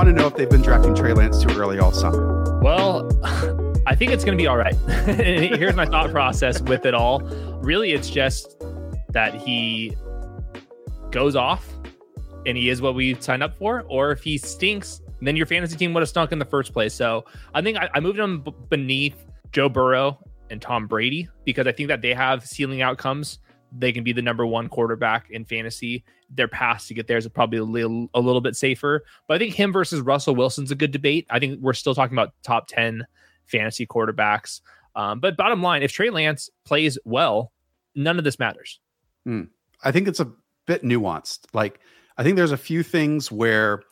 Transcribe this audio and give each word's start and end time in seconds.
Want 0.00 0.08
to 0.08 0.14
know 0.14 0.26
if 0.26 0.34
they've 0.34 0.48
been 0.48 0.62
drafting 0.62 0.94
Trey 0.94 1.12
Lance 1.12 1.42
too 1.42 1.50
early 1.60 1.78
all 1.78 1.92
summer. 1.92 2.58
Well, 2.62 3.06
I 3.86 3.94
think 3.94 4.12
it's 4.12 4.24
going 4.24 4.38
to 4.38 4.42
be 4.42 4.46
all 4.46 4.56
right. 4.56 4.74
Here's 5.04 5.76
my 5.76 5.84
thought 5.84 6.10
process 6.10 6.62
with 6.62 6.86
it 6.86 6.94
all. 6.94 7.20
Really, 7.60 7.92
it's 7.92 8.08
just 8.08 8.64
that 9.10 9.34
he 9.34 9.94
goes 11.10 11.36
off 11.36 11.68
and 12.46 12.56
he 12.56 12.70
is 12.70 12.80
what 12.80 12.94
we 12.94 13.14
signed 13.20 13.42
up 13.42 13.58
for, 13.58 13.84
or 13.88 14.10
if 14.10 14.22
he 14.22 14.38
stinks, 14.38 15.02
then 15.20 15.36
your 15.36 15.44
fantasy 15.44 15.76
team 15.76 15.92
would 15.92 16.00
have 16.00 16.08
stunk 16.08 16.32
in 16.32 16.38
the 16.38 16.46
first 16.46 16.72
place. 16.72 16.94
So 16.94 17.26
I 17.52 17.60
think 17.60 17.76
I, 17.76 17.90
I 17.92 18.00
moved 18.00 18.18
him 18.18 18.40
b- 18.40 18.54
beneath 18.70 19.26
Joe 19.52 19.68
Burrow 19.68 20.18
and 20.48 20.62
Tom 20.62 20.86
Brady 20.86 21.28
because 21.44 21.66
I 21.66 21.72
think 21.72 21.88
that 21.88 22.00
they 22.00 22.14
have 22.14 22.46
ceiling 22.46 22.80
outcomes. 22.80 23.38
They 23.76 23.92
can 23.92 24.04
be 24.04 24.12
the 24.12 24.22
number 24.22 24.44
one 24.46 24.68
quarterback 24.68 25.30
in 25.30 25.44
fantasy. 25.44 26.04
Their 26.28 26.48
path 26.48 26.86
to 26.88 26.94
get 26.94 27.06
there 27.06 27.18
is 27.18 27.28
probably 27.28 27.58
a 27.58 27.64
little, 27.64 28.08
a 28.14 28.20
little 28.20 28.40
bit 28.40 28.56
safer. 28.56 29.04
But 29.26 29.34
I 29.34 29.38
think 29.38 29.54
him 29.54 29.72
versus 29.72 30.00
Russell 30.00 30.34
Wilson's 30.34 30.70
a 30.70 30.74
good 30.74 30.90
debate. 30.90 31.26
I 31.30 31.38
think 31.38 31.60
we're 31.60 31.72
still 31.72 31.94
talking 31.94 32.16
about 32.16 32.34
top 32.42 32.66
10 32.68 33.06
fantasy 33.46 33.86
quarterbacks. 33.86 34.60
Um, 34.94 35.20
but 35.20 35.36
bottom 35.36 35.62
line, 35.62 35.82
if 35.82 35.92
Trey 35.92 36.10
Lance 36.10 36.50
plays 36.64 36.98
well, 37.04 37.52
none 37.94 38.18
of 38.18 38.24
this 38.24 38.38
matters. 38.38 38.80
Hmm. 39.24 39.44
I 39.82 39.92
think 39.92 40.08
it's 40.08 40.20
a 40.20 40.32
bit 40.66 40.82
nuanced. 40.82 41.46
Like, 41.52 41.80
I 42.18 42.22
think 42.22 42.36
there's 42.36 42.52
a 42.52 42.56
few 42.56 42.82
things 42.82 43.30
where 43.32 43.82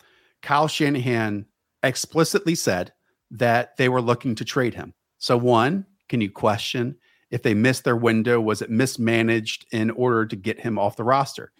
Kyle 0.42 0.68
Shanahan 0.68 1.46
explicitly 1.82 2.54
said 2.54 2.92
that 3.30 3.76
they 3.76 3.88
were 3.88 4.02
looking 4.02 4.34
to 4.36 4.44
trade 4.44 4.74
him. 4.74 4.94
So, 5.18 5.36
one, 5.36 5.86
can 6.08 6.20
you 6.20 6.30
question 6.30 6.96
if 7.30 7.42
they 7.42 7.54
missed 7.54 7.84
their 7.84 7.96
window? 7.96 8.40
Was 8.40 8.62
it 8.62 8.70
mismanaged 8.70 9.66
in 9.72 9.90
order 9.90 10.26
to 10.26 10.36
get 10.36 10.60
him 10.60 10.78
off 10.78 10.96
the 10.96 11.04
roster? 11.04 11.52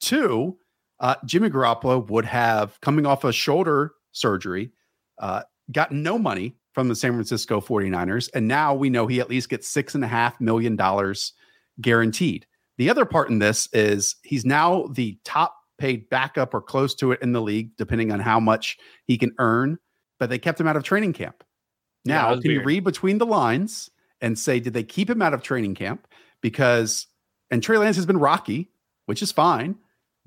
Two, 0.00 0.58
uh, 1.00 1.16
Jimmy 1.24 1.50
Garoppolo 1.50 2.08
would 2.08 2.24
have, 2.24 2.80
coming 2.80 3.06
off 3.06 3.24
a 3.24 3.32
shoulder 3.32 3.92
surgery, 4.12 4.72
uh, 5.18 5.42
gotten 5.72 6.02
no 6.02 6.18
money 6.18 6.56
from 6.72 6.88
the 6.88 6.96
San 6.96 7.12
Francisco 7.12 7.60
49ers. 7.60 8.28
And 8.34 8.48
now 8.48 8.74
we 8.74 8.90
know 8.90 9.06
he 9.06 9.20
at 9.20 9.30
least 9.30 9.48
gets 9.48 9.68
six 9.68 9.94
and 9.94 10.04
a 10.04 10.08
half 10.08 10.40
million 10.40 10.76
dollars 10.76 11.32
guaranteed. 11.80 12.46
The 12.78 12.90
other 12.90 13.04
part 13.04 13.30
in 13.30 13.38
this 13.38 13.68
is 13.72 14.16
he's 14.24 14.44
now 14.44 14.88
the 14.92 15.18
top 15.24 15.56
paid 15.78 16.08
backup 16.08 16.54
or 16.54 16.60
close 16.60 16.94
to 16.96 17.12
it 17.12 17.22
in 17.22 17.32
the 17.32 17.42
league, 17.42 17.76
depending 17.76 18.12
on 18.12 18.20
how 18.20 18.40
much 18.40 18.76
he 19.04 19.16
can 19.16 19.32
earn. 19.38 19.78
But 20.18 20.30
they 20.30 20.38
kept 20.38 20.60
him 20.60 20.66
out 20.66 20.76
of 20.76 20.82
training 20.82 21.12
camp. 21.12 21.44
Now, 22.04 22.34
Yeah, 22.34 22.40
can 22.40 22.50
you 22.50 22.62
read 22.62 22.84
between 22.84 23.18
the 23.18 23.26
lines 23.26 23.90
and 24.24 24.38
say, 24.38 24.58
did 24.58 24.72
they 24.72 24.82
keep 24.82 25.10
him 25.10 25.20
out 25.20 25.34
of 25.34 25.42
training 25.42 25.74
camp? 25.74 26.08
Because, 26.40 27.08
and 27.50 27.62
Trey 27.62 27.76
Lance 27.76 27.96
has 27.96 28.06
been 28.06 28.16
rocky, 28.16 28.70
which 29.04 29.20
is 29.20 29.30
fine, 29.30 29.76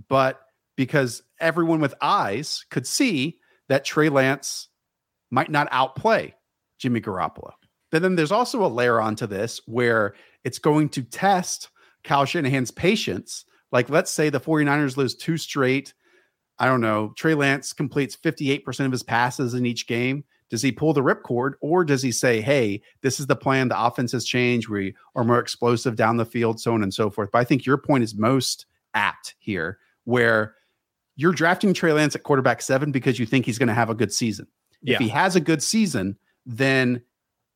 but 0.08 0.40
because 0.76 1.24
everyone 1.40 1.80
with 1.80 1.96
eyes 2.00 2.64
could 2.70 2.86
see 2.86 3.40
that 3.70 3.84
Trey 3.84 4.10
Lance 4.10 4.68
might 5.32 5.50
not 5.50 5.68
outplay 5.72 6.36
Jimmy 6.78 7.02
Garoppolo. 7.02 7.54
But 7.92 8.04
then 8.04 8.16
there's 8.16 8.32
also 8.32 8.64
a 8.64 8.68
layer 8.68 9.02
onto 9.02 9.26
this 9.26 9.62
where 9.66 10.14
it's 10.44 10.60
going 10.60 10.90
to 10.90 11.02
test 11.02 11.70
Kyle 12.04 12.26
Shanahan's 12.26 12.70
patience. 12.70 13.46
Like, 13.72 13.90
let's 13.90 14.12
say 14.12 14.30
the 14.30 14.40
49ers 14.40 14.96
lose 14.96 15.16
two 15.16 15.38
straight. 15.38 15.96
I 16.60 16.68
don't 16.68 16.82
know. 16.82 17.14
Trey 17.18 17.34
Lance 17.34 17.74
completes 17.74 18.16
58% 18.16 18.86
of 18.86 18.92
his 18.92 19.02
passes 19.02 19.56
in 19.56 19.66
each 19.66 19.88
game. 19.88 20.24
Does 20.50 20.62
he 20.62 20.72
pull 20.72 20.94
the 20.94 21.02
ripcord 21.02 21.54
or 21.62 21.84
does 21.84 22.02
he 22.02 22.12
say, 22.12 22.40
hey, 22.40 22.82
this 23.02 23.20
is 23.20 23.28
the 23.28 23.36
plan? 23.36 23.68
The 23.68 23.82
offense 23.82 24.12
has 24.14 24.24
changed. 24.26 24.70
We 24.70 24.96
are 25.16 25.24
more 25.24 25.40
explosive 25.40 25.96
down 25.96 26.18
the 26.18 26.26
field, 26.26 26.60
so 26.60 26.74
on 26.74 26.84
and 26.84 26.94
so 26.94 27.10
forth. 27.10 27.30
But 27.32 27.40
I 27.40 27.44
think 27.44 27.66
your 27.66 27.78
point 27.78 28.04
is 28.04 28.16
most 28.16 28.66
apt 28.94 29.36
here, 29.40 29.78
where 30.06 30.56
you're 31.18 31.34
drafting 31.34 31.74
Trey 31.74 31.92
Lance 31.92 32.16
at 32.16 32.24
quarterback 32.24 32.62
seven 32.62 32.92
because 32.92 33.20
you 33.20 33.26
think 33.26 33.46
he's 33.46 33.58
going 33.58 33.68
to 33.68 33.74
have 33.74 33.90
a 33.90 33.96
good 33.96 34.14
season. 34.14 34.48
Yeah. 34.82 34.96
If 34.96 35.02
he 35.02 35.10
has 35.10 35.36
a 35.36 35.42
good 35.42 35.62
season, 35.62 36.18
then 36.46 37.02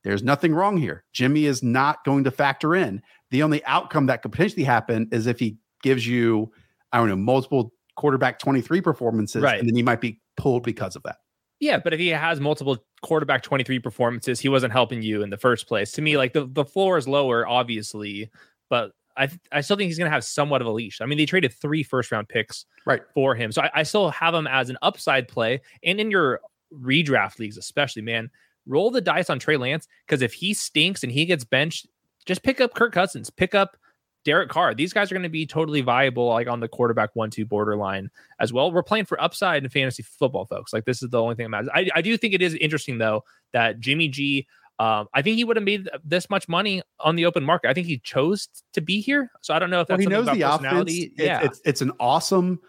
there's 0.03 0.23
nothing 0.23 0.53
wrong 0.53 0.75
here. 0.78 1.03
Jimmy 1.13 1.46
is 1.46 1.62
not 1.63 2.03
going 2.03 2.23
to 2.25 2.31
factor 2.31 2.75
in. 2.75 3.02
The 3.29 3.44
only 3.44 3.63
outcome 3.66 4.08
that 4.08 4.22
could 4.22 4.31
potentially 4.31 4.63
happen 4.63 5.08
is 5.12 5.28
if 5.28 5.40
he 5.40 5.58
gives 5.84 6.06
you, 6.06 6.52
I 6.91 6.97
don't 6.97 7.08
know, 7.08 7.16
multiple 7.16 7.72
quarterback 7.96 8.40
23 8.40 8.81
performances, 8.81 9.41
Right. 9.44 9.59
and 9.59 9.69
then 9.69 9.75
he 9.75 9.84
might 9.84 10.02
be 10.02 10.19
pulled 10.35 10.63
because 10.63 10.96
of 10.96 11.03
that. 11.03 11.18
Yeah, 11.62 11.78
but 11.80 11.94
if 11.94 12.00
he 12.00 12.08
has 12.10 12.40
multiple 12.42 12.84
quarterback 13.02 13.44
23 13.44 13.80
performances, 13.80 14.40
he 14.42 14.50
wasn't 14.50 14.74
helping 14.74 15.02
you 15.04 15.22
in 15.24 15.30
the 15.30 15.38
first 15.38 15.68
place. 15.68 15.92
To 15.94 16.02
me, 16.02 16.18
like 16.18 16.34
the, 16.34 16.46
the 16.46 16.66
floor 16.66 16.98
is 16.98 17.08
lower, 17.08 17.48
obviously, 17.48 18.30
but 18.70 18.92
I 19.16 19.30
I 19.52 19.62
still 19.62 19.78
think 19.78 19.88
he's 19.88 19.98
gonna 19.98 20.10
have 20.10 20.24
somewhat 20.24 20.62
of 20.62 20.68
a 20.68 20.72
leash. 20.72 21.02
I 21.02 21.06
mean, 21.06 21.18
they 21.18 21.26
traded 21.26 21.54
three 21.54 21.84
first 21.84 22.12
round 22.12 22.28
picks 22.30 22.66
Right. 22.86 23.02
for 23.14 23.36
him. 23.36 23.52
So 23.52 23.62
I, 23.62 23.70
I 23.76 23.84
still 23.84 24.10
have 24.10 24.34
him 24.34 24.48
as 24.48 24.70
an 24.70 24.78
upside 24.82 25.28
play. 25.28 25.62
And 25.84 26.00
in 26.00 26.10
your 26.10 26.42
redraft 26.74 27.38
leagues, 27.38 27.58
especially, 27.58 28.02
man, 28.02 28.32
roll 28.66 28.90
the 28.90 29.02
dice 29.02 29.30
on 29.30 29.38
Trey 29.38 29.58
Lance 29.58 29.88
because 30.08 30.22
if 30.22 30.34
he 30.34 30.54
stinks 30.54 31.04
and 31.04 31.12
he 31.12 31.26
gets 31.26 31.44
benched, 31.44 31.88
just 32.26 32.42
pick 32.42 32.60
up 32.62 32.74
Kirk 32.74 32.94
Cousins, 32.94 33.30
pick 33.30 33.54
up 33.54 33.78
Derek 34.24 34.50
Carr. 34.50 34.74
These 34.76 34.94
guys 34.94 35.12
are 35.12 35.16
going 35.16 35.24
to 35.24 35.30
be 35.30 35.46
totally 35.46 35.82
viable, 35.82 36.28
like 36.28 36.48
on 36.48 36.59
the 36.59 36.68
quarterback 36.68 37.09
one 37.14 37.30
two 37.30 37.46
borderline 37.46 38.09
as 38.40 38.54
well. 38.54 38.72
We're 38.72 38.84
playing 38.84 39.06
for 39.06 39.22
upside 39.22 39.64
in 39.64 39.70
fantasy 39.70 40.04
football, 40.04 40.46
folks. 40.46 40.74
Like 40.74 40.86
this 40.86 41.02
is 41.02 41.09
the 41.09 41.22
only 41.22 41.36
thing 41.36 41.46
that 41.46 41.50
matters. 41.50 41.70
I, 41.74 41.90
I 41.96 42.02
do 42.02 42.16
think 42.18 42.34
it 42.34 42.42
is 42.42 42.56
interesting 42.56 42.98
though 42.98 43.24
that 43.54 43.80
Jimmy 43.80 44.08
G. 44.08 44.48
Um, 44.80 45.08
I 45.14 45.22
think 45.22 45.38
he 45.38 45.44
would 45.44 45.58
have 45.58 45.64
made 45.64 45.88
this 46.04 46.28
much 46.28 46.50
money 46.50 46.82
on 47.00 47.16
the 47.16 47.26
open 47.26 47.44
market. 47.44 47.70
I 47.70 47.74
think 47.76 47.86
he 47.86 48.00
chose 48.00 48.48
to 48.74 48.82
be 48.82 49.00
here, 49.00 49.30
so 49.42 49.54
I 49.54 49.59
don't 49.59 49.70
know 49.70 49.82
if 49.82 49.90
Well, 49.90 50.00
that's 50.00 50.08
he 50.08 50.09
knows 50.09 50.26
the 50.26 50.42
offense. 50.42 50.92
It's, 50.92 51.14
yeah, 51.20 51.42
it's, 51.42 51.62
it's 51.66 51.82
an 51.82 51.92
awesome 52.00 52.59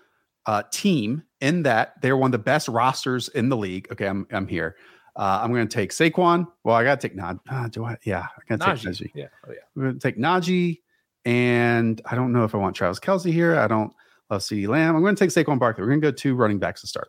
uh, 0.44 0.64
team 0.70 1.22
in 1.40 1.62
that 1.62 1.94
they're 2.02 2.18
one 2.18 2.28
of 2.28 2.32
the 2.32 2.38
best 2.38 2.68
rosters 2.68 3.28
in 3.28 3.48
the 3.48 3.56
league. 3.56 3.88
Okay, 3.90 4.06
I'm, 4.06 4.26
I'm 4.30 4.46
here. 4.46 4.76
Uh, 5.16 5.40
I'm 5.42 5.54
going 5.54 5.66
to 5.66 5.74
take 5.74 5.90
Saquon. 5.90 6.46
Well, 6.64 6.76
I 6.76 6.84
got 6.84 7.00
to 7.00 7.08
take 7.08 7.16
Naj. 7.16 7.38
Uh, 7.48 7.68
do 7.68 7.84
I? 7.84 7.96
Yeah, 8.04 8.26
I 8.26 8.56
got 8.56 8.60
to 8.60 8.76
take 8.76 8.92
Najee. 8.92 9.00
Najee. 9.00 9.10
Yeah, 9.14 9.26
oh 9.46 9.52
yeah. 9.52 9.58
I'm 9.74 9.82
going 9.82 9.98
to 9.98 10.00
take 10.00 10.18
Najee, 10.18 10.80
and 11.24 12.00
I 12.04 12.14
don't 12.14 12.32
know 12.32 12.44
if 12.44 12.54
I 12.54 12.58
want 12.58 12.76
Travis 12.76 12.98
Kelce 12.98 13.32
here. 13.32 13.56
I 13.56 13.66
don't 13.66 13.92
love 14.30 14.42
CeeDee 14.42 14.68
Lamb. 14.68 14.96
I'm 14.96 15.02
going 15.02 15.14
to 15.14 15.18
take 15.24 15.30
Saquon 15.30 15.58
Barkley. 15.58 15.82
We're 15.82 15.90
going 15.90 16.00
to 16.00 16.10
go 16.10 16.12
two 16.12 16.34
running 16.34 16.58
backs 16.58 16.80
to 16.80 16.86
start. 16.86 17.08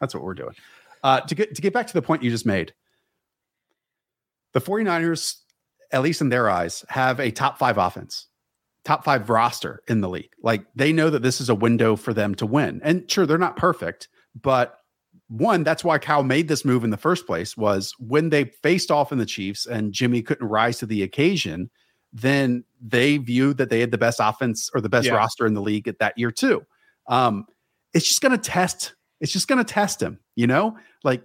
That's 0.00 0.14
what 0.14 0.24
we're 0.24 0.34
doing. 0.34 0.54
Uh, 1.02 1.20
to 1.20 1.34
get 1.34 1.54
to 1.54 1.62
get 1.62 1.72
back 1.72 1.86
to 1.86 1.94
the 1.94 2.02
point 2.02 2.22
you 2.22 2.30
just 2.30 2.46
made, 2.46 2.74
the 4.52 4.60
49ers, 4.60 5.36
at 5.92 6.02
least 6.02 6.20
in 6.20 6.28
their 6.28 6.50
eyes, 6.50 6.84
have 6.88 7.20
a 7.20 7.30
top 7.30 7.58
five 7.58 7.78
offense, 7.78 8.26
top 8.84 9.04
five 9.04 9.30
roster 9.30 9.82
in 9.88 10.00
the 10.00 10.08
league. 10.08 10.32
Like 10.42 10.66
they 10.74 10.92
know 10.92 11.08
that 11.10 11.22
this 11.22 11.40
is 11.40 11.48
a 11.48 11.54
window 11.54 11.96
for 11.96 12.12
them 12.12 12.34
to 12.36 12.46
win. 12.46 12.80
And 12.84 13.10
sure, 13.10 13.26
they're 13.26 13.38
not 13.38 13.56
perfect, 13.56 14.08
but 14.40 14.76
one, 15.28 15.62
that's 15.62 15.84
why 15.84 15.98
Kyle 15.98 16.24
made 16.24 16.48
this 16.48 16.64
move 16.64 16.82
in 16.82 16.90
the 16.90 16.96
first 16.96 17.24
place 17.24 17.56
was 17.56 17.94
when 17.98 18.30
they 18.30 18.46
faced 18.62 18.90
off 18.90 19.12
in 19.12 19.18
the 19.18 19.26
Chiefs 19.26 19.64
and 19.64 19.92
Jimmy 19.92 20.22
couldn't 20.22 20.46
rise 20.46 20.78
to 20.78 20.86
the 20.86 21.04
occasion, 21.04 21.70
then 22.12 22.64
they 22.80 23.18
viewed 23.18 23.58
that 23.58 23.70
they 23.70 23.80
had 23.80 23.90
the 23.90 23.98
best 23.98 24.18
offense 24.20 24.70
or 24.74 24.80
the 24.80 24.88
best 24.88 25.06
Yeah. 25.06 25.14
roster 25.14 25.46
in 25.46 25.54
the 25.54 25.62
league 25.62 25.86
at 25.88 25.98
that 25.98 26.16
year 26.18 26.30
too. 26.30 26.64
Um, 27.08 27.46
it's 27.94 28.06
just 28.06 28.20
going 28.20 28.32
to 28.32 28.38
test. 28.38 28.94
It's 29.20 29.32
just 29.32 29.48
going 29.48 29.64
to 29.64 29.72
test 29.72 30.00
him. 30.02 30.18
You 30.36 30.46
know, 30.46 30.76
like 31.04 31.22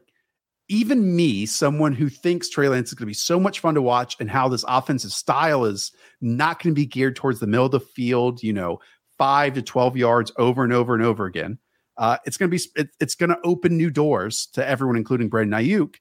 even 0.67 1.15
me, 1.15 1.45
someone 1.45 1.93
who 1.93 2.09
thinks 2.09 2.49
Trey 2.49 2.67
Lance 2.67 2.89
is 2.89 2.93
going 2.95 3.03
to 3.05 3.09
be 3.09 3.13
so 3.13 3.39
much 3.39 3.59
fun 3.59 3.75
to 3.75 3.81
watch, 3.81 4.15
and 4.19 4.29
how 4.29 4.47
this 4.47 4.65
offensive 4.67 5.11
style 5.11 5.65
is 5.65 5.91
not 6.21 6.61
going 6.61 6.73
to 6.73 6.79
be 6.79 6.85
geared 6.87 7.15
towards 7.15 7.39
the 7.39 7.47
middle 7.47 7.67
of 7.67 7.71
the 7.71 7.79
field. 7.79 8.41
You 8.43 8.53
know, 8.53 8.79
five 9.17 9.53
to 9.53 9.61
twelve 9.61 9.95
yards 9.95 10.31
over 10.37 10.63
and 10.63 10.73
over 10.73 10.93
and 10.93 11.03
over 11.03 11.25
again. 11.25 11.59
Uh, 11.97 12.17
it's 12.25 12.35
going 12.35 12.51
to 12.51 12.57
be 12.57 12.63
it, 12.75 12.89
it's 12.99 13.15
going 13.15 13.29
to 13.29 13.39
open 13.45 13.77
new 13.77 13.89
doors 13.89 14.47
to 14.53 14.67
everyone, 14.67 14.97
including 14.97 15.29
Brandon 15.29 15.59
Aiyuk. 15.61 15.95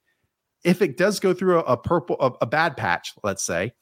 If 0.65 0.81
it 0.83 0.97
does 0.97 1.21
go 1.21 1.35
through 1.35 1.59
a, 1.59 1.63
a 1.65 1.77
purple 1.77 2.17
a, 2.19 2.33
a 2.41 2.47
bad 2.47 2.77
patch, 2.77 3.13
let's 3.23 3.45
say, 3.45 3.73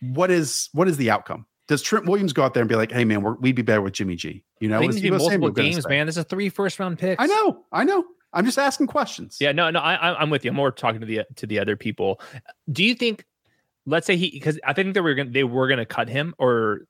what 0.00 0.30
is 0.30 0.68
what 0.72 0.88
is 0.88 0.96
the 0.96 1.10
outcome? 1.10 1.46
Does 1.68 1.82
Trent 1.82 2.06
Williams 2.06 2.32
go 2.32 2.42
out 2.42 2.54
there 2.54 2.62
and 2.62 2.68
be 2.68 2.74
like, 2.74 2.90
"Hey, 2.90 3.04
man, 3.04 3.22
we're, 3.22 3.34
we'd 3.34 3.54
be 3.54 3.62
better 3.62 3.80
with 3.80 3.92
Jimmy 3.92 4.16
G"? 4.16 4.42
You 4.60 4.68
know, 4.68 4.78
I 4.78 4.80
think 4.80 4.90
is 4.90 4.96
it's 4.96 5.04
gonna 5.04 5.18
be 5.18 5.24
Samuel 5.24 5.40
multiple 5.48 5.62
games, 5.62 5.88
man. 5.88 6.06
This 6.06 6.16
is 6.16 6.24
three 6.24 6.48
first 6.48 6.78
round 6.78 6.98
picks. 6.98 7.22
I 7.22 7.26
know, 7.26 7.64
I 7.72 7.84
know. 7.84 8.04
I'm 8.32 8.44
just 8.44 8.58
asking 8.58 8.86
questions. 8.86 9.38
Yeah, 9.40 9.52
no, 9.52 9.70
no, 9.70 9.80
I, 9.80 10.20
I'm 10.20 10.30
with 10.30 10.44
you. 10.44 10.50
I'm 10.50 10.56
more 10.56 10.70
talking 10.70 11.00
to 11.00 11.06
the 11.06 11.22
to 11.36 11.46
the 11.46 11.58
other 11.58 11.76
people. 11.76 12.20
Do 12.70 12.84
you 12.84 12.94
think, 12.94 13.24
let's 13.86 14.06
say 14.06 14.16
he, 14.16 14.30
because 14.30 14.58
I 14.64 14.72
think 14.72 14.94
that 14.94 15.02
we 15.02 15.10
are 15.10 15.14
gonna 15.14 15.30
they 15.30 15.44
were 15.44 15.68
gonna 15.68 15.86
cut 15.86 16.08
him, 16.08 16.34
or 16.38 16.82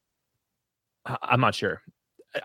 I'm 1.23 1.41
not 1.41 1.55
sure. 1.55 1.83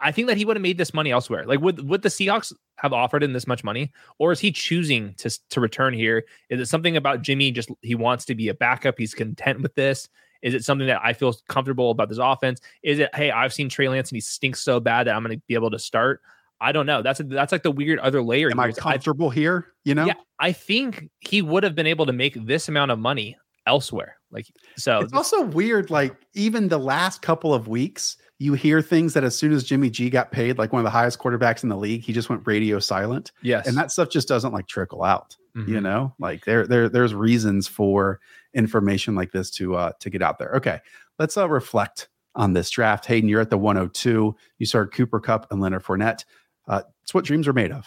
I 0.01 0.11
think 0.11 0.27
that 0.29 0.37
he 0.37 0.45
would 0.45 0.57
have 0.57 0.63
made 0.63 0.79
this 0.79 0.95
money 0.95 1.11
elsewhere. 1.11 1.45
Like, 1.45 1.59
would 1.61 1.87
would 1.87 2.01
the 2.01 2.09
Seahawks 2.09 2.53
have 2.77 2.91
offered 2.91 3.23
him 3.23 3.33
this 3.33 3.47
much 3.47 3.63
money, 3.63 3.91
or 4.17 4.31
is 4.31 4.39
he 4.39 4.51
choosing 4.51 5.13
to 5.15 5.29
to 5.49 5.59
return 5.59 5.93
here? 5.93 6.25
Is 6.49 6.59
it 6.59 6.65
something 6.67 6.97
about 6.97 7.21
Jimmy? 7.21 7.51
Just 7.51 7.69
he 7.81 7.95
wants 7.95 8.25
to 8.25 8.35
be 8.35 8.49
a 8.49 8.53
backup. 8.53 8.95
He's 8.97 9.13
content 9.13 9.61
with 9.61 9.75
this. 9.75 10.09
Is 10.45 10.53
it 10.53 10.63
something 10.63 10.85
that 10.85 11.01
I 11.03 11.13
feel 11.13 11.33
comfortable 11.49 11.89
about 11.89 12.07
this 12.07 12.19
offense? 12.21 12.61
Is 12.83 12.99
it 12.99 13.13
hey, 13.15 13.31
I've 13.31 13.51
seen 13.51 13.67
Trey 13.67 13.89
Lance 13.89 14.11
and 14.11 14.15
he 14.15 14.21
stinks 14.21 14.61
so 14.61 14.79
bad 14.79 15.07
that 15.07 15.15
I'm 15.15 15.23
going 15.23 15.35
to 15.35 15.43
be 15.47 15.55
able 15.55 15.71
to 15.71 15.79
start? 15.79 16.21
I 16.61 16.71
don't 16.71 16.85
know. 16.85 17.01
That's 17.01 17.19
a, 17.19 17.23
that's 17.23 17.51
like 17.51 17.63
the 17.63 17.71
weird 17.71 17.97
other 17.99 18.21
layer. 18.21 18.51
Am 18.51 18.59
I 18.59 18.71
comfortable 18.71 19.31
I, 19.31 19.33
here? 19.33 19.73
You 19.83 19.95
know? 19.95 20.05
Yeah, 20.05 20.13
I 20.39 20.51
think 20.51 21.09
he 21.19 21.41
would 21.41 21.63
have 21.63 21.73
been 21.73 21.87
able 21.87 22.05
to 22.05 22.13
make 22.13 22.35
this 22.45 22.69
amount 22.69 22.91
of 22.91 22.99
money 22.99 23.37
elsewhere. 23.65 24.17
Like 24.31 24.45
so, 24.77 24.99
it's 24.99 25.13
also 25.13 25.41
weird. 25.41 25.89
Like 25.89 26.15
even 26.35 26.67
the 26.67 26.77
last 26.77 27.23
couple 27.23 27.51
of 27.51 27.67
weeks, 27.67 28.17
you 28.37 28.53
hear 28.53 28.83
things 28.83 29.15
that 29.15 29.23
as 29.23 29.35
soon 29.35 29.51
as 29.51 29.63
Jimmy 29.63 29.89
G 29.89 30.11
got 30.11 30.31
paid, 30.31 30.59
like 30.59 30.71
one 30.71 30.79
of 30.79 30.83
the 30.83 30.91
highest 30.91 31.17
quarterbacks 31.19 31.63
in 31.63 31.69
the 31.69 31.77
league, 31.77 32.03
he 32.03 32.13
just 32.13 32.29
went 32.29 32.45
radio 32.45 32.77
silent. 32.77 33.31
Yes. 33.41 33.67
And 33.67 33.75
that 33.77 33.91
stuff 33.91 34.09
just 34.09 34.27
doesn't 34.27 34.53
like 34.53 34.67
trickle 34.67 35.03
out. 35.03 35.35
Mm-hmm. 35.55 35.73
You 35.73 35.81
know, 35.81 36.13
like 36.19 36.43
there, 36.43 36.67
there, 36.67 36.89
there's 36.89 37.15
reasons 37.15 37.65
for 37.67 38.19
information 38.55 39.15
like 39.15 39.31
this 39.31 39.51
to 39.51 39.75
uh 39.75 39.91
to 39.99 40.09
get 40.09 40.21
out 40.21 40.39
there. 40.39 40.53
Okay. 40.55 40.79
Let's 41.19 41.37
uh 41.37 41.49
reflect 41.49 42.09
on 42.35 42.53
this 42.53 42.69
draft. 42.69 43.05
Hayden, 43.05 43.29
you're 43.29 43.41
at 43.41 43.49
the 43.49 43.57
102. 43.57 44.35
You 44.57 44.65
started 44.65 44.93
Cooper 44.93 45.19
Kupp 45.19 45.51
and 45.51 45.61
Leonard 45.61 45.83
Fournette. 45.83 46.25
Uh, 46.67 46.81
it's 47.03 47.13
what 47.13 47.25
dreams 47.25 47.47
are 47.47 47.53
made 47.53 47.71
of. 47.71 47.85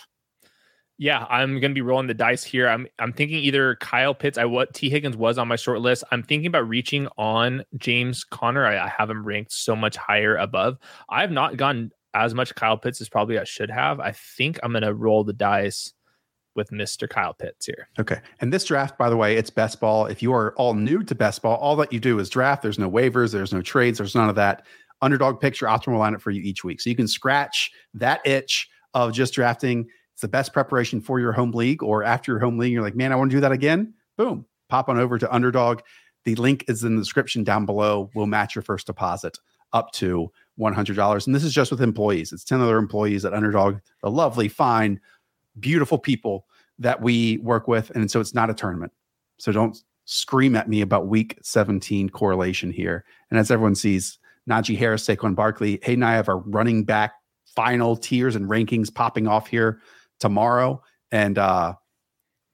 Yeah, 1.01 1.27
I'm 1.31 1.61
going 1.61 1.71
to 1.71 1.75
be 1.75 1.81
rolling 1.81 2.09
the 2.09 2.15
dice 2.15 2.43
here. 2.43 2.69
I'm 2.69 2.89
I'm 2.99 3.13
thinking 3.13 3.39
either 3.39 3.77
Kyle 3.77 4.15
Pitts. 4.15 4.37
I 4.37 4.47
what 4.47 4.75
Tee 4.75 4.91
Higgins 4.91 5.17
was 5.17 5.39
on 5.39 5.47
my 5.47 5.55
short 5.55 5.81
list. 5.81 6.03
I'm 6.11 6.25
thinking 6.25 6.49
about 6.49 6.69
reaching 6.69 7.07
on 7.17 7.63
James 7.77 8.25
Conner. 8.25 8.67
I, 8.67 8.85
I 8.85 8.89
have 8.89 9.09
him 9.09 9.25
ranked 9.25 9.53
so 9.53 9.77
much 9.77 9.97
higher 9.97 10.37
above. 10.37 10.77
I 11.09 11.21
have 11.21 11.31
not 11.31 11.57
gone 11.57 11.93
as 12.15 12.35
much 12.35 12.55
Kyle 12.57 12.77
Pitts 12.77 13.01
as 13.01 13.09
probably 13.09 13.39
I 13.39 13.45
should 13.45 13.71
have. 13.71 14.01
I 14.01 14.11
think 14.11 14.59
I'm 14.63 14.73
going 14.73 14.83
to 14.83 14.95
roll 14.95 15.23
the 15.23 15.33
dice 15.33 15.93
with 16.59 16.71
Mr. 16.71 17.09
Kyle 17.09 17.33
Pitts 17.33 17.65
here. 17.65 17.89
Okay. 17.99 18.21
And 18.41 18.53
this 18.53 18.65
draft, 18.65 18.99
by 18.99 19.09
the 19.09 19.17
way, 19.17 19.37
it's 19.37 19.49
best 19.49 19.81
ball. 19.81 20.07
If 20.07 20.23
you 20.23 20.35
are 20.35 20.53
all 20.57 20.75
new 20.75 21.03
to 21.05 21.15
best 21.15 21.41
ball, 21.41 21.57
all 21.57 21.77
that 21.77 21.93
you 21.93 22.01
do 22.01 22.19
is 22.19 22.29
draft. 22.29 22.63
There's 22.63 22.79
no 22.79 22.91
waivers, 22.91 23.33
there's 23.33 23.53
no 23.53 23.63
trades, 23.63 23.99
there's 23.99 24.15
none 24.15 24.29
of 24.29 24.35
that. 24.35 24.67
Underdog 25.01 25.41
picks 25.41 25.61
your 25.61 25.71
optimal 25.71 26.01
lineup 26.01 26.21
for 26.21 26.33
you 26.33 26.43
each 26.43 26.65
week. 26.65 26.81
So 26.81 26.91
you 26.91 26.97
can 26.97 27.09
scratch 27.09 27.71
that 27.95 28.21
itch 28.27 28.69
of 28.93 29.13
just 29.13 29.33
drafting 29.33 29.87
it's 30.19 30.23
the 30.23 30.27
best 30.27 30.53
preparation 30.53 31.01
for 31.01 31.21
your 31.21 31.31
home 31.31 31.53
league 31.53 31.81
or 31.81 32.03
after 32.03 32.33
your 32.33 32.41
home 32.41 32.59
league. 32.59 32.73
You're 32.73 32.83
like, 32.83 32.97
man, 32.97 33.13
I 33.13 33.15
want 33.15 33.31
to 33.31 33.37
do 33.37 33.41
that 33.43 33.53
again. 33.53 33.95
Boom, 34.17 34.47
pop 34.69 34.89
on 34.89 34.99
over 34.99 35.17
to 35.17 35.33
Underdog. 35.33 35.79
The 36.25 36.35
link 36.35 36.65
is 36.67 36.83
in 36.83 36.97
the 36.97 37.01
description 37.01 37.45
down 37.45 37.67
below. 37.67 38.11
We'll 38.17 38.27
match 38.27 38.57
your 38.57 38.63
first 38.63 38.89
deposit 38.89 39.39
up 39.73 39.93
to 39.93 40.33
$100. 40.59 41.27
And 41.27 41.37
this 41.37 41.45
is 41.45 41.55
just 41.55 41.71
with 41.71 41.81
employees. 41.81 42.33
It's 42.33 42.43
10 42.43 42.61
other 42.61 42.79
employees 42.79 43.25
at 43.25 43.33
Underdog, 43.33 43.77
the 44.03 44.11
lovely, 44.11 44.49
fine, 44.49 44.99
beautiful 45.61 45.99
people 45.99 46.47
that 46.79 47.01
we 47.01 47.39
work 47.39 47.69
with. 47.69 47.91
And 47.91 48.11
so 48.11 48.21
it's 48.21 48.35
not 48.35 48.51
a 48.51 48.55
tournament. 48.55 48.93
So 49.39 49.53
don't 49.53 49.77
scream 50.05 50.57
at 50.57 50.69
me 50.69 50.81
about 50.81 51.09
week 51.09 51.39
17 51.43 52.09
correlation 52.11 52.71
here. 52.71 53.05
And 53.31 53.39
as 53.39 53.51
everyone 53.51 53.75
sees, 53.75 54.19
Najee 54.49 54.79
Harris, 54.79 55.07
Saquon 55.07 55.35
Barkley, 55.35 55.79
Hayden 55.83 56.03
and 56.03 56.11
I 56.11 56.15
have 56.15 56.29
our 56.29 56.39
running 56.39 56.85
back 56.85 57.13
final 57.55 57.97
tiers 57.97 58.35
and 58.35 58.49
rankings 58.49 58.93
popping 58.93 59.27
off 59.27 59.49
here 59.49 59.81
tomorrow. 60.21 60.83
And 61.13 61.39
uh, 61.39 61.75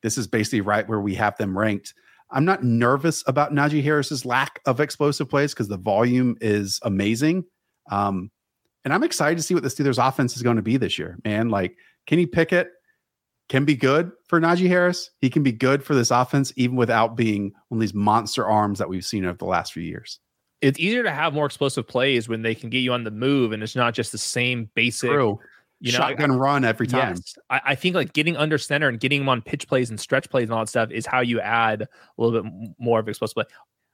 this 0.03 0.19
is 0.19 0.27
basically 0.27 0.61
right 0.61 0.89
where 0.89 1.01
we 1.01 1.15
have 1.15 1.37
them 1.39 1.57
ranked. 1.57 1.95
I'm 2.31 2.45
not 2.45 2.65
nervous 2.65 3.23
about 3.27 3.53
Najee 3.53 3.83
Harris's 3.83 4.25
lack 4.25 4.61
of 4.67 4.81
explosive 4.81 5.29
plays 5.29 5.53
because 5.53 5.69
the 5.69 5.77
volume 5.77 6.37
is 6.41 6.81
amazing. 6.83 7.45
Um, 7.91 8.31
and 8.85 8.93
I'm 8.93 9.05
excited 9.05 9.37
to 9.37 9.43
see 9.43 9.55
what 9.55 9.63
the 9.63 9.69
Steelers 9.69 10.05
offense 10.05 10.37
is 10.37 10.43
going 10.43 10.57
to 10.57 10.63
be 10.63 10.77
this 10.77 10.99
year, 10.99 11.19
man. 11.25 11.49
Like 11.49 11.77
Kenny 12.07 12.27
Pickett 12.27 12.71
can 13.49 13.65
be 13.65 13.75
good 13.75 14.11
for 14.29 14.41
Najee 14.41 14.69
Harris. 14.69 15.11
He 15.21 15.29
can 15.29 15.43
be 15.43 15.53
good 15.53 15.83
for 15.83 15.95
this 15.95 16.11
offense, 16.11 16.53
even 16.57 16.77
without 16.77 17.17
being 17.17 17.53
one 17.69 17.79
of 17.79 17.81
these 17.81 17.95
monster 17.95 18.47
arms 18.47 18.79
that 18.79 18.89
we've 18.89 19.05
seen 19.05 19.25
over 19.25 19.37
the 19.37 19.45
last 19.45 19.73
few 19.73 19.83
years. 19.83 20.19
It's 20.61 20.79
easier 20.79 21.03
to 21.03 21.11
have 21.11 21.35
more 21.35 21.45
explosive 21.45 21.87
plays 21.87 22.29
when 22.29 22.43
they 22.43 22.55
can 22.55 22.71
get 22.71 22.79
you 22.79 22.93
on 22.93 23.05
the 23.05 23.11
move 23.11 23.53
and 23.53 23.63
it's 23.63 23.77
not 23.77 23.93
just 23.93 24.13
the 24.13 24.19
same 24.19 24.71
basic 24.75 25.11
True. 25.11 25.39
You 25.81 25.93
know, 25.93 25.99
shotgun 25.99 26.31
I, 26.31 26.35
run 26.37 26.65
every 26.65 26.87
time. 26.87 27.17
Yes. 27.17 27.35
I, 27.51 27.61
I, 27.65 27.75
think 27.75 27.95
like 27.95 28.15
getting 28.15 28.39
under 28.39 28.57
center 28.57 28.89
and 28.89 28.99
getting 28.99 29.21
him 29.21 29.29
on 29.29 29.43
pitch 29.43 29.69
plays 29.69 29.91
and 29.91 30.01
stretch 30.01 30.31
plays 30.31 30.45
and 30.45 30.53
all 30.53 30.61
that 30.61 30.69
stuff 30.71 30.91
is 30.91 31.05
how 31.05 31.21
you 31.21 31.41
add 31.41 31.83
a 31.83 31.89
little 32.17 32.43
bit 32.43 32.51
more 32.79 33.01
of 33.01 33.09
explosive 33.09 33.35
play. 33.35 33.45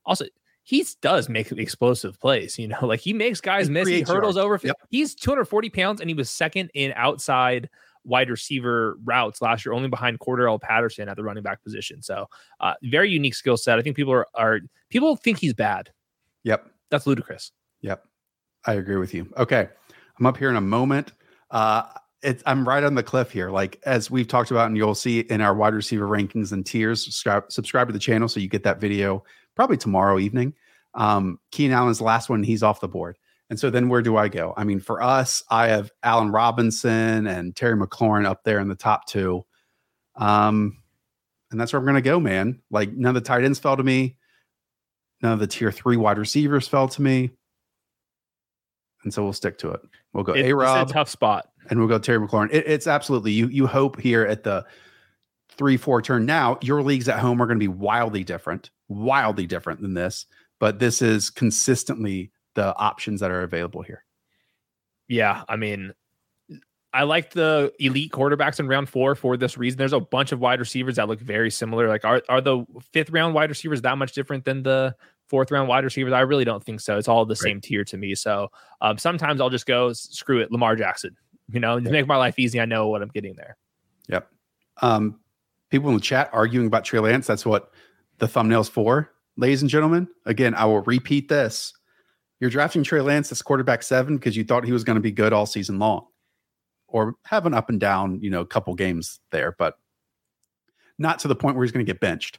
Also, 0.05 0.27
he 0.63 0.87
does 1.01 1.29
make 1.29 1.51
explosive 1.51 2.21
plays. 2.21 2.59
You 2.59 2.69
know, 2.69 2.79
like 2.87 3.01
he 3.01 3.13
makes 3.13 3.41
guys 3.41 3.67
he 3.67 3.73
miss. 3.73 3.89
He 3.89 4.03
hurdles 4.03 4.37
over. 4.37 4.61
Yep. 4.63 4.77
He's 4.91 5.17
240 5.17 5.71
pounds 5.71 6.01
and 6.01 6.09
he 6.09 6.15
was 6.15 6.31
second 6.31 6.71
in 6.75 6.93
outside 6.95 7.69
wide 8.05 8.31
receiver 8.31 8.97
routes 9.05 9.43
last 9.43 9.65
year, 9.65 9.73
only 9.73 9.89
behind 9.89 10.19
Cordarrelle 10.21 10.61
Patterson 10.61 11.09
at 11.09 11.17
the 11.17 11.25
running 11.25 11.43
back 11.43 11.63
position. 11.63 12.03
So, 12.03 12.27
uh, 12.61 12.75
very 12.85 13.11
unique 13.11 13.35
skill 13.35 13.57
set. 13.57 13.79
I 13.79 13.83
think 13.83 13.97
people 13.97 14.13
are, 14.13 14.27
are 14.35 14.61
people 14.89 15.17
think 15.17 15.39
he's 15.39 15.55
bad. 15.55 15.91
Yep, 16.45 16.67
that's 16.91 17.07
ludicrous. 17.07 17.53
Yep, 17.83 18.05
I 18.67 18.75
agree 18.75 18.97
with 18.97 19.15
you. 19.15 19.33
Okay, 19.37 19.69
I'm 20.19 20.27
up 20.27 20.37
here 20.37 20.51
in 20.51 20.57
a 20.57 20.61
moment 20.61 21.13
uh, 21.51 21.83
it's 22.23 22.43
I'm 22.47 22.69
right 22.69 22.85
on 22.85 22.95
the 22.95 23.03
cliff 23.03 23.31
here. 23.31 23.51
Like 23.51 23.81
as 23.85 24.11
we've 24.11 24.29
talked 24.29 24.51
about, 24.51 24.67
and 24.67 24.77
you'll 24.77 24.95
see 24.95 25.21
in 25.21 25.41
our 25.41 25.55
wide 25.55 25.75
receiver 25.75 26.07
rankings 26.07 26.53
and 26.53 26.65
tiers. 26.65 27.05
Subscribe, 27.05 27.51
subscribe 27.51 27.89
to 27.89 27.93
the 27.93 27.99
channel 27.99 28.29
so 28.29 28.41
you 28.41 28.49
get 28.49 28.63
that 28.65 28.81
video 28.81 29.25
probably 29.57 29.77
tomorrow 29.77 30.19
evening. 30.19 30.55
Um, 30.95 31.39
Keenan 31.51 31.77
Allen's 31.77 32.01
last 32.01 32.29
one; 32.29 32.43
he's 32.43 32.63
off 32.63 32.81
the 32.81 32.89
board. 32.89 33.17
And 33.51 33.59
so 33.59 33.69
then 33.69 33.89
where 33.89 34.01
do 34.01 34.17
I 34.17 34.29
go? 34.29 34.55
I 34.57 34.65
mean, 34.65 34.81
for 34.81 35.03
us, 35.03 35.43
I 35.51 35.69
have 35.69 35.91
Allen 36.03 36.31
Robinson 36.31 37.27
and 37.27 37.55
Terry 37.55 37.77
McLaurin 37.77 38.25
up 38.25 38.45
there 38.45 38.61
in 38.61 38.69
the 38.69 38.77
top 38.77 39.07
two. 39.07 39.45
Um, 40.17 40.79
and 41.51 41.61
that's 41.61 41.73
where 41.73 41.81
I'm 41.81 41.85
going 41.85 41.97
to 41.97 42.01
go, 42.01 42.21
man. 42.21 42.63
Like 42.71 42.93
none 42.93 43.17
of 43.17 43.23
the 43.23 43.27
tight 43.27 43.45
ends 43.45 43.59
fell 43.59 43.77
to 43.77 43.83
me. 43.83 44.17
None 45.21 45.33
of 45.33 45.41
the 45.41 45.47
tier 45.47 45.73
three 45.73 45.97
wide 45.97 46.17
receivers 46.17 46.69
fell 46.69 46.89
to 46.89 47.03
me 47.03 47.31
and 49.03 49.13
so 49.13 49.23
we'll 49.23 49.33
stick 49.33 49.59
to 49.59 49.71
it. 49.71 49.81
We'll 50.13 50.25
go 50.25 50.35
A 50.35 50.53
Rob, 50.53 50.89
tough 50.89 51.09
spot, 51.09 51.51
and 51.69 51.79
we'll 51.79 51.89
go 51.89 51.99
Terry 51.99 52.27
McLaurin. 52.27 52.53
It, 52.53 52.67
it's 52.67 52.87
absolutely 52.87 53.33
you. 53.33 53.49
You 53.49 53.67
hope 53.67 54.01
here 54.01 54.25
at 54.25 54.45
the 54.45 54.65
three 55.51 55.77
four 55.77 56.03
turn. 56.03 56.27
Now 56.27 56.59
your 56.63 56.83
leagues 56.83 57.09
at 57.09 57.19
home 57.19 57.41
are 57.41 57.47
going 57.47 57.59
to 57.59 57.65
be 57.65 57.69
wildly 57.69 58.25
different, 58.25 58.71
wildly 58.89 59.47
different 59.47 59.81
than 59.81 59.95
this, 59.95 60.27
but 60.59 60.79
this 60.79 61.03
is 61.03 61.31
consistently 61.31 62.31
the 62.55 62.75
options 62.77 63.21
that 63.21 63.31
are 63.31 63.43
available 63.43 63.83
here. 63.83 64.05
Yeah, 65.09 65.43
I 65.49 65.57
mean, 65.57 65.93
I 66.93 67.05
like 67.05 67.31
the 67.31 67.73
elite 67.79 68.11
quarterbacks 68.11 68.59
in 68.59 68.67
round 68.67 68.89
four 68.89 69.15
for 69.15 69.37
this 69.37 69.57
reason. 69.57 69.79
There's 69.79 69.93
a 69.93 70.01
bunch 70.01 70.33
of 70.33 70.41
wide 70.41 70.59
receivers 70.59 70.97
that 70.97 71.09
look 71.09 71.21
very 71.21 71.51
similar. 71.51 71.89
Like, 71.89 72.05
are 72.05 72.23
are 72.29 72.41
the 72.41 72.65
fifth 72.93 73.11
round 73.11 73.35
wide 73.35 73.49
receivers 73.49 73.83
that 73.83 73.97
much 73.97 74.13
different 74.13 74.45
than 74.45 74.63
the 74.65 74.95
fourth 75.29 75.51
round 75.51 75.69
wide 75.69 75.85
receivers? 75.85 76.13
I 76.13 76.21
really 76.21 76.45
don't 76.45 76.63
think 76.63 76.81
so. 76.81 76.99
It's 76.99 77.07
all 77.07 77.25
the 77.25 77.33
right. 77.33 77.39
same 77.39 77.61
tier 77.61 77.85
to 77.85 77.97
me. 77.97 78.15
So 78.17 78.51
um, 78.81 78.99
sometimes 78.99 79.41
I'll 79.41 79.51
just 79.51 79.67
go 79.67 79.93
screw 79.93 80.41
it, 80.41 80.51
Lamar 80.51 80.77
Jackson. 80.77 81.17
You 81.53 81.59
know, 81.59 81.81
to 81.81 81.91
make 81.91 82.07
my 82.07 82.15
life 82.15 82.39
easy, 82.39 82.61
I 82.61 82.65
know 82.65 82.87
what 82.87 83.03
I'm 83.03 83.09
getting 83.09 83.35
there. 83.35 83.57
Yep. 84.07 84.29
Um, 84.83 85.19
people 85.69 85.89
in 85.89 85.97
the 85.97 86.01
chat 86.01 86.31
arguing 86.33 86.69
about 86.69 86.85
Trey 86.85 87.01
Lance. 87.01 87.27
That's 87.27 87.45
what 87.45 87.73
the 88.19 88.29
thumbnail's 88.29 88.69
for, 88.69 89.11
ladies 89.37 89.61
and 89.61 89.69
gentlemen. 89.69 90.07
Again, 90.27 90.55
I 90.55 90.67
will 90.67 90.83
repeat 90.83 91.29
this: 91.29 91.73
you're 92.41 92.51
drafting 92.51 92.83
Trey 92.83 93.01
Lance 93.01 93.31
as 93.31 93.43
quarterback 93.43 93.83
seven 93.83 94.17
because 94.17 94.37
you 94.37 94.45
thought 94.45 94.65
he 94.65 94.73
was 94.73 94.83
going 94.83 94.97
to 94.97 95.01
be 95.01 95.13
good 95.13 95.33
all 95.33 95.47
season 95.47 95.79
long, 95.79 96.07
or 96.89 97.15
have 97.27 97.47
an 97.47 97.55
up 97.55 97.69
and 97.69 97.79
down, 97.79 98.21
you 98.21 98.31
know, 98.31 98.45
couple 98.45 98.75
games 98.75 99.21
there, 99.31 99.55
but 99.59 99.79
not 100.99 101.19
to 101.21 101.29
the 101.29 101.37
point 101.37 101.57
where 101.57 101.65
he's 101.65 101.73
going 101.73 101.85
to 101.85 101.91
get 101.91 102.01
benched. 102.01 102.39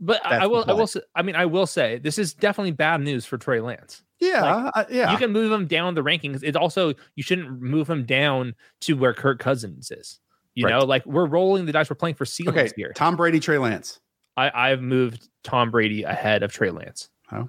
But 0.00 0.20
That's 0.24 0.42
I 0.42 0.46
will, 0.46 0.64
I 0.68 0.72
will, 0.72 0.86
say, 0.86 1.00
I 1.14 1.22
mean, 1.22 1.36
I 1.36 1.46
will 1.46 1.66
say 1.66 1.98
this 1.98 2.18
is 2.18 2.34
definitely 2.34 2.72
bad 2.72 3.00
news 3.00 3.24
for 3.24 3.38
Trey 3.38 3.60
Lance. 3.60 4.02
Yeah, 4.20 4.42
like, 4.42 4.72
uh, 4.74 4.84
yeah. 4.90 5.12
You 5.12 5.18
can 5.18 5.32
move 5.32 5.52
him 5.52 5.66
down 5.66 5.94
the 5.94 6.02
rankings. 6.02 6.40
It's 6.42 6.56
also 6.56 6.94
you 7.14 7.22
shouldn't 7.22 7.60
move 7.60 7.88
him 7.88 8.04
down 8.04 8.54
to 8.82 8.94
where 8.94 9.12
Kirk 9.12 9.38
Cousins 9.38 9.90
is. 9.90 10.20
You 10.54 10.66
right. 10.66 10.72
know, 10.72 10.84
like 10.84 11.04
we're 11.04 11.26
rolling 11.26 11.66
the 11.66 11.72
dice. 11.72 11.90
We're 11.90 11.96
playing 11.96 12.14
for 12.14 12.24
ceilings 12.24 12.56
okay. 12.56 12.72
here. 12.76 12.92
Tom 12.94 13.16
Brady, 13.16 13.40
Trey 13.40 13.58
Lance. 13.58 14.00
I, 14.36 14.50
I've 14.54 14.82
moved 14.82 15.28
Tom 15.42 15.70
Brady 15.70 16.02
ahead 16.04 16.42
of 16.42 16.52
Trey 16.52 16.70
Lance. 16.70 17.08
Oh. 17.32 17.48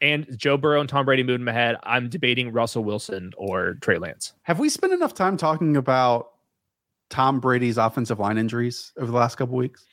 And 0.00 0.26
Joe 0.36 0.56
Burrow 0.56 0.80
and 0.80 0.88
Tom 0.88 1.04
Brady 1.04 1.22
moved 1.22 1.42
him 1.42 1.48
ahead. 1.48 1.76
I'm 1.82 2.08
debating 2.08 2.52
Russell 2.52 2.84
Wilson 2.84 3.32
or 3.36 3.74
Trey 3.82 3.98
Lance. 3.98 4.32
Have 4.42 4.58
we 4.58 4.68
spent 4.70 4.92
enough 4.92 5.12
time 5.12 5.36
talking 5.36 5.76
about 5.76 6.30
Tom 7.10 7.40
Brady's 7.40 7.76
offensive 7.76 8.18
line 8.18 8.38
injuries 8.38 8.92
over 8.96 9.10
the 9.10 9.16
last 9.18 9.36
couple 9.36 9.56
weeks? 9.56 9.84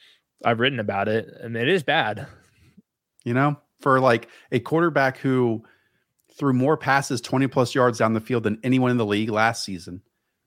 I've 0.45 0.59
written 0.59 0.79
about 0.79 1.07
it, 1.07 1.27
and 1.41 1.57
it 1.57 1.67
is 1.67 1.83
bad. 1.83 2.27
You 3.25 3.33
know, 3.33 3.57
for 3.79 3.99
like 3.99 4.29
a 4.51 4.59
quarterback 4.59 5.17
who 5.17 5.63
threw 6.37 6.53
more 6.53 6.77
passes 6.77 7.19
20 7.21 7.47
plus 7.47 7.73
yards 7.73 7.97
down 7.97 8.13
the 8.13 8.21
field 8.21 8.43
than 8.43 8.59
anyone 8.63 8.91
in 8.91 8.97
the 8.97 9.05
league 9.05 9.29
last 9.29 9.65
season 9.65 10.01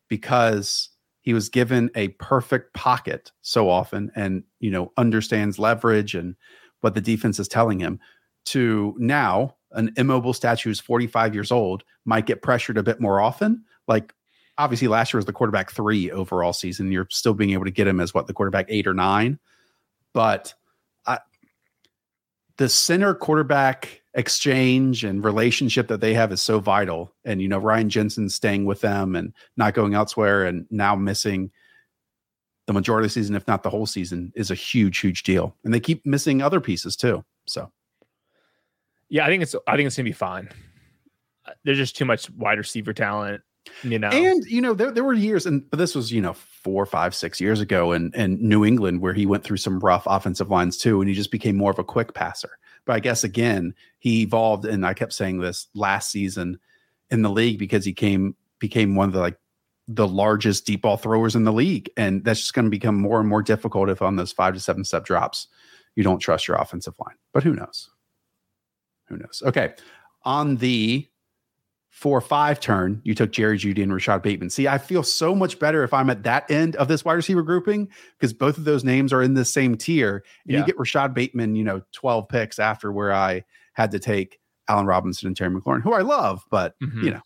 because 0.09 0.91
he 1.23 1.35
was 1.35 1.49
given 1.49 1.91
a 1.95 2.09
perfect 2.09 2.73
pocket 2.75 3.33
so 3.43 3.69
often 3.69 4.11
and 4.15 4.45
you 4.61 4.71
know 4.71 4.93
understands 4.97 5.59
leverage 5.59 6.15
and 6.15 6.37
what 6.81 6.95
the 6.95 7.01
defense 7.01 7.39
is 7.39 7.49
telling 7.49 7.81
him 7.81 7.99
to 8.47 8.95
now 8.99 9.55
an 9.73 9.93
immobile 9.97 10.33
statue 10.33 10.71
who's 10.71 10.81
45 10.81 11.35
years 11.35 11.53
old 11.53 11.85
might 12.05 12.27
get 12.27 12.43
pressured 12.43 12.79
a 12.79 12.83
bit 12.83 13.01
more 13.01 13.21
often 13.21 13.65
like 13.87 14.13
obviously 14.59 14.89
last 14.89 15.13
year 15.13 15.19
was 15.19 15.27
the 15.27 15.33
quarterback 15.33 15.71
three 15.71 16.11
overall 16.11 16.53
season 16.53 16.91
you're 16.91 17.07
still 17.11 17.35
being 17.35 17.51
able 17.51 17.65
to 17.65 17.71
get 17.71 17.87
him 17.87 18.01
as 18.01 18.13
what 18.13 18.27
the 18.27 18.35
quarterback 18.35 18.67
eight 18.69 18.87
or 18.87 18.95
nine 18.95 19.39
but 20.13 20.55
I, 21.07 21.19
the 22.57 22.69
center 22.69 23.15
quarterback 23.15 24.01
exchange 24.15 25.05
and 25.05 25.25
relationship 25.25 25.89
that 25.89 26.01
they 26.01 26.15
have 26.15 26.33
is 26.33 26.41
so 26.41 26.59
vital. 26.59 27.15
And 27.25 27.41
you 27.41 27.49
know, 27.49 27.59
Ryan 27.59 27.89
Jensen 27.89 28.29
staying 28.29 28.65
with 28.65 28.81
them 28.81 29.15
and 29.15 29.33
not 29.57 29.75
going 29.75 29.95
elsewhere, 29.95 30.45
and 30.45 30.67
now 30.71 30.97
missing 30.97 31.51
the 32.67 32.73
majority 32.73 33.07
of 33.07 33.11
the 33.11 33.21
season, 33.21 33.37
if 33.37 33.47
not 33.47 33.63
the 33.63 33.71
whole 33.71 33.87
season, 33.87 34.33
is 34.35 34.51
a 34.51 34.55
huge, 34.55 34.99
huge 34.99 35.23
deal. 35.23 35.57
And 35.65 35.73
they 35.73 35.81
keep 35.81 36.05
missing 36.05 36.43
other 36.43 36.61
pieces 36.61 36.97
too. 36.97 37.25
So, 37.47 37.71
yeah, 39.11 39.27
I 39.27 39.29
think 39.29 39.43
it's 39.43 39.55
I 39.67 39.77
think 39.77 39.87
it's 39.89 39.97
gonna 39.97 40.05
be 40.05 40.13
fine. 40.13 40.49
Uh, 41.45 41.53
there's 41.65 41.77
just 41.77 41.97
too 41.97 42.05
much 42.05 42.31
wide 42.31 42.59
receiver 42.59 42.93
talent, 42.93 43.43
you 43.83 43.99
know. 43.99 44.09
And 44.09 44.45
you 44.45 44.63
know, 44.63 44.73
there 44.73 44.91
there 44.91 45.05
were 45.05 45.13
years, 45.13 45.47
and 45.47 45.69
but 45.69 45.79
this 45.79 45.95
was 45.95 46.13
you 46.13 46.23
know 46.23 46.33
four, 46.33 46.87
five, 46.87 47.15
six 47.15 47.41
years 47.41 47.61
ago 47.61 47.93
in 47.93 48.13
in 48.15 48.39
New 48.41 48.65
England 48.65 49.01
where 49.01 49.13
he 49.13 49.27
went 49.27 49.45
through 49.45 49.59
some 49.59 49.81
rough 49.81 50.05
offensive 50.07 50.51
lines 50.51 50.79
too, 50.79 51.01
and 51.01 51.09
he 51.09 51.15
just 51.15 51.33
became 51.33 51.57
more 51.57 51.73
of 51.73 51.79
a 51.79 51.85
quick 51.85 52.15
passer. 52.15 52.51
But 52.87 52.95
I 52.95 53.01
guess 53.01 53.25
again, 53.25 53.75
he 53.99 54.23
evolved, 54.23 54.65
and 54.65 54.87
I 54.87 54.95
kept 54.95 55.13
saying 55.13 55.41
this 55.41 55.67
last 55.75 56.11
season 56.11 56.59
in 57.11 57.23
the 57.23 57.31
league 57.31 57.59
because 57.59 57.85
he 57.85 57.93
came 57.93 58.37
became 58.61 58.95
one 58.95 59.09
of 59.09 59.13
the 59.13 59.21
like 59.21 59.39
the 59.89 60.07
largest 60.07 60.67
deep 60.67 60.83
ball 60.83 60.97
throwers 60.97 61.35
in 61.35 61.43
the 61.43 61.53
league, 61.53 61.91
and 61.97 62.25
that's 62.25 62.41
just 62.41 62.55
going 62.55 62.65
to 62.67 62.71
become 62.71 62.95
more 63.01 63.19
and 63.19 63.29
more 63.29 63.43
difficult 63.43 63.91
if 63.91 64.03
on 64.03 64.15
those 64.15 64.31
five 64.31 64.55
to 64.55 64.61
seven 64.61 64.85
step 64.85 65.05
drops 65.05 65.49
you 65.97 66.05
don't 66.05 66.21
trust 66.21 66.47
your 66.47 66.57
offensive 66.57 66.95
line. 67.05 67.17
But 67.33 67.43
who 67.43 67.55
knows? 67.55 67.91
Who 69.11 69.19
knows? 69.19 69.43
Okay, 69.45 69.75
on 70.25 70.57
the 70.57 71.07
four 71.91 72.21
five 72.21 72.61
turn, 72.61 73.03
you 73.05 73.15
took 73.15 73.33
Jerry 73.33 73.59
Jeudy 73.59 73.83
and 73.83 73.93
Rashod 73.93 74.23
Bateman. 74.23 74.49
See, 74.49 74.69
I 74.69 74.79
feel 74.79 75.03
so 75.03 75.35
much 75.35 75.59
better 75.59 75.83
if 75.83 75.93
I'm 75.93 76.09
at 76.09 76.23
that 76.23 76.51
end 76.51 76.77
of 76.77 76.89
this 76.89 77.05
wide 77.05 77.15
receiver 77.15 77.43
grouping 77.43 77.89
because 78.19 78.33
both 78.33 78.57
of 78.57 78.65
those 78.65 78.85
names 78.85 79.13
are 79.13 79.23
in 79.23 79.35
the 79.35 79.45
same 79.45 79.77
tier. 79.77 80.25
And 80.45 80.55
yeah. 80.55 80.59
you 80.61 80.67
get 80.67 80.79
Rashod 80.79 81.13
Bateman, 81.13 81.57
you 81.57 81.65
know, 81.65 81.83
12 81.93 82.29
picks 82.29 82.59
after 82.59 82.93
where 82.93 83.13
I 83.13 83.45
had 83.75 83.91
to 83.91 83.99
take 83.99 84.39
Allen 84.69 84.87
Robinson 84.87 85.27
and 85.27 85.37
Terry 85.37 85.51
McLaurin, 85.51 85.83
who 85.83 85.93
I 85.93 86.03
love, 86.03 86.45
but 86.51 86.79
mm-hmm. 86.81 87.05
you 87.05 87.11
know, 87.11 87.21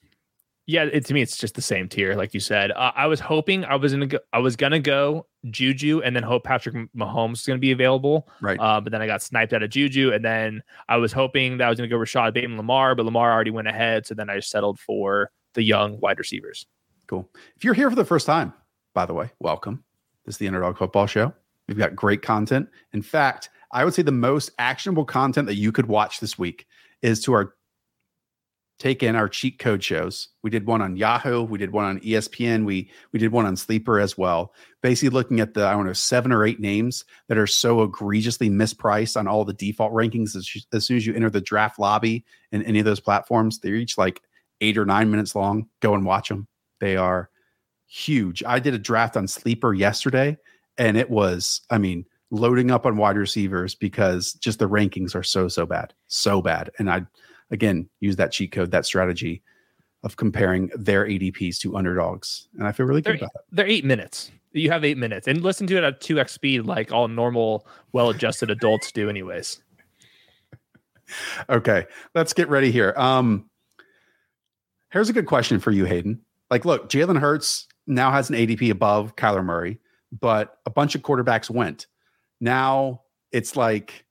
yeah, 0.66 0.84
it, 0.84 1.04
to 1.06 1.14
me, 1.14 1.20
it's 1.20 1.36
just 1.36 1.54
the 1.54 1.62
same 1.62 1.88
tier, 1.88 2.14
like 2.14 2.32
you 2.32 2.40
said. 2.40 2.70
Uh, 2.70 2.92
I 2.94 3.06
was 3.06 3.20
hoping 3.20 3.64
I 3.64 3.76
was 3.76 3.92
gonna 3.92 4.06
go, 4.06 4.18
I 4.32 4.38
was 4.38 4.56
gonna 4.56 4.80
go 4.80 5.26
Juju 5.50 6.00
and 6.02 6.16
then 6.16 6.22
hope 6.22 6.44
Patrick 6.44 6.74
Mahomes 6.96 7.34
is 7.34 7.46
gonna 7.46 7.58
be 7.58 7.72
available, 7.72 8.28
right? 8.40 8.58
Uh, 8.58 8.80
but 8.80 8.90
then 8.90 9.02
I 9.02 9.06
got 9.06 9.22
sniped 9.22 9.52
out 9.52 9.62
of 9.62 9.70
Juju, 9.70 10.12
and 10.12 10.24
then 10.24 10.62
I 10.88 10.96
was 10.96 11.12
hoping 11.12 11.58
that 11.58 11.66
I 11.66 11.68
was 11.68 11.78
gonna 11.78 11.88
go 11.88 11.98
Rashod 11.98 12.32
Bateman 12.32 12.56
Lamar, 12.56 12.94
but 12.94 13.04
Lamar 13.04 13.32
already 13.32 13.50
went 13.50 13.68
ahead, 13.68 14.06
so 14.06 14.14
then 14.14 14.30
I 14.30 14.36
just 14.36 14.50
settled 14.50 14.80
for 14.80 15.30
the 15.52 15.62
young 15.62 16.00
wide 16.00 16.18
receivers. 16.18 16.66
Cool. 17.06 17.28
If 17.56 17.64
you're 17.64 17.74
here 17.74 17.90
for 17.90 17.96
the 17.96 18.04
first 18.04 18.26
time, 18.26 18.54
by 18.94 19.04
the 19.04 19.14
way, 19.14 19.30
welcome. 19.40 19.84
This 20.24 20.36
is 20.36 20.38
the 20.38 20.46
Underdog 20.46 20.78
Football 20.78 21.06
Show. 21.06 21.34
We've 21.68 21.78
got 21.78 21.94
great 21.94 22.22
content. 22.22 22.68
In 22.92 23.02
fact, 23.02 23.50
I 23.72 23.84
would 23.84 23.92
say 23.92 24.02
the 24.02 24.12
most 24.12 24.50
actionable 24.58 25.04
content 25.04 25.46
that 25.48 25.56
you 25.56 25.72
could 25.72 25.86
watch 25.86 26.20
this 26.20 26.38
week 26.38 26.66
is 27.02 27.22
to 27.24 27.34
our 27.34 27.54
take 28.78 29.02
in 29.02 29.14
our 29.14 29.28
cheat 29.28 29.58
code 29.58 29.82
shows. 29.82 30.28
We 30.42 30.50
did 30.50 30.66
one 30.66 30.82
on 30.82 30.96
Yahoo, 30.96 31.42
we 31.42 31.58
did 31.58 31.72
one 31.72 31.84
on 31.84 32.00
ESPN, 32.00 32.64
we 32.64 32.90
we 33.12 33.18
did 33.18 33.32
one 33.32 33.46
on 33.46 33.56
Sleeper 33.56 34.00
as 34.00 34.18
well. 34.18 34.52
Basically 34.82 35.10
looking 35.10 35.40
at 35.40 35.54
the 35.54 35.66
I 35.66 35.72
don't 35.72 35.86
know 35.86 35.92
seven 35.92 36.32
or 36.32 36.44
eight 36.44 36.60
names 36.60 37.04
that 37.28 37.38
are 37.38 37.46
so 37.46 37.82
egregiously 37.82 38.50
mispriced 38.50 39.16
on 39.16 39.28
all 39.28 39.44
the 39.44 39.52
default 39.52 39.92
rankings 39.92 40.34
as, 40.36 40.50
as 40.72 40.84
soon 40.84 40.96
as 40.96 41.06
you 41.06 41.14
enter 41.14 41.30
the 41.30 41.40
draft 41.40 41.78
lobby 41.78 42.24
in 42.52 42.62
any 42.64 42.80
of 42.80 42.84
those 42.84 43.00
platforms. 43.00 43.58
They're 43.58 43.74
each 43.74 43.96
like 43.96 44.20
8 44.60 44.78
or 44.78 44.86
9 44.86 45.10
minutes 45.10 45.34
long. 45.34 45.66
Go 45.80 45.94
and 45.94 46.04
watch 46.04 46.28
them. 46.28 46.48
They 46.80 46.96
are 46.96 47.30
huge. 47.86 48.42
I 48.44 48.58
did 48.58 48.74
a 48.74 48.78
draft 48.78 49.16
on 49.16 49.28
Sleeper 49.28 49.72
yesterday 49.72 50.36
and 50.78 50.96
it 50.96 51.08
was 51.08 51.60
I 51.70 51.78
mean 51.78 52.04
loading 52.30 52.72
up 52.72 52.86
on 52.86 52.96
wide 52.96 53.16
receivers 53.16 53.76
because 53.76 54.32
just 54.34 54.58
the 54.58 54.68
rankings 54.68 55.14
are 55.14 55.22
so 55.22 55.46
so 55.46 55.64
bad. 55.64 55.94
So 56.08 56.42
bad. 56.42 56.70
And 56.78 56.90
I 56.90 57.02
again 57.54 57.88
use 58.00 58.16
that 58.16 58.32
cheat 58.32 58.52
code, 58.52 58.70
that 58.72 58.84
strategy 58.84 59.42
of 60.02 60.16
comparing 60.16 60.70
their 60.76 61.06
ADPs 61.06 61.58
to 61.60 61.76
underdogs. 61.76 62.48
And 62.58 62.66
I 62.66 62.72
feel 62.72 62.84
really 62.84 63.00
they're, 63.00 63.14
good 63.14 63.22
about 63.22 63.32
that. 63.32 63.44
They're 63.50 63.66
eight 63.66 63.86
minutes. 63.86 64.30
You 64.52 64.70
have 64.70 64.84
eight 64.84 64.98
minutes 64.98 65.26
and 65.26 65.42
listen 65.42 65.66
to 65.68 65.76
it 65.78 65.82
at 65.82 66.00
2x 66.00 66.28
speed 66.28 66.66
like 66.66 66.92
all 66.92 67.08
normal, 67.08 67.66
well 67.92 68.10
adjusted 68.10 68.50
adults 68.50 68.92
do, 68.92 69.08
anyways. 69.08 69.60
Okay, 71.50 71.86
let's 72.14 72.32
get 72.32 72.48
ready 72.48 72.72
here. 72.72 72.94
Um, 72.96 73.50
here's 74.88 75.10
a 75.10 75.12
good 75.12 75.26
question 75.26 75.60
for 75.60 75.70
you, 75.70 75.84
Hayden. 75.84 76.22
Like, 76.50 76.64
look, 76.64 76.88
Jalen 76.88 77.20
Hurts 77.20 77.68
now 77.86 78.10
has 78.10 78.30
an 78.30 78.36
ADP 78.36 78.70
above 78.70 79.14
Kyler 79.14 79.44
Murray, 79.44 79.78
but 80.18 80.58
a 80.64 80.70
bunch 80.70 80.94
of 80.94 81.02
quarterbacks 81.02 81.50
went. 81.50 81.88
Now 82.40 83.02
it's 83.32 83.54
like, 83.54 84.06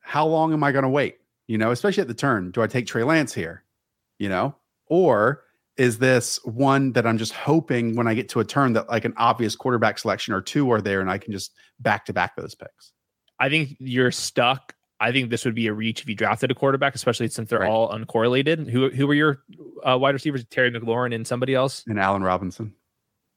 how 0.00 0.26
long 0.26 0.52
am 0.52 0.62
I 0.62 0.70
going 0.70 0.84
to 0.84 0.88
wait? 0.88 1.19
You 1.50 1.58
know, 1.58 1.72
especially 1.72 2.00
at 2.00 2.06
the 2.06 2.14
turn. 2.14 2.52
Do 2.52 2.62
I 2.62 2.68
take 2.68 2.86
Trey 2.86 3.02
Lance 3.02 3.34
here? 3.34 3.64
You 4.20 4.28
know, 4.28 4.54
or 4.86 5.42
is 5.76 5.98
this 5.98 6.38
one 6.44 6.92
that 6.92 7.08
I'm 7.08 7.18
just 7.18 7.32
hoping 7.32 7.96
when 7.96 8.06
I 8.06 8.14
get 8.14 8.28
to 8.28 8.40
a 8.40 8.44
turn 8.44 8.74
that 8.74 8.88
like 8.88 9.04
an 9.04 9.14
obvious 9.16 9.56
quarterback 9.56 9.98
selection 9.98 10.32
or 10.32 10.40
two 10.40 10.70
are 10.70 10.80
there 10.80 11.00
and 11.00 11.10
I 11.10 11.18
can 11.18 11.32
just 11.32 11.52
back 11.80 12.04
to 12.04 12.12
back 12.12 12.36
those 12.36 12.54
picks? 12.54 12.92
I 13.40 13.48
think 13.48 13.74
you're 13.80 14.12
stuck. 14.12 14.76
I 15.00 15.10
think 15.10 15.30
this 15.30 15.44
would 15.44 15.56
be 15.56 15.66
a 15.66 15.72
reach 15.72 16.02
if 16.02 16.08
you 16.08 16.14
drafted 16.14 16.52
a 16.52 16.54
quarterback, 16.54 16.94
especially 16.94 17.26
since 17.26 17.50
they're 17.50 17.60
right. 17.60 17.68
all 17.68 17.90
uncorrelated. 17.90 18.70
Who 18.70 18.90
who 18.90 19.08
were 19.08 19.14
your 19.14 19.42
uh, 19.84 19.98
wide 19.98 20.14
receivers? 20.14 20.44
Terry 20.50 20.70
McLaurin 20.70 21.12
and 21.12 21.26
somebody 21.26 21.56
else, 21.56 21.82
and 21.88 21.98
Allen 21.98 22.22
Robinson. 22.22 22.74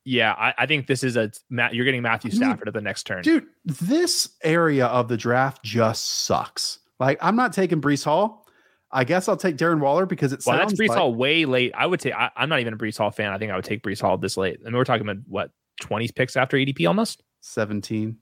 Yeah, 0.05 0.34
I, 0.34 0.53
I 0.60 0.65
think 0.67 0.86
this 0.86 1.03
is 1.03 1.15
a 1.17 1.32
Matt. 1.50 1.74
You're 1.74 1.86
getting 1.86 2.03
Matthew 2.03 2.29
Stafford 2.29 2.67
at 2.67 2.75
the 2.75 2.82
next 2.82 3.08
turn, 3.08 3.24
dude. 3.24 3.48
This 3.65 4.29
area 4.43 4.86
of 4.86 5.08
the 5.08 5.17
draft 5.17 5.63
just 5.63 6.08
sucks. 6.08 6.77
Like, 7.03 7.19
I'm 7.22 7.36
not 7.36 7.53
taking 7.53 7.81
Breece 7.81 8.05
Hall. 8.05 8.48
I 8.91 9.03
guess 9.03 9.27
I'll 9.27 9.38
take 9.38 9.57
Darren 9.57 9.79
Waller 9.79 10.05
because 10.05 10.33
it's 10.33 10.45
well, 10.45 10.57
that's 10.57 10.74
Breece 10.74 10.89
like, 10.89 10.98
Hall 10.98 11.13
way 11.13 11.45
late. 11.45 11.74
I 11.75 11.86
would 11.86 12.01
say 12.01 12.12
I, 12.12 12.29
am 12.38 12.48
not 12.48 12.60
even 12.60 12.74
a 12.74 12.77
Breece 12.77 12.98
Hall 12.98 13.12
fan. 13.12 13.31
I 13.31 13.38
think 13.38 13.51
I 13.51 13.55
would 13.55 13.65
take 13.65 13.83
Breece 13.83 14.00
Hall 14.00 14.17
this 14.17 14.38
late. 14.38 14.60
I 14.62 14.65
mean, 14.65 14.75
we're 14.75 14.86
talking 14.86 15.07
about 15.07 15.24
what 15.27 15.51
20s 15.81 16.15
picks 16.15 16.38
after 16.38 16.57
ADP 16.57 16.88
almost 16.88 17.24
17, 17.41 18.17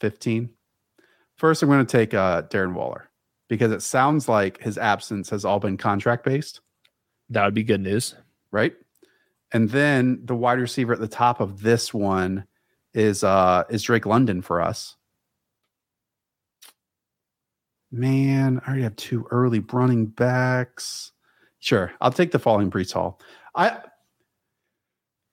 15. 0.00 0.50
First, 1.36 1.62
I'm 1.62 1.68
going 1.68 1.84
to 1.84 1.96
take 1.98 2.14
uh, 2.14 2.42
Darren 2.42 2.72
Waller 2.72 3.10
because 3.48 3.70
it 3.70 3.82
sounds 3.82 4.28
like 4.28 4.60
his 4.60 4.78
absence 4.78 5.28
has 5.30 5.44
all 5.44 5.60
been 5.60 5.76
contract 5.76 6.24
based. 6.24 6.60
That 7.30 7.44
would 7.44 7.54
be 7.54 7.62
good 7.62 7.82
news, 7.82 8.14
right? 8.50 8.74
And 9.52 9.68
then 9.70 10.20
the 10.24 10.34
wide 10.34 10.58
receiver 10.58 10.94
at 10.94 11.00
the 11.00 11.06
top 11.06 11.40
of 11.40 11.62
this 11.62 11.92
one 11.94 12.46
is 12.94 13.24
uh 13.24 13.64
is 13.70 13.82
Drake 13.82 14.06
London 14.06 14.40
for 14.40 14.60
us 14.60 14.96
man, 17.94 18.60
I 18.64 18.68
already 18.68 18.82
have 18.82 18.96
two 18.96 19.26
early 19.30 19.60
running 19.60 20.06
backs. 20.06 21.12
Sure, 21.60 21.92
I'll 22.00 22.12
take 22.12 22.32
the 22.32 22.38
falling 22.38 22.70
Breece 22.70 22.92
Hall. 22.92 23.20
I 23.54 23.78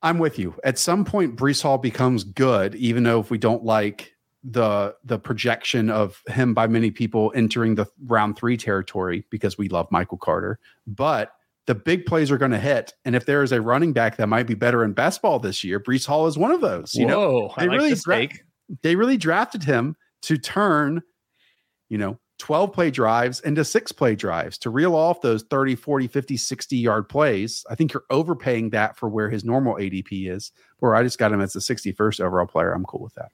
I'm 0.02 0.18
with 0.18 0.40
you. 0.40 0.56
At 0.64 0.80
some 0.80 1.06
point, 1.06 1.36
Breece 1.36 1.62
Hall 1.62 1.78
becomes 1.78 2.24
good, 2.24 2.76
even 2.76 3.04
though 3.04 3.20
if 3.20 3.30
we 3.30 3.38
don't 3.38 3.64
like 3.64 4.16
the 4.44 4.96
the 5.04 5.20
projection 5.20 5.90
of 5.90 6.22
him 6.28 6.54
by 6.54 6.68
many 6.68 6.90
people 6.90 7.32
entering 7.36 7.76
the 7.76 7.86
round 8.06 8.38
three 8.38 8.58
territory 8.58 9.26
because 9.30 9.58
we 9.58 9.70
love 9.70 9.88
Michael 9.92 10.18
Carter. 10.18 10.60
But 10.88 11.34
the 11.68 11.76
big 11.76 12.06
plays 12.06 12.32
are 12.32 12.38
going 12.38 12.52
to 12.52 12.60
hit, 12.60 12.94
and 13.06 13.16
if 13.16 13.26
there 13.26 13.44
is 13.44 13.52
a 13.52 13.62
running 13.62 13.94
back 13.94 14.18
that 14.18 14.28
might 14.28 14.48
be 14.48 14.56
better 14.56 14.84
in 14.84 14.94
best 14.94 15.22
ball 15.22 15.40
this 15.40 15.64
year, 15.64 15.80
Breece 15.80 16.08
Hall 16.08 16.28
is 16.28 16.38
one 16.38 16.52
of 16.52 16.62
those. 16.62 16.96
You 16.96 17.08
Whoa, 17.08 17.14
know, 17.14 17.54
they 17.58 17.68
like 17.68 17.78
really 17.78 17.96
dra- 17.96 18.28
they 18.82 18.96
really 18.96 19.18
drafted 19.18 19.64
him 19.64 19.96
to 20.24 20.38
turn, 20.38 21.02
you 21.90 21.98
know, 21.98 22.20
12 22.42 22.74
play 22.74 22.90
drives 22.90 23.40
into 23.42 23.64
six 23.64 23.92
play 23.92 24.16
drives 24.16 24.58
to 24.58 24.72
reel 24.72 24.96
off 24.96 25.22
those 25.22 25.44
30, 25.44 25.76
40, 25.76 26.08
50, 26.08 26.38
60 26.38 26.76
yard 26.76 27.08
plays. 27.08 27.64
I 27.70 27.76
think 27.76 27.94
you're 27.94 28.06
overpaying 28.10 28.72
that 28.72 28.98
for 28.98 29.08
where 29.10 29.30
his 29.30 29.46
normal 29.46 29.76
ADP 29.76 30.28
is. 30.28 30.52
Where 30.80 30.96
I 30.96 31.04
just 31.04 31.20
got 31.20 31.32
him 31.32 31.40
as 31.40 31.54
the 31.54 31.60
61st 31.60 32.20
overall 32.20 32.48
player. 32.48 32.74
I'm 32.74 32.84
cool 32.86 33.04
with 33.04 33.14
that. 33.14 33.30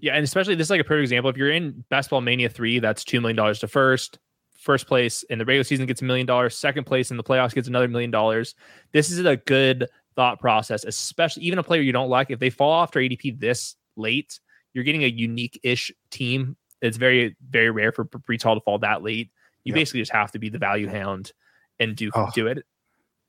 Yeah. 0.00 0.14
And 0.14 0.24
especially 0.24 0.56
this 0.56 0.66
is 0.66 0.70
like 0.70 0.80
a 0.80 0.84
perfect 0.84 1.04
example. 1.04 1.30
If 1.30 1.36
you're 1.36 1.52
in 1.52 1.84
Best 1.88 2.10
Ball 2.10 2.20
Mania 2.20 2.48
3, 2.48 2.80
that's 2.80 3.04
$2 3.04 3.20
million 3.22 3.54
to 3.54 3.68
first. 3.68 4.18
First 4.58 4.88
place 4.88 5.22
in 5.24 5.38
the 5.38 5.44
regular 5.44 5.62
season 5.62 5.86
gets 5.86 6.02
a 6.02 6.04
million 6.04 6.26
dollars. 6.26 6.56
Second 6.56 6.84
place 6.84 7.12
in 7.12 7.16
the 7.16 7.24
playoffs 7.24 7.54
gets 7.54 7.68
another 7.68 7.86
million 7.86 8.10
dollars. 8.10 8.56
This 8.90 9.10
is 9.10 9.24
a 9.24 9.36
good 9.36 9.88
thought 10.16 10.40
process, 10.40 10.84
especially 10.84 11.44
even 11.44 11.60
a 11.60 11.62
player 11.62 11.80
you 11.80 11.92
don't 11.92 12.08
like. 12.08 12.30
If 12.30 12.40
they 12.40 12.50
fall 12.50 12.72
off 12.72 12.90
to 12.92 12.98
ADP 12.98 13.38
this 13.38 13.76
late, 13.96 14.40
you're 14.74 14.84
getting 14.84 15.04
a 15.04 15.08
unique 15.08 15.60
ish 15.62 15.92
team 16.10 16.56
it's 16.82 16.96
very 16.96 17.36
very 17.48 17.70
rare 17.70 17.92
for 17.92 18.04
Breece 18.04 18.42
Hall 18.42 18.54
to 18.54 18.60
fall 18.60 18.78
that 18.80 19.02
late. 19.02 19.30
You 19.64 19.70
yep. 19.70 19.80
basically 19.80 20.00
just 20.00 20.12
have 20.12 20.32
to 20.32 20.38
be 20.38 20.48
the 20.48 20.58
value 20.58 20.88
hound 20.88 21.32
and 21.78 21.96
do 21.96 22.10
oh, 22.14 22.28
do 22.34 22.48
it. 22.48 22.64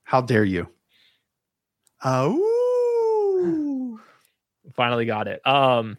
How 0.04 0.20
dare 0.22 0.44
you? 0.44 0.68
Oh, 2.04 4.00
Finally 4.74 5.06
got 5.06 5.28
it. 5.28 5.46
Um, 5.48 5.98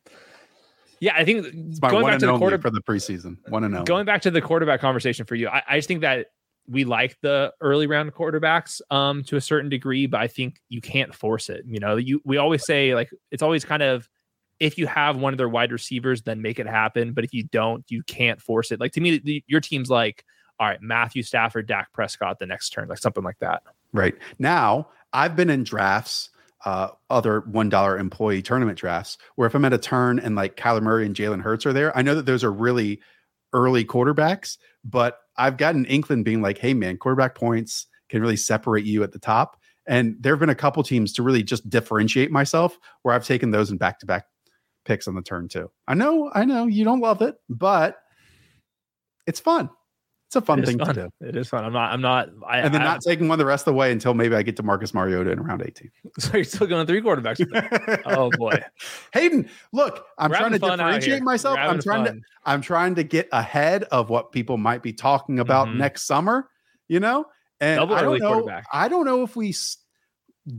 yeah, 1.00 1.14
I 1.16 1.24
think 1.24 1.46
It's 1.46 1.80
my 1.80 1.90
going 1.90 2.06
back 2.06 2.18
to 2.20 2.26
the 2.26 2.38
quarter, 2.38 2.58
for 2.58 2.70
the 2.70 2.80
preseason. 2.82 3.36
One 3.48 3.64
and 3.64 3.74
only. 3.74 3.84
going 3.84 4.06
back 4.06 4.22
to 4.22 4.30
the 4.30 4.40
quarterback 4.40 4.80
conversation 4.80 5.26
for 5.26 5.34
you, 5.34 5.48
I, 5.48 5.62
I 5.68 5.78
just 5.78 5.88
think 5.88 6.00
that 6.00 6.28
we 6.66 6.84
like 6.84 7.18
the 7.20 7.52
early 7.60 7.86
round 7.86 8.14
quarterbacks 8.14 8.80
um 8.90 9.22
to 9.24 9.36
a 9.36 9.40
certain 9.40 9.68
degree, 9.68 10.06
but 10.06 10.20
I 10.20 10.28
think 10.28 10.60
you 10.68 10.80
can't 10.80 11.14
force 11.14 11.50
it. 11.50 11.64
You 11.66 11.78
know, 11.78 11.96
you 11.96 12.22
we 12.24 12.38
always 12.38 12.64
say 12.64 12.94
like 12.94 13.10
it's 13.30 13.42
always 13.42 13.64
kind 13.64 13.82
of 13.82 14.08
if 14.60 14.78
you 14.78 14.86
have 14.86 15.16
one 15.16 15.34
of 15.34 15.38
their 15.38 15.48
wide 15.48 15.72
receivers, 15.72 16.22
then 16.22 16.42
make 16.42 16.58
it 16.58 16.66
happen. 16.66 17.12
But 17.12 17.24
if 17.24 17.32
you 17.32 17.44
don't, 17.44 17.84
you 17.88 18.02
can't 18.04 18.40
force 18.40 18.70
it. 18.70 18.80
Like 18.80 18.92
to 18.92 19.00
me, 19.00 19.18
the, 19.18 19.44
your 19.46 19.60
team's 19.60 19.90
like, 19.90 20.24
all 20.60 20.68
right, 20.68 20.80
Matthew 20.80 21.22
Stafford, 21.22 21.66
Dak 21.66 21.92
Prescott, 21.92 22.38
the 22.38 22.46
next 22.46 22.70
turn, 22.70 22.88
like 22.88 22.98
something 22.98 23.24
like 23.24 23.38
that. 23.40 23.62
Right. 23.92 24.14
Now, 24.38 24.88
I've 25.12 25.36
been 25.36 25.50
in 25.50 25.64
drafts, 25.64 26.30
uh, 26.64 26.88
other 27.10 27.42
$1 27.42 28.00
employee 28.00 28.42
tournament 28.42 28.78
drafts, 28.78 29.18
where 29.34 29.46
if 29.46 29.54
I'm 29.54 29.64
at 29.64 29.72
a 29.72 29.78
turn 29.78 30.18
and 30.18 30.36
like 30.36 30.56
Kyler 30.56 30.82
Murray 30.82 31.06
and 31.06 31.14
Jalen 31.14 31.42
Hurts 31.42 31.66
are 31.66 31.72
there, 31.72 31.96
I 31.96 32.02
know 32.02 32.14
that 32.14 32.26
those 32.26 32.44
are 32.44 32.52
really 32.52 33.00
early 33.52 33.84
quarterbacks, 33.84 34.58
but 34.84 35.20
I've 35.36 35.56
got 35.56 35.74
an 35.74 35.84
inkling 35.86 36.22
being 36.22 36.42
like, 36.42 36.58
hey, 36.58 36.74
man, 36.74 36.96
quarterback 36.96 37.34
points 37.34 37.86
can 38.08 38.22
really 38.22 38.36
separate 38.36 38.84
you 38.84 39.02
at 39.02 39.12
the 39.12 39.18
top. 39.18 39.60
And 39.86 40.16
there 40.20 40.32
have 40.32 40.40
been 40.40 40.50
a 40.50 40.54
couple 40.54 40.82
teams 40.82 41.12
to 41.14 41.22
really 41.22 41.42
just 41.42 41.68
differentiate 41.68 42.30
myself 42.30 42.78
where 43.02 43.14
I've 43.14 43.26
taken 43.26 43.50
those 43.50 43.70
in 43.70 43.76
back 43.76 43.98
to 44.00 44.06
back 44.06 44.26
picks 44.84 45.08
on 45.08 45.14
the 45.14 45.22
turn 45.22 45.48
too. 45.48 45.70
I 45.88 45.94
know, 45.94 46.30
I 46.34 46.44
know 46.44 46.66
you 46.66 46.84
don't 46.84 47.00
love 47.00 47.22
it, 47.22 47.36
but 47.48 47.98
it's 49.26 49.40
fun. 49.40 49.70
It's 50.28 50.36
a 50.36 50.40
fun 50.40 50.58
It 50.60 50.66
thing 50.66 50.78
fun. 50.78 50.94
to 50.94 51.02
do. 51.20 51.28
It 51.28 51.36
is 51.36 51.48
fun. 51.48 51.64
I'm 51.64 51.72
not. 51.72 51.92
I'm 51.92 52.00
not. 52.00 52.28
I, 52.48 52.58
And 52.60 52.74
then 52.74 52.80
I, 52.80 52.84
not 52.84 53.02
taking 53.02 53.28
one 53.28 53.38
the 53.38 53.44
rest 53.46 53.62
of 53.68 53.72
the 53.72 53.76
way 53.78 53.92
until 53.92 54.14
maybe 54.14 54.34
I 54.34 54.42
get 54.42 54.56
to 54.56 54.62
Marcus 54.64 54.92
Mariota 54.92 55.30
in 55.30 55.40
round 55.40 55.62
18. 55.62 55.90
So 56.18 56.36
you're 56.36 56.44
still 56.44 56.66
going 56.66 56.86
three 56.86 57.00
quarterbacks. 57.02 57.40
oh 58.06 58.30
boy, 58.30 58.60
Hayden, 59.12 59.48
look, 59.72 60.06
I'm 60.18 60.30
We're 60.30 60.38
trying 60.38 60.52
to 60.52 60.58
differentiate 60.58 61.22
myself. 61.22 61.56
I'm 61.58 61.80
trying 61.80 62.04
to. 62.04 62.20
I'm 62.44 62.60
trying 62.62 62.94
to 62.96 63.04
get 63.04 63.28
ahead 63.32 63.84
of 63.84 64.10
what 64.10 64.32
people 64.32 64.56
might 64.58 64.82
be 64.82 64.92
talking 64.92 65.38
about 65.38 65.68
Mhm. 65.68 65.76
next 65.76 66.02
summer, 66.02 66.48
you 66.88 67.00
know? 67.00 67.26
And 67.60 67.78
Double 67.78 67.94
I 67.94 68.02
don't 68.02 68.18
know. 68.20 68.60
I 68.72 68.88
don't 68.88 69.04
know 69.04 69.22
if 69.22 69.36
we 69.36 69.54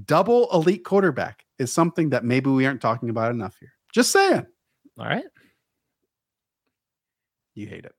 double 0.05 0.49
elite 0.53 0.83
quarterback 0.83 1.45
is 1.59 1.71
something 1.71 2.09
that 2.09 2.23
maybe 2.23 2.49
we 2.49 2.65
aren't 2.65 2.81
talking 2.81 3.09
about 3.09 3.31
enough 3.31 3.55
here. 3.59 3.73
Just 3.95 4.11
saying. 4.11 4.45
All 4.99 5.05
right. 5.05 5.23
You 7.53 7.65
hate 7.67 7.85
it. 7.85 7.93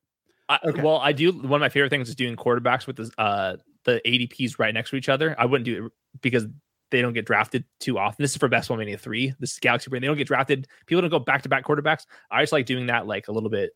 I, 0.47 0.59
Okay. 0.63 0.83
Well, 0.83 0.99
I 0.99 1.13
do. 1.13 1.33
One 1.33 1.55
of 1.55 1.61
my 1.61 1.71
favorite 1.71 1.89
things 1.89 2.11
is 2.11 2.15
doing 2.15 2.37
quarterbacks 2.37 2.87
with 2.87 2.97
the 2.97 3.11
uh 3.17 3.57
the 3.85 4.03
ADPs 4.05 4.59
right 4.59 4.75
next 4.75 4.91
to 4.91 4.97
each 4.97 5.09
other. 5.09 5.35
I 5.39 5.47
wouldn't 5.47 5.65
do 5.65 5.87
it 5.87 5.93
because 6.21 6.47
they 6.91 7.01
don't 7.01 7.15
get 7.15 7.25
drafted 7.25 7.65
too 7.81 7.99
often. 7.99 8.23
This 8.23 8.33
is 8.33 8.37
for 8.37 8.47
Best 8.47 8.69
Ball 8.69 8.77
Mania 8.77 8.99
three. 8.99 9.33
This 9.41 9.53
is 9.53 9.59
Galaxy 9.59 9.89
Brain. 9.89 10.03
They 10.03 10.07
don't 10.07 10.19
get 10.19 10.27
drafted. 10.27 10.69
People 10.85 11.01
don't 11.01 11.11
go 11.11 11.19
back 11.19 11.41
to 11.43 11.49
back 11.49 11.65
quarterbacks. 11.65 12.05
I 12.31 12.43
just 12.43 12.53
like 12.53 12.67
doing 12.67 12.87
that 12.89 13.07
like 13.07 13.29
a 13.29 13.33
little 13.33 13.51
bit 13.51 13.71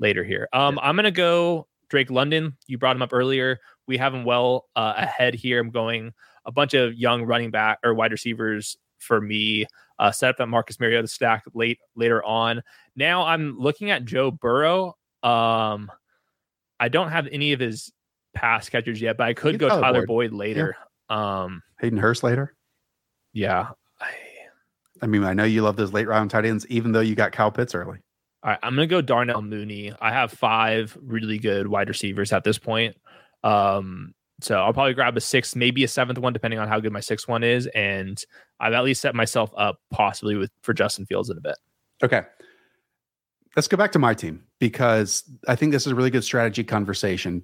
later 0.00 0.24
here. 0.24 0.48
Um, 0.52 0.76
I'm 0.82 0.96
gonna 0.96 1.12
go 1.12 1.68
Drake 1.88 2.10
London. 2.10 2.56
You 2.66 2.78
brought 2.78 2.96
him 2.96 3.02
up 3.02 3.12
earlier. 3.12 3.60
We 3.86 3.96
have 3.98 4.12
him 4.12 4.24
well 4.24 4.66
uh, 4.74 4.94
ahead 4.96 5.34
here. 5.34 5.60
I'm 5.60 5.70
going 5.70 6.14
a 6.44 6.50
bunch 6.50 6.74
of 6.74 6.94
young 6.94 7.22
running 7.22 7.52
back 7.52 7.78
or 7.84 7.94
wide 7.94 8.10
receivers 8.10 8.76
for 9.00 9.20
me. 9.20 9.66
Uh, 9.98 10.10
set 10.10 10.30
up 10.30 10.36
that 10.38 10.46
Marcus 10.46 10.80
Mariota 10.80 11.06
stack 11.08 11.44
late 11.52 11.78
later 11.94 12.24
on. 12.24 12.62
Now 12.96 13.26
I'm 13.26 13.58
looking 13.58 13.90
at 13.90 14.04
Joe 14.04 14.30
Burrow. 14.30 14.96
Um, 15.22 15.90
I 16.78 16.88
don't 16.88 17.10
have 17.10 17.28
any 17.30 17.52
of 17.52 17.60
his 17.60 17.92
pass 18.32 18.68
catchers 18.68 19.00
yet, 19.00 19.16
but 19.18 19.26
I 19.26 19.34
could 19.34 19.58
go 19.58 19.68
Tyler 19.68 20.06
Boyd. 20.06 20.30
Boyd, 20.30 20.32
later. 20.32 20.76
Um, 21.10 21.62
Hayden 21.80 21.98
Hurst 21.98 22.22
later. 22.22 22.54
yeah. 23.32 23.70
I, 24.00 24.12
I 25.02 25.06
mean, 25.06 25.24
I 25.24 25.34
know 25.34 25.44
you 25.44 25.62
love 25.62 25.76
those 25.76 25.92
late 25.92 26.08
round 26.08 26.30
tight 26.30 26.46
ends, 26.46 26.66
even 26.68 26.92
though 26.92 27.00
you 27.00 27.14
got 27.14 27.32
Kyle 27.32 27.50
Pitts 27.50 27.74
early. 27.74 27.98
all 28.42 28.50
right, 28.50 28.58
I'm 28.62 28.74
gonna 28.74 28.86
go 28.86 29.02
Darnell 29.02 29.42
Mooney. 29.42 29.92
I 30.00 30.12
have 30.12 30.32
five 30.32 30.96
really 31.02 31.38
good 31.38 31.66
wide 31.66 31.88
receivers 31.88 32.32
at 32.32 32.44
this 32.44 32.58
point. 32.58 32.96
Um, 33.42 34.14
so 34.42 34.56
I'll 34.56 34.72
probably 34.72 34.94
grab 34.94 35.16
a 35.16 35.20
sixth, 35.20 35.56
maybe 35.56 35.84
a 35.84 35.88
seventh 35.88 36.18
one, 36.18 36.32
depending 36.32 36.58
on 36.58 36.68
how 36.68 36.80
good 36.80 36.92
my 36.92 37.00
sixth 37.00 37.28
one 37.28 37.42
is, 37.42 37.66
and 37.68 38.22
I've 38.58 38.72
at 38.72 38.84
least 38.84 39.00
set 39.00 39.14
myself 39.14 39.52
up 39.56 39.80
possibly 39.90 40.36
with 40.36 40.50
for 40.62 40.72
Justin 40.72 41.06
Fields 41.06 41.30
in 41.30 41.38
a 41.38 41.40
bit. 41.40 41.56
Okay. 42.02 42.22
Let's 43.56 43.68
go 43.68 43.76
back 43.76 43.92
to 43.92 43.98
my 43.98 44.14
team 44.14 44.44
because 44.58 45.24
I 45.48 45.56
think 45.56 45.72
this 45.72 45.86
is 45.86 45.92
a 45.92 45.94
really 45.94 46.10
good 46.10 46.24
strategy 46.24 46.62
conversation. 46.62 47.42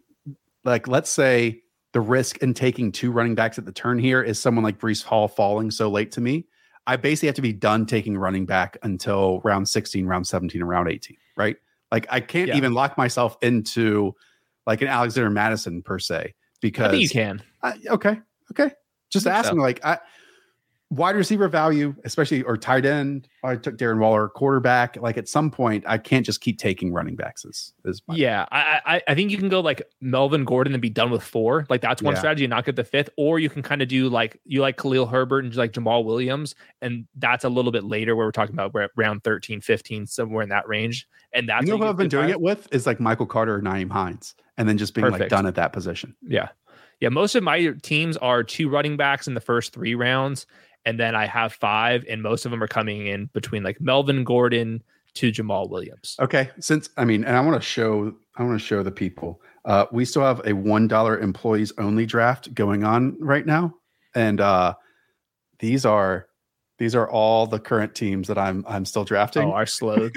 Like, 0.65 0.87
let's 0.87 1.11
say 1.11 1.63
the 1.93 2.01
risk 2.01 2.39
in 2.39 2.55
taking 2.55 2.93
two 2.93 3.11
running 3.11 3.35
backs 3.35 3.59
at 3.59 3.65
the 3.65 3.73
turn 3.73 3.99
here 3.99 4.23
is 4.23 4.39
someone 4.39 4.63
like 4.65 4.79
Breece 4.79 5.03
Hall 5.03 5.29
falling 5.29 5.71
so 5.71 5.91
late 5.91 6.13
to 6.13 6.21
me. 6.21 6.47
I 6.87 6.97
basically 6.97 7.27
have 7.27 7.35
to 7.37 7.43
be 7.43 7.53
done 7.53 7.87
taking 7.87 8.17
running 8.17 8.47
back 8.47 8.77
until 8.85 9.41
round 9.43 9.69
16, 9.69 10.07
round 10.07 10.27
17, 10.27 10.61
and 10.61 10.69
round 10.69 10.89
18, 10.89 11.17
right? 11.37 11.57
Like, 11.91 12.07
I 12.11 12.21
can't 12.21 12.49
Yeah. 12.49 12.57
even 12.57 12.75
lock 12.75 12.97
myself 12.97 13.37
into 13.43 14.15
like 14.67 14.83
an 14.83 14.89
Alexander 14.89 15.31
Mattison 15.31 15.83
per 15.83 15.99
se 15.99 16.35
because 16.61 16.99
you 16.99 17.09
can. 17.09 17.43
I, 17.63 17.75
okay, 17.89 18.21
okay. 18.53 18.71
Just 19.11 19.25
think 19.25 19.35
so. 19.35 19.39
asking, 19.39 19.59
like, 19.59 19.85
I, 19.85 19.99
wide 20.91 21.17
receiver 21.17 21.49
value, 21.49 21.95
especially 22.05 22.43
or 22.43 22.57
tight 22.57 22.87
end. 22.87 23.27
I 23.43 23.57
took 23.57 23.77
Darren 23.77 23.99
Waller, 23.99 24.29
quarterback. 24.29 24.97
Like 24.97 25.17
at 25.17 25.29
some 25.29 25.51
point, 25.51 25.85
I 25.87 25.99
can't 25.99 26.25
just 26.25 26.41
keep 26.41 26.59
taking 26.59 26.93
running 26.93 27.17
backs. 27.17 27.45
Is, 27.45 27.73
is 27.85 28.03
my- 28.07 28.15
Yeah, 28.15 28.47
I, 28.53 28.81
I 28.87 29.03
I 29.09 29.15
think 29.17 29.31
you 29.33 29.39
can 29.39 29.49
go 29.49 29.61
like 29.61 29.83
Melvin 30.01 30.45
Gordon 30.45 30.75
and 30.75 30.81
be 30.81 30.89
done 30.91 31.11
with 31.11 31.23
four. 31.23 31.67
Like 31.69 31.81
that's 31.81 32.03
one 32.03 32.15
Yeah. 32.15 32.19
strategy, 32.21 32.45
and 32.45 32.51
not 32.51 32.65
get 32.65 32.77
the 32.77 32.85
fifth. 32.85 33.11
Or 33.17 33.39
you 33.41 33.51
can 33.51 33.63
kind 33.63 33.83
of 33.83 33.89
do 33.89 34.09
like 34.09 34.41
you 34.45 34.61
like 34.61 34.77
Khalil 34.77 35.07
Herbert 35.07 35.45
and 35.45 35.55
like 35.57 35.73
Jamaal 35.73 36.05
Williams, 36.05 36.55
and 36.81 37.07
that's 37.17 37.45
a 37.45 37.49
little 37.49 37.73
bit 37.73 37.85
later 37.85 38.15
where 38.15 38.27
we're 38.27 38.33
talking 38.33 38.55
about 38.55 38.73
we're 38.73 38.83
at 38.83 38.91
round 38.97 39.25
13, 39.25 39.61
15, 39.61 40.07
somewhere 40.07 40.43
in 40.45 40.49
that 40.51 40.69
range. 40.69 41.09
And 41.33 41.49
that's 41.49 41.67
You 41.67 41.73
know 41.73 41.79
who 41.79 41.85
I've 41.91 41.97
been 41.97 42.09
doing 42.09 42.31
it 42.31 42.41
with 42.41 42.69
is 42.73 42.87
like 42.87 43.01
Michael 43.01 43.27
Carter 43.27 43.57
or 43.57 43.61
Nyheim 43.61 43.91
Hines, 43.91 44.35
and 44.57 44.69
then 44.69 44.79
just 44.79 44.95
being 44.95 45.11
like 45.11 45.29
done 45.29 45.47
at 45.47 45.57
that 45.57 45.73
position. 45.73 46.15
Yeah. 46.23 46.49
Yeah. 47.01 47.09
Most 47.11 47.35
of 47.35 47.43
my 47.43 47.75
teams 47.83 48.17
are 48.19 48.43
two 48.43 48.69
running 48.71 48.97
backs 48.97 49.27
in 49.27 49.35
the 49.35 49.41
first 49.41 49.73
three 49.75 49.95
rounds. 49.95 50.47
And 50.87 50.99
then 50.99 51.15
I 51.15 51.27
have 51.27 51.53
five, 51.53 52.05
and 52.09 52.23
most 52.23 52.45
of 52.45 52.51
them 52.53 52.63
are 52.63 52.69
coming 52.69 53.09
in 53.09 53.27
between 53.35 53.63
like 53.63 53.81
Melvin 53.81 54.25
Gordon 54.25 54.83
to 55.15 55.33
Jamaal 55.33 55.69
Williams. 55.69 56.17
Okay, 56.21 56.51
since 56.61 56.89
I 56.97 57.05
mean, 57.05 57.25
and 57.25 57.37
I 57.37 57.41
want 57.41 57.61
to 57.61 57.67
show, 57.67 58.15
I 58.37 58.45
want 58.45 58.59
to 58.59 58.65
show 58.65 58.83
the 58.83 58.93
people. 58.93 59.43
Uh, 59.65 59.87
we 59.91 60.05
still 60.05 60.23
have 60.23 60.41
a 60.47 60.55
one 60.55 60.87
dollar 60.87 61.19
employees 61.19 61.73
only 61.77 62.07
draft 62.07 62.55
going 62.55 62.85
on 62.85 63.17
right 63.21 63.45
now, 63.45 63.75
and 64.15 64.41
uh, 64.41 64.75
these 65.59 65.85
are 65.85 66.29
these 66.79 66.95
are 66.95 67.09
all 67.11 67.47
the 67.47 67.59
current 67.59 67.95
teams 67.95 68.29
that 68.29 68.39
I'm 68.39 68.65
I'm 68.69 68.85
still 68.85 69.05
drafting. 69.05 69.49
Oh, 69.49 69.53
our 69.53 69.67
slow. 69.67 70.11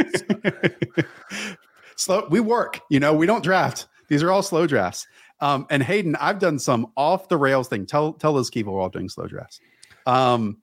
slow. 1.95 2.27
We 2.29 2.41
work, 2.41 2.79
you 2.89 2.99
know. 2.99 3.13
We 3.13 3.25
don't 3.25 3.43
draft. 3.43 3.87
These 4.07 4.21
are 4.21 4.31
all 4.31 4.43
slow 4.43 4.67
drafts. 4.67 5.07
Um, 5.41 5.65
and 5.69 5.81
Hayden, 5.81 6.15
I've 6.17 6.39
done 6.39 6.59
some 6.59 6.91
off 6.97 7.29
the 7.29 7.37
rails 7.37 7.69
thing. 7.69 7.85
Tell 7.85 8.13
tell 8.13 8.33
those 8.33 8.49
people 8.49 8.73
we're 8.73 8.81
all 8.81 8.89
doing 8.89 9.09
slow 9.09 9.27
drafts. 9.27 9.61
Um, 10.09 10.57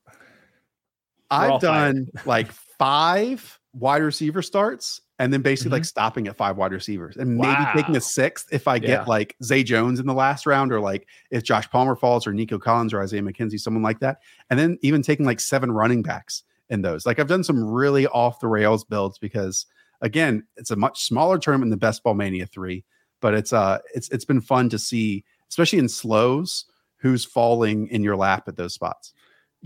I've 1.30 1.60
done 1.60 2.08
like 2.24 2.50
five 2.78 3.58
wide 3.72 4.02
receiver 4.02 4.42
starts, 4.42 5.00
and 5.18 5.32
then 5.32 5.42
basically 5.42 5.72
like 5.72 5.84
stopping 5.84 6.28
at 6.28 6.36
five 6.36 6.56
wide 6.56 6.72
receivers, 6.72 7.16
and 7.16 7.36
maybe 7.36 7.64
taking 7.74 7.94
Mm-hmm. 7.94 7.96
A 7.96 8.00
sixth 8.00 8.48
if 8.52 8.68
I 8.68 8.76
Yeah. 8.76 8.80
get 8.80 9.08
like 9.08 9.36
Zay 9.42 9.62
Jones 9.62 10.00
in 10.00 10.06
the 10.06 10.14
last 10.14 10.46
round, 10.46 10.72
or 10.72 10.80
like 10.80 11.08
if 11.30 11.42
Josh 11.42 11.68
Palmer 11.70 11.96
falls, 11.96 12.26
or 12.26 12.32
Nico 12.32 12.58
Collins, 12.58 12.92
or 12.92 13.02
Isaiah 13.02 13.22
McKenzie, 13.22 13.60
someone 13.60 13.82
like 13.82 14.00
that, 14.00 14.18
and 14.50 14.58
then 14.58 14.78
even 14.82 15.02
taking 15.02 15.26
like 15.26 15.40
seven 15.40 15.70
running 15.72 16.02
backs 16.02 16.42
in 16.68 16.82
those. 16.82 17.06
Like 17.06 17.18
I've 17.18 17.28
done 17.28 17.44
some 17.44 17.62
really 17.62 18.06
off 18.08 18.40
the 18.40 18.48
rails 18.48 18.84
builds 18.84 19.18
because 19.18 19.66
again, 20.00 20.44
it's 20.56 20.70
a 20.70 20.76
much 20.76 21.04
smaller 21.04 21.38
tournament 21.38 21.70
than 21.70 21.78
the 21.78 21.86
Best 21.86 22.02
Ball 22.02 22.14
Mania 22.14 22.46
three, 22.46 22.84
but 23.20 23.34
it's 23.34 23.52
uh 23.52 23.78
it's 23.94 24.08
it's 24.10 24.24
been 24.24 24.40
fun 24.40 24.68
to 24.70 24.78
see, 24.78 25.24
especially 25.48 25.78
in 25.78 25.88
slows, 25.88 26.66
who's 26.98 27.24
falling 27.24 27.88
in 27.88 28.02
your 28.02 28.16
lap 28.16 28.48
at 28.48 28.56
those 28.56 28.74
spots. 28.74 29.12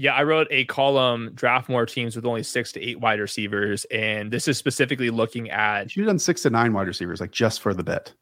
Yeah, 0.01 0.15
I 0.15 0.23
wrote 0.23 0.47
a 0.51 0.65
column 0.65 1.33
draft 1.35 1.69
more 1.69 1.85
teams 1.85 2.17
with 2.17 2.25
only 2.25 2.43
six 2.43 2.73
to 2.73 2.81
eight 2.81 3.01
wide 3.01 3.21
receivers, 3.21 3.85
and 3.91 4.31
this 4.31 4.49
is 4.49 4.57
specifically 4.57 5.11
looking 5.11 5.51
at. 5.51 5.95
You've 5.95 6.07
done 6.07 6.19
six 6.19 6.41
to 6.41 6.49
nine 6.49 6.73
wide 6.73 6.87
receivers, 6.87 7.21
like 7.21 7.33
just 7.33 7.61
for 7.61 7.75
the 7.75 7.85
bit. 7.85 8.15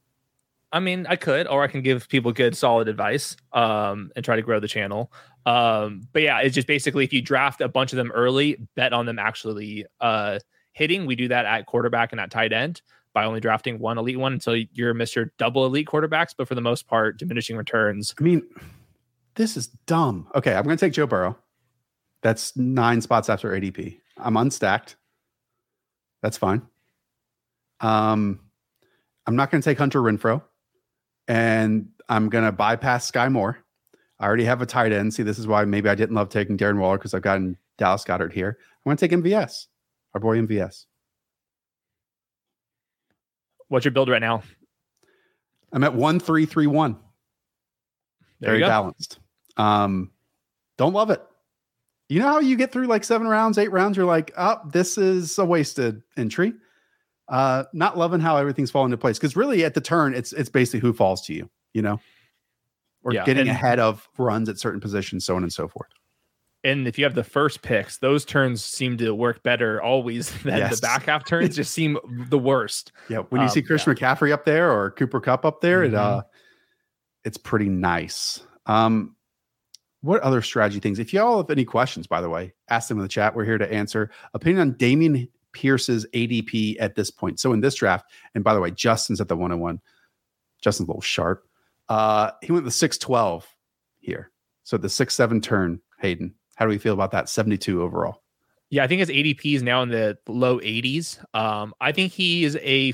I 0.73 0.81
mean, 0.81 1.07
I 1.09 1.15
could, 1.15 1.47
or 1.47 1.63
I 1.63 1.69
can 1.69 1.83
give 1.83 2.09
people 2.09 2.33
good, 2.33 2.57
solid 2.57 2.89
advice, 2.89 3.37
um, 3.53 4.11
and 4.17 4.25
try 4.25 4.35
to 4.35 4.43
grow 4.43 4.59
the 4.59 4.67
channel. 4.67 5.13
Um, 5.47 6.03
but 6.13 6.23
yeah, 6.23 6.41
it's 6.41 6.57
just 6.57 6.67
basically 6.67 7.05
if 7.05 7.13
you 7.13 7.23
draft 7.23 7.61
a 7.61 7.69
bunch 7.69 7.93
of 7.93 7.97
them 7.97 8.11
early, 8.11 8.61
bet 8.75 8.93
on 8.93 9.07
them 9.07 9.21
actually 9.21 9.87
uh 10.01 10.41
hitting. 10.73 11.07
We 11.07 11.15
do 11.15 11.29
that 11.29 11.47
at 11.47 11.67
quarterback 11.67 12.11
and 12.11 12.21
at 12.21 12.33
tight 12.33 12.53
end 12.53 12.83
by 13.15 13.25
only 13.25 13.39
drafting 13.39 13.79
one 13.79 13.99
elite 13.99 14.19
one 14.19 14.33
until 14.33 14.57
you're 14.73 14.95
Mr. 14.95 15.31
Double 15.39 15.65
Elite 15.65 15.87
quarterbacks, 15.87 16.35
but 16.37 16.49
for 16.49 16.57
the 16.57 16.61
most 16.61 16.89
part, 16.89 17.21
diminishing 17.21 17.57
returns. 17.57 18.17
I 18.19 18.23
mean, 18.25 18.43
this 19.37 19.57
is 19.57 19.69
dumb. 19.87 20.27
Okay, 20.35 20.53
I'm 20.55 20.65
going 20.65 20.77
to 20.77 20.85
take 20.85 20.93
Joe 20.93 21.07
Burrow. 21.07 21.39
That's 22.23 22.57
nine 22.57 23.01
spots 23.01 23.29
after 23.29 23.51
ADP. 23.51 24.01
I'm 24.17 24.35
unstacked. 24.35 24.97
That's 26.23 26.37
fine. 26.37 26.63
Um, 27.81 28.41
I'm 29.27 29.37
not 29.37 29.51
going 29.51 29.63
to 29.63 29.65
take 29.69 29.79
Hunter 29.79 30.01
Renfrow, 30.01 30.43
and 31.29 31.89
I'm 32.09 32.29
going 32.29 32.45
to 32.45 32.53
bypass 32.53 33.11
Skyy 33.11 33.31
Moore. 33.31 33.59
I 34.19 34.27
already 34.27 34.45
have 34.45 34.63
a 34.63 34.67
tight 34.67 34.93
end. 34.93 35.15
See, 35.15 35.23
this 35.23 35.39
is 35.39 35.47
why 35.47 35.65
maybe 35.65 35.89
I 35.89 35.95
didn't 35.95 36.17
love 36.17 36.29
taking 36.29 36.59
Darren 36.59 36.79
Waller 36.79 36.99
because 36.99 37.15
I've 37.15 37.23
gotten 37.23 37.57
Dallas 37.77 38.05
Goedert 38.05 38.33
here. 38.33 38.59
I'm 38.59 38.91
going 38.91 38.97
to 38.97 39.09
take 39.09 39.17
MVS, 39.17 39.67
our 40.15 40.21
boy 40.21 40.39
MVS. 40.39 40.87
What's 43.69 43.85
your 43.85 43.93
build 43.93 44.09
right 44.09 44.21
now? 44.21 44.43
I'm 45.73 45.85
at 45.85 45.95
one 45.95 46.19
three 46.19 46.47
three 46.47 46.67
one. 46.67 46.97
Very 48.41 48.61
balanced. 48.61 49.19
Um, 49.57 50.11
don't 50.79 50.95
love 50.95 51.11
it. 51.11 51.23
You 52.09 52.21
know 52.21 52.27
how 52.29 52.39
you 52.41 52.57
get 52.57 52.73
through 52.73 52.87
like 52.87 53.05
seven 53.05 53.27
rounds, 53.29 53.59
eight 53.59 53.71
rounds, 53.71 53.97
you're 53.97 54.07
like, 54.07 54.33
oh, 54.39 54.57
this 54.73 54.97
is 54.97 55.39
a 55.39 55.45
wasted 55.45 56.03
entry. 56.17 56.55
Uh, 57.29 57.65
not 57.75 57.99
loving 57.99 58.21
how 58.21 58.37
everything's 58.39 58.71
falling 58.71 58.87
into 58.87 58.97
place 58.97 59.19
because 59.19 59.37
really 59.37 59.63
at 59.65 59.75
the 59.75 59.81
turn, 59.83 60.15
it's 60.15 60.33
it's 60.33 60.49
basically 60.49 60.81
who 60.81 60.95
falls 60.95 61.21
to 61.27 61.35
you, 61.35 61.51
you 61.75 61.83
know, 61.83 62.01
or 63.03 63.13
Yeah, 63.13 63.25
getting 63.27 63.47
ahead 63.49 63.79
of 63.79 64.09
runs 64.17 64.49
at 64.49 64.59
certain 64.59 64.81
positions, 64.81 65.27
so 65.27 65.37
on 65.37 65.43
and 65.43 65.53
so 65.53 65.69
forth. 65.69 65.91
And 66.65 66.89
if 66.89 66.99
you 66.99 67.05
have 67.05 67.15
the 67.15 67.23
first 67.23 67.61
picks, 67.61 67.99
those 67.99 68.25
turns 68.25 68.65
seem 68.65 68.97
to 68.97 69.15
work 69.15 69.43
better 69.43 69.81
always 69.83 70.31
than 70.43 70.57
Yes. 70.57 70.77
the 70.77 70.81
back 70.81 71.03
half 71.05 71.25
turns. 71.27 71.55
just 71.55 71.73
seem 71.75 71.99
the 72.31 72.39
worst. 72.39 72.93
Yeah, 73.11 73.19
when 73.29 73.43
you 73.43 73.47
Um, 73.49 73.53
see 73.53 73.61
Christian 73.63 73.95
McCaffrey 73.95 74.33
up 74.33 74.47
there 74.47 74.73
or 74.73 74.91
Cooper 74.93 75.21
Kupp 75.21 75.45
up 75.45 75.61
there, 75.61 75.85
it 75.85 75.93
Mhm. 75.93 75.99
uh, 75.99 76.23
it's 77.25 77.37
pretty 77.37 77.69
nice. 77.69 78.43
Um, 78.65 79.15
what 80.01 80.21
other 80.23 80.43
strategy 80.43 80.81
things? 80.81 80.99
If 80.99 81.13
y'all 81.13 81.39
have 81.39 81.51
any 81.51 81.65
questions, 81.65 82.07
by 82.07 82.21
the 82.21 82.29
way, 82.29 82.55
ask 82.69 82.89
them 82.89 82.99
in 82.99 83.03
the 83.03 83.09
chat. 83.09 83.35
We're 83.35 83.45
here 83.45 83.59
to 83.59 83.73
answer. 83.73 84.11
Opinion 84.35 84.69
on 84.69 84.75
Dameon 84.75 85.29
Pierce's 85.53 86.07
ADP 86.15 86.77
at 86.79 86.95
this 86.95 87.11
point. 87.11 87.41
So 87.41 87.53
in 87.53 87.61
this 87.61 87.75
draft, 87.75 88.07
and 88.35 88.45
by 88.45 88.55
the 88.55 88.61
way, 88.61 88.71
Justin's 88.71 89.21
at 89.21 89.29
the 89.29 89.37
101. 89.37 89.81
Justin's 90.61 90.89
a 90.89 90.91
little 90.91 91.03
sharp. 91.03 91.47
Uh, 91.89 92.31
he 92.43 92.53
went 92.53 92.65
the 92.65 92.71
612 92.71 93.47
here. 93.99 94.31
So 94.65 94.77
the 94.77 94.89
6-7 94.89 95.43
turn, 95.43 95.81
Hayden. 96.01 96.35
How 96.57 96.65
do 96.65 96.71
we 96.71 96.79
feel 96.79 96.95
about 96.95 97.13
that? 97.13 97.29
72 97.29 97.83
overall. 97.83 98.23
Yeah, 98.71 98.85
I 98.85 98.87
think 98.87 99.01
his 99.01 99.09
ADP 99.09 99.57
is 99.57 99.63
now 99.63 99.83
in 99.83 99.89
the 99.89 100.19
low 100.29 100.59
80s. 100.59 101.19
Um, 101.35 101.73
I 101.81 101.93
think 101.93 102.13
he 102.13 102.45
is 102.45 102.59
a 102.61 102.93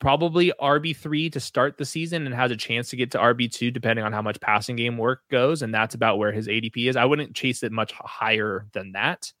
probably 0.00 0.52
RB3 0.60 1.32
to 1.32 1.40
start 1.40 1.76
the 1.76 1.84
season 1.84 2.24
and 2.26 2.34
has 2.34 2.50
a 2.50 2.56
chance 2.56 2.90
to 2.90 2.96
get 2.96 3.10
to 3.12 3.18
RB2 3.18 3.72
depending 3.72 4.04
on 4.04 4.12
how 4.12 4.22
much 4.22 4.40
passing 4.40 4.76
game 4.76 4.96
work 4.96 5.22
goes. 5.30 5.62
And 5.62 5.74
that's 5.74 5.94
about 5.94 6.18
where 6.18 6.32
his 6.32 6.46
ADP 6.46 6.88
is. 6.88 6.96
I 6.96 7.04
wouldn't 7.04 7.34
chase 7.34 7.62
it 7.62 7.72
much 7.72 7.92
higher 7.92 8.66
than 8.72 8.92
that. 8.92 9.32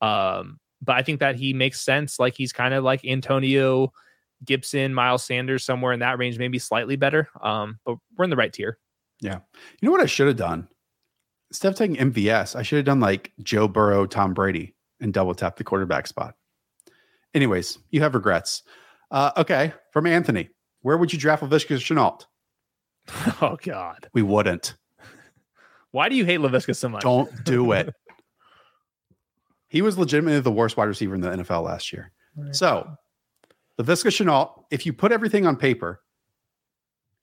Um, 0.00 0.60
but 0.82 0.96
I 0.96 1.02
think 1.02 1.20
that 1.20 1.36
he 1.36 1.52
makes 1.52 1.80
sense. 1.80 2.18
Like 2.18 2.34
he's 2.34 2.52
kind 2.52 2.74
of 2.74 2.84
like 2.84 3.04
Antonio 3.04 3.92
Gibson, 4.44 4.94
Miles 4.94 5.24
Sanders, 5.24 5.64
somewhere 5.64 5.92
in 5.92 6.00
that 6.00 6.18
range, 6.18 6.38
maybe 6.38 6.58
slightly 6.58 6.96
better. 6.96 7.28
Um, 7.40 7.78
but 7.84 7.96
we're 8.16 8.24
in 8.24 8.30
the 8.30 8.36
right 8.36 8.52
tier. 8.52 8.78
Yeah. 9.20 9.38
You 9.80 9.86
know 9.86 9.92
what 9.92 10.00
I 10.02 10.06
should 10.06 10.28
have 10.28 10.36
done? 10.36 10.68
Instead 11.50 11.72
of 11.72 11.78
taking 11.78 11.96
MVS, 11.96 12.56
I 12.56 12.62
should 12.62 12.76
have 12.76 12.84
done 12.84 13.00
like 13.00 13.32
Joe 13.42 13.68
Burrow, 13.68 14.06
Tom 14.06 14.34
Brady, 14.34 14.74
and 15.00 15.12
double 15.12 15.34
tap 15.34 15.56
the 15.56 15.64
quarterback 15.64 16.06
spot. 16.06 16.34
Anyways, 17.32 17.78
you 17.90 18.00
have 18.00 18.14
regrets. 18.14 18.62
Uh, 19.14 19.30
okay, 19.36 19.72
from 19.92 20.08
Anthony, 20.08 20.50
where 20.82 20.96
would 20.96 21.12
you 21.12 21.20
draft 21.20 21.40
Laviska 21.44 21.76
Shenault? 21.76 22.26
oh 23.40 23.56
God. 23.62 24.08
We 24.12 24.22
wouldn't. 24.22 24.74
Why 25.92 26.08
do 26.08 26.16
you 26.16 26.24
hate 26.24 26.40
Laviska 26.40 26.74
so 26.74 26.88
much? 26.88 27.02
Don't 27.02 27.44
do 27.44 27.70
it. 27.74 27.94
he 29.68 29.82
was 29.82 29.96
legitimately 29.96 30.40
the 30.40 30.50
worst 30.50 30.76
wide 30.76 30.86
receiver 30.86 31.14
in 31.14 31.20
the 31.20 31.30
NFL 31.30 31.62
last 31.62 31.92
year. 31.92 32.10
So, 32.50 32.90
Laviska 33.80 34.08
Shenault, 34.10 34.64
if 34.72 34.84
you 34.84 34.92
put 34.92 35.12
everything 35.12 35.46
on 35.46 35.54
paper, 35.54 36.02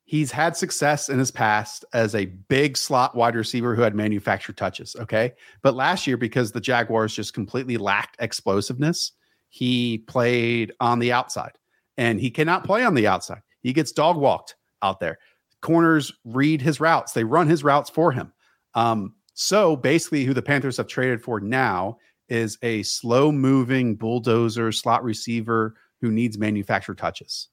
he's 0.05 0.31
had 0.31 0.55
success 0.55 1.09
in 1.09 1.19
his 1.19 1.29
past 1.29 1.83
as 1.91 2.15
a 2.15 2.27
big 2.27 2.77
slot 2.77 3.15
wide 3.15 3.35
receiver 3.35 3.75
who 3.75 3.81
had 3.81 3.95
manufactured 3.95 4.55
touches. 4.55 4.95
Okay. 4.97 5.33
But 5.61 5.75
last 5.75 6.07
year, 6.07 6.15
because 6.15 6.53
the 6.53 6.61
Jaguars 6.61 7.13
just 7.13 7.33
completely 7.33 7.75
lacked 7.75 8.15
explosiveness, 8.19 9.11
he 9.49 9.97
played 9.97 10.71
on 10.79 10.99
the 10.99 11.11
outside 11.11 11.51
and 11.97 12.19
he 12.19 12.29
cannot 12.29 12.63
play 12.63 12.83
on 12.83 12.93
the 12.93 13.07
outside. 13.07 13.41
He 13.61 13.73
gets 13.73 13.91
dog 13.91 14.17
walked 14.17 14.55
out 14.81 14.99
there. 14.99 15.19
Corners 15.61 16.11
read 16.25 16.61
his 16.61 16.79
routes, 16.79 17.13
they 17.13 17.23
run 17.23 17.47
his 17.47 17.63
routes 17.63 17.89
for 17.89 18.11
him. 18.11 18.33
Um, 18.73 19.13
so 19.33 19.75
basically, 19.75 20.23
who 20.25 20.33
the 20.33 20.41
Panthers 20.41 20.77
have 20.77 20.87
traded 20.87 21.21
for 21.21 21.39
now 21.39 21.97
is 22.29 22.57
a 22.61 22.83
slow 22.83 23.31
moving 23.31 23.95
bulldozer 23.95 24.71
slot 24.71 25.03
receiver 25.03 25.75
who 26.01 26.11
needs 26.11 26.37
manufactured 26.37 26.97
touches. 26.97 27.49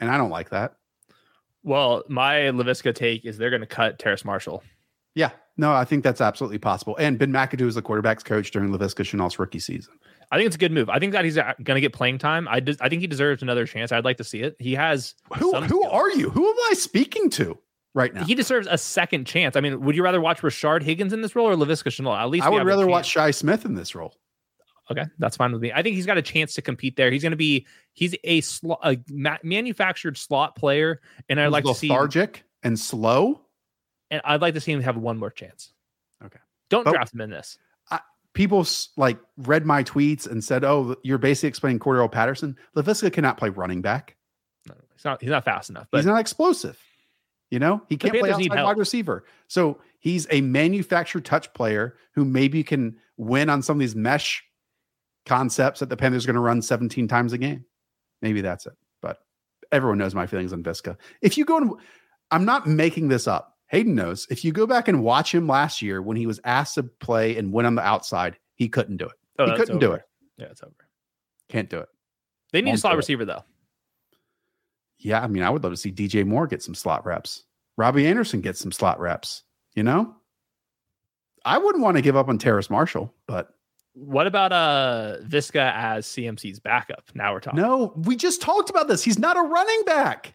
And 0.00 0.10
I 0.10 0.18
don't 0.18 0.30
like 0.30 0.50
that. 0.50 0.74
Well, 1.62 2.02
my 2.08 2.34
Laviska 2.34 2.94
take 2.94 3.24
is 3.24 3.38
they're 3.38 3.50
going 3.50 3.60
to 3.60 3.66
cut 3.66 3.98
Terrace 3.98 4.24
Marshall. 4.24 4.62
Yeah, 5.14 5.30
no, 5.56 5.72
I 5.72 5.84
think 5.84 6.02
that's 6.02 6.20
absolutely 6.20 6.58
possible. 6.58 6.96
And 6.98 7.18
Ben 7.18 7.30
McAdoo 7.30 7.68
is 7.68 7.74
the 7.74 7.82
quarterback's 7.82 8.24
coach 8.24 8.50
during 8.50 8.70
Laviska 8.70 9.04
Shenault's 9.04 9.38
rookie 9.38 9.60
season. 9.60 9.94
I 10.32 10.36
think 10.36 10.46
it's 10.46 10.56
a 10.56 10.58
good 10.58 10.72
move. 10.72 10.88
I 10.88 10.98
think 10.98 11.12
that 11.12 11.24
he's 11.26 11.36
uh, 11.36 11.52
going 11.62 11.76
to 11.76 11.80
get 11.80 11.92
playing 11.92 12.16
time. 12.18 12.48
I 12.48 12.58
des- 12.60 12.76
I 12.80 12.88
think 12.88 13.02
he 13.02 13.06
deserves 13.06 13.42
another 13.42 13.66
chance. 13.66 13.92
I'd 13.92 14.04
like 14.04 14.16
to 14.16 14.24
see 14.24 14.40
it. 14.40 14.56
He 14.58 14.74
has 14.74 15.14
Who 15.38 15.52
who 15.54 15.66
skill. 15.66 15.90
are 15.90 16.10
you? 16.10 16.30
Who 16.30 16.48
am 16.48 16.56
I 16.70 16.72
speaking 16.74 17.28
to 17.30 17.58
right 17.94 18.12
now? 18.14 18.24
He 18.24 18.34
deserves 18.34 18.66
a 18.70 18.78
second 18.78 19.26
chance. 19.26 19.54
I 19.56 19.60
mean, 19.60 19.80
would 19.82 19.94
you 19.94 20.02
rather 20.02 20.20
watch 20.22 20.40
Rashard 20.40 20.82
Higgins 20.82 21.12
in 21.12 21.20
this 21.20 21.36
role 21.36 21.48
or 21.50 21.54
Laviska 21.54 21.88
Shenault? 21.92 22.18
At 22.18 22.30
least 22.30 22.46
I 22.46 22.48
would 22.48 22.64
rather 22.66 22.86
watch 22.86 23.06
Shi 23.10 23.30
Smith 23.32 23.64
in 23.66 23.74
this 23.74 23.94
role. 23.94 24.16
Okay, 24.90 25.04
that's 25.18 25.36
fine 25.36 25.52
with 25.52 25.60
me. 25.62 25.70
I 25.72 25.82
think 25.82 25.94
he's 25.96 26.06
got 26.06 26.18
a 26.18 26.22
chance 26.22 26.54
to 26.54 26.62
compete 26.62 26.96
there. 26.96 27.10
He's 27.10 27.22
going 27.22 27.30
to 27.30 27.36
be 27.36 27.66
he's 27.92 28.14
a, 28.24 28.40
sl- 28.40 28.72
a 28.82 28.98
ma- 29.10 29.36
manufactured 29.42 30.16
slot 30.18 30.56
player, 30.56 31.00
and 31.28 31.38
I'd 31.40 31.44
He's 31.44 31.52
like 31.52 31.64
to 31.64 31.74
see 31.74 31.88
lethargic 31.88 32.44
and 32.62 32.78
slow. 32.78 33.40
and 34.10 34.20
I'd 34.24 34.40
like 34.42 34.54
to 34.54 34.60
see 34.60 34.72
him 34.72 34.80
have 34.82 34.96
one 34.96 35.18
more 35.18 35.30
chance. 35.30 35.72
Okay. 36.24 36.40
don't 36.68 36.84
But- 36.84 36.94
draft 36.94 37.14
him 37.14 37.20
in 37.20 37.30
this. 37.30 37.58
People 38.34 38.66
like 38.96 39.18
read 39.36 39.66
my 39.66 39.84
tweets 39.84 40.26
and 40.26 40.42
said, 40.42 40.64
"Oh, 40.64 40.96
you're 41.02 41.18
basically 41.18 41.50
explaining 41.50 41.78
Cordarrelle 41.80 42.10
Patterson. 42.10 42.56
Laviska 42.76 43.12
cannot 43.12 43.36
play 43.36 43.50
running 43.50 43.82
back. 43.82 44.16
No, 44.66 44.74
he's 44.94 45.04
not. 45.04 45.20
He's 45.20 45.30
not 45.30 45.44
fast 45.44 45.70
enough. 45.70 45.88
But 45.90 45.98
he's 45.98 46.06
not 46.06 46.20
explosive. 46.20 46.78
You 47.50 47.58
know, 47.58 47.82
he 47.90 47.98
can't 47.98 48.18
play 48.18 48.30
outside 48.30 48.64
wide 48.64 48.78
receiver. 48.78 49.24
So 49.48 49.78
he's 49.98 50.26
a 50.30 50.40
manufactured 50.40 51.26
touch 51.26 51.52
player 51.52 51.96
who 52.14 52.24
maybe 52.24 52.64
can 52.64 52.96
win 53.18 53.50
on 53.50 53.60
some 53.60 53.76
of 53.76 53.80
these 53.80 53.94
mesh 53.94 54.42
concepts 55.26 55.80
that 55.80 55.90
the 55.90 55.96
Panthers 55.96 56.24
are 56.24 56.28
going 56.28 56.34
to 56.36 56.40
run 56.40 56.62
17 56.62 57.08
times 57.08 57.34
a 57.34 57.38
game. 57.38 57.66
Maybe 58.22 58.40
that's 58.40 58.64
it. 58.64 58.72
But 59.02 59.18
everyone 59.70 59.98
knows 59.98 60.14
my 60.14 60.26
feelings 60.26 60.54
on 60.54 60.62
Viska. 60.62 60.96
If 61.20 61.36
you 61.36 61.44
go 61.44 61.58
and 61.58 61.74
I'm 62.30 62.46
not 62.46 62.66
making 62.66 63.08
this 63.08 63.28
up. 63.28 63.51
Hayden 63.72 63.94
knows. 63.96 64.26
If 64.30 64.44
you 64.44 64.52
go 64.52 64.66
back 64.66 64.86
and 64.86 65.02
watch 65.02 65.34
him 65.34 65.48
last 65.48 65.82
year 65.82 66.00
when 66.00 66.16
he 66.16 66.26
was 66.26 66.38
asked 66.44 66.76
to 66.76 66.84
play 66.84 67.36
and 67.36 67.52
went 67.52 67.66
on 67.66 67.74
the 67.74 67.82
outside, 67.82 68.38
he 68.54 68.68
couldn't 68.68 68.98
do 68.98 69.06
it. 69.06 69.12
oh, 69.40 69.50
he 69.50 69.56
couldn't 69.56 69.78
do 69.80 69.88
over. 69.88 69.96
it. 69.96 70.02
Yeah, 70.38 70.46
it's 70.46 70.62
over. 70.62 70.72
Can't 71.48 71.68
do 71.68 71.78
it. 71.78 71.88
They 72.52 72.60
need 72.60 72.68
a 72.68 72.72
Won't 72.72 72.80
slot 72.80 72.92
do 72.92 72.94
it. 72.94 72.98
receiver 72.98 73.24
though. 73.24 73.42
Yeah, 74.98 75.20
I 75.22 75.26
mean, 75.26 75.42
I 75.42 75.50
would 75.50 75.64
love 75.64 75.72
to 75.72 75.76
see 75.76 75.90
DJ 75.90 76.24
Moore 76.24 76.46
get 76.46 76.62
some 76.62 76.74
slot 76.76 77.04
reps. 77.04 77.42
Robbie 77.76 78.06
Anderson 78.06 78.40
get 78.40 78.56
some 78.56 78.70
slot 78.70 79.00
reps. 79.00 79.42
You 79.74 79.82
know, 79.82 80.14
I 81.44 81.58
wouldn't 81.58 81.82
want 81.82 81.96
to 81.96 82.02
give 82.02 82.14
up 82.16 82.28
on 82.28 82.38
Terrace 82.38 82.68
Marshall, 82.70 83.12
but 83.26 83.54
What 83.94 84.26
about 84.26 84.52
uh 84.52 85.16
Viska 85.24 85.72
as 85.74 86.06
CMC's 86.06 86.60
backup? 86.60 87.04
Now 87.14 87.32
we're 87.32 87.40
talking. 87.40 87.60
no, 87.60 87.94
we 87.96 88.16
just 88.16 88.42
talked 88.42 88.68
about 88.70 88.86
this. 88.88 89.02
He's 89.02 89.18
not 89.18 89.36
a 89.38 89.42
running 89.42 89.82
back. 89.86 90.34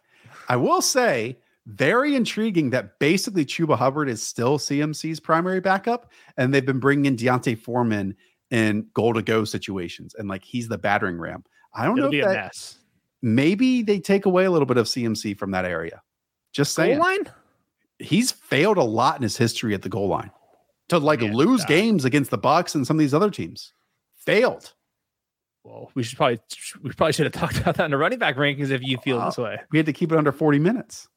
I 0.50 0.56
will 0.56 0.82
say, 0.82 1.38
very 1.68 2.16
intriguing 2.16 2.70
that 2.72 2.98
basically 3.00 3.46
Chuba 3.46 3.78
Hubbard 3.78 4.10
is 4.10 4.24
still 4.24 4.58
CMC's 4.58 5.20
primary 5.20 5.60
backup, 5.60 6.12
and 6.38 6.54
they've 6.54 6.66
been 6.66 6.80
bringing 6.80 7.06
in 7.06 7.16
D'Onta 7.16 7.58
Foreman 7.58 8.16
in 8.52 8.88
goal 8.94 9.14
to 9.14 9.22
go 9.22 9.44
situations, 9.44 10.16
and 10.18 10.28
like 10.30 10.44
he's 10.44 10.68
the 10.70 10.78
battering 10.78 11.18
ram. 11.20 11.44
I 11.74 11.86
don't 11.86 11.98
it'll 11.98 12.08
know 12.08 12.12
be 12.12 12.20
if 12.20 12.26
a 12.26 12.30
that 12.30 12.46
mess. 12.46 12.78
maybe 13.22 13.82
they 13.84 14.00
take 14.00 14.26
away 14.26 14.46
a 14.46 14.52
little 14.52 14.66
bit 14.66 14.78
of 14.78 14.86
CMC 14.88 15.38
from 15.38 15.52
that 15.52 15.66
area. 15.66 16.02
Just 16.54 16.76
Goal 16.76 16.86
saying. 16.86 17.00
line? 17.00 17.28
he's 18.00 18.32
failed 18.32 18.78
a 18.78 18.84
lot 18.84 19.16
in 19.18 19.24
his 19.24 19.36
history 19.36 19.74
at 19.74 19.82
the 19.82 19.90
goal 19.90 20.08
line 20.08 20.30
to 20.88 21.00
like 21.00 21.20
Yeah, 21.22 21.34
lose 21.34 21.62
that- 21.62 21.68
games 21.68 22.06
against 22.06 22.30
the 22.32 22.38
Bucks 22.38 22.76
and 22.76 22.86
some 22.88 22.96
of 22.96 23.00
these 23.00 23.14
other 23.14 23.30
teams. 23.32 23.74
Failed. 24.16 24.74
Well, 25.64 25.92
we 25.96 26.04
should 26.04 26.18
probably 26.18 26.40
we 26.82 26.92
probably 26.92 27.12
should 27.14 27.26
have 27.26 27.34
talked 27.34 27.58
about 27.60 27.76
that 27.76 27.86
in 27.86 27.92
the 27.92 27.98
running 27.98 28.20
back 28.20 28.38
rankings 28.38 28.70
if 28.72 28.82
you 28.84 28.98
feel 29.00 29.18
Wow. 29.18 29.26
this 29.26 29.38
way. 29.38 29.60
We 29.72 29.80
had 29.80 29.86
to 29.88 29.94
keep 29.94 30.12
it 30.14 30.18
under 30.18 30.32
40 30.32 30.60
minutes. 30.60 31.10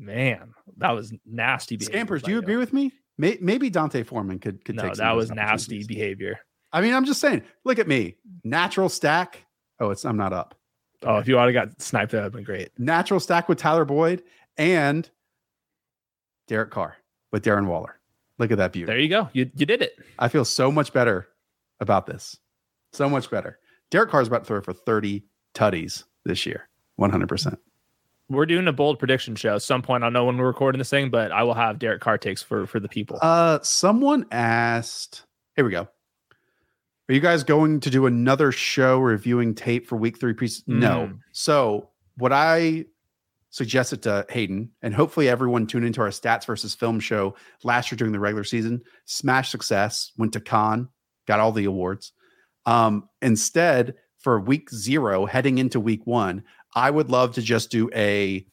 Man, 0.00 0.54
that 0.78 0.92
was 0.92 1.12
nasty 1.26 1.76
behavior. 1.76 1.92
Scampers, 1.92 2.22
do 2.22 2.30
you 2.30 2.38
agree 2.38 2.56
with 2.56 2.72
me? 2.72 2.90
May, 3.18 3.36
maybe 3.38 3.68
D'Onta 3.68 4.02
Foreman 4.06 4.38
could 4.38 4.64
could 4.64 4.76
No, 4.76 4.84
take 4.84 4.94
that 4.94 5.12
was 5.12 5.30
nasty 5.30 5.84
behavior. 5.84 6.40
I 6.72 6.80
mean, 6.80 6.94
I'm 6.94 7.04
just 7.04 7.20
saying. 7.20 7.42
Look 7.64 7.78
at 7.78 7.86
me, 7.86 8.16
natural 8.42 8.88
stack. 8.88 9.44
Oh, 9.78 9.90
it's 9.90 10.06
I'm 10.06 10.16
not 10.16 10.32
up. 10.32 10.54
Oh, 11.02 11.18
if 11.18 11.28
you 11.28 11.36
would 11.36 11.54
have 11.54 11.68
got 11.68 11.82
sniped, 11.82 12.12
that 12.12 12.18
would 12.18 12.24
have 12.24 12.32
been 12.32 12.44
great. 12.44 12.70
Natural 12.78 13.20
stack 13.20 13.46
with 13.46 13.58
Tyler 13.58 13.84
Boyd 13.84 14.22
and 14.56 15.08
Derek 16.48 16.70
Carr 16.70 16.96
with 17.30 17.44
Darren 17.44 17.66
Waller. 17.66 18.00
Look 18.38 18.50
at 18.52 18.58
that 18.58 18.72
beauty. 18.72 18.86
There 18.86 18.98
you 18.98 19.10
go. 19.10 19.28
You 19.34 19.50
you 19.54 19.66
did 19.66 19.82
it. 19.82 19.98
I 20.18 20.28
feel 20.28 20.46
so 20.46 20.72
much 20.72 20.94
better 20.94 21.28
about 21.78 22.06
this. 22.06 22.38
So 22.94 23.06
much 23.06 23.30
better. 23.30 23.58
Derek 23.90 24.10
Carr's 24.10 24.28
about 24.28 24.44
to 24.44 24.48
throw 24.48 24.60
for 24.62 24.72
30 24.72 25.24
tutties 25.54 26.04
this 26.24 26.46
year. 26.46 26.68
100%. 26.98 27.58
We're 28.30 28.46
doing 28.46 28.68
a 28.68 28.72
bold 28.72 29.00
prediction 29.00 29.34
show. 29.34 29.56
At 29.56 29.62
some 29.62 29.82
point, 29.82 30.04
I 30.04 30.06
don't 30.06 30.12
know 30.12 30.24
when 30.24 30.36
we're 30.38 30.46
recording 30.46 30.78
this 30.78 30.88
thing, 30.88 31.10
but 31.10 31.32
I 31.32 31.42
will 31.42 31.54
have 31.54 31.80
Derek 31.80 32.00
Carr 32.00 32.16
takes 32.16 32.42
for 32.42 32.66
for 32.66 32.78
the 32.78 32.88
people. 32.88 33.18
Uh, 33.20 33.58
someone 33.62 34.24
asked. 34.30 35.24
Here 35.56 35.64
we 35.64 35.72
go. 35.72 35.88
Are 37.08 37.12
you 37.12 37.20
guys 37.20 37.42
going 37.42 37.80
to 37.80 37.90
do 37.90 38.06
another 38.06 38.52
show 38.52 39.00
reviewing 39.00 39.56
tape 39.56 39.88
for 39.88 39.96
week 39.96 40.20
three? 40.20 40.32
No. 40.68 41.08
Mm. 41.08 41.18
So 41.32 41.88
what 42.18 42.32
I 42.32 42.84
suggested 43.50 44.04
to 44.04 44.24
Hayden, 44.30 44.70
and 44.80 44.94
hopefully 44.94 45.28
everyone 45.28 45.66
tuned 45.66 45.84
into 45.84 46.00
our 46.00 46.10
stats 46.10 46.46
versus 46.46 46.72
film 46.72 47.00
show 47.00 47.34
last 47.64 47.90
year 47.90 47.96
during 47.96 48.12
the 48.12 48.20
regular 48.20 48.44
season, 48.44 48.80
smash 49.06 49.50
success, 49.50 50.12
went 50.16 50.34
to 50.34 50.40
con, 50.40 50.88
got 51.26 51.40
all 51.40 51.50
the 51.50 51.64
awards. 51.64 52.12
Um, 52.64 53.08
instead, 53.20 53.96
for 54.18 54.38
week 54.38 54.70
zero, 54.70 55.26
heading 55.26 55.58
into 55.58 55.80
week 55.80 56.06
one, 56.06 56.44
I 56.74 56.90
would 56.90 57.10
love 57.10 57.34
to 57.34 57.42
just 57.42 57.70
do 57.70 57.90
a 57.94 58.44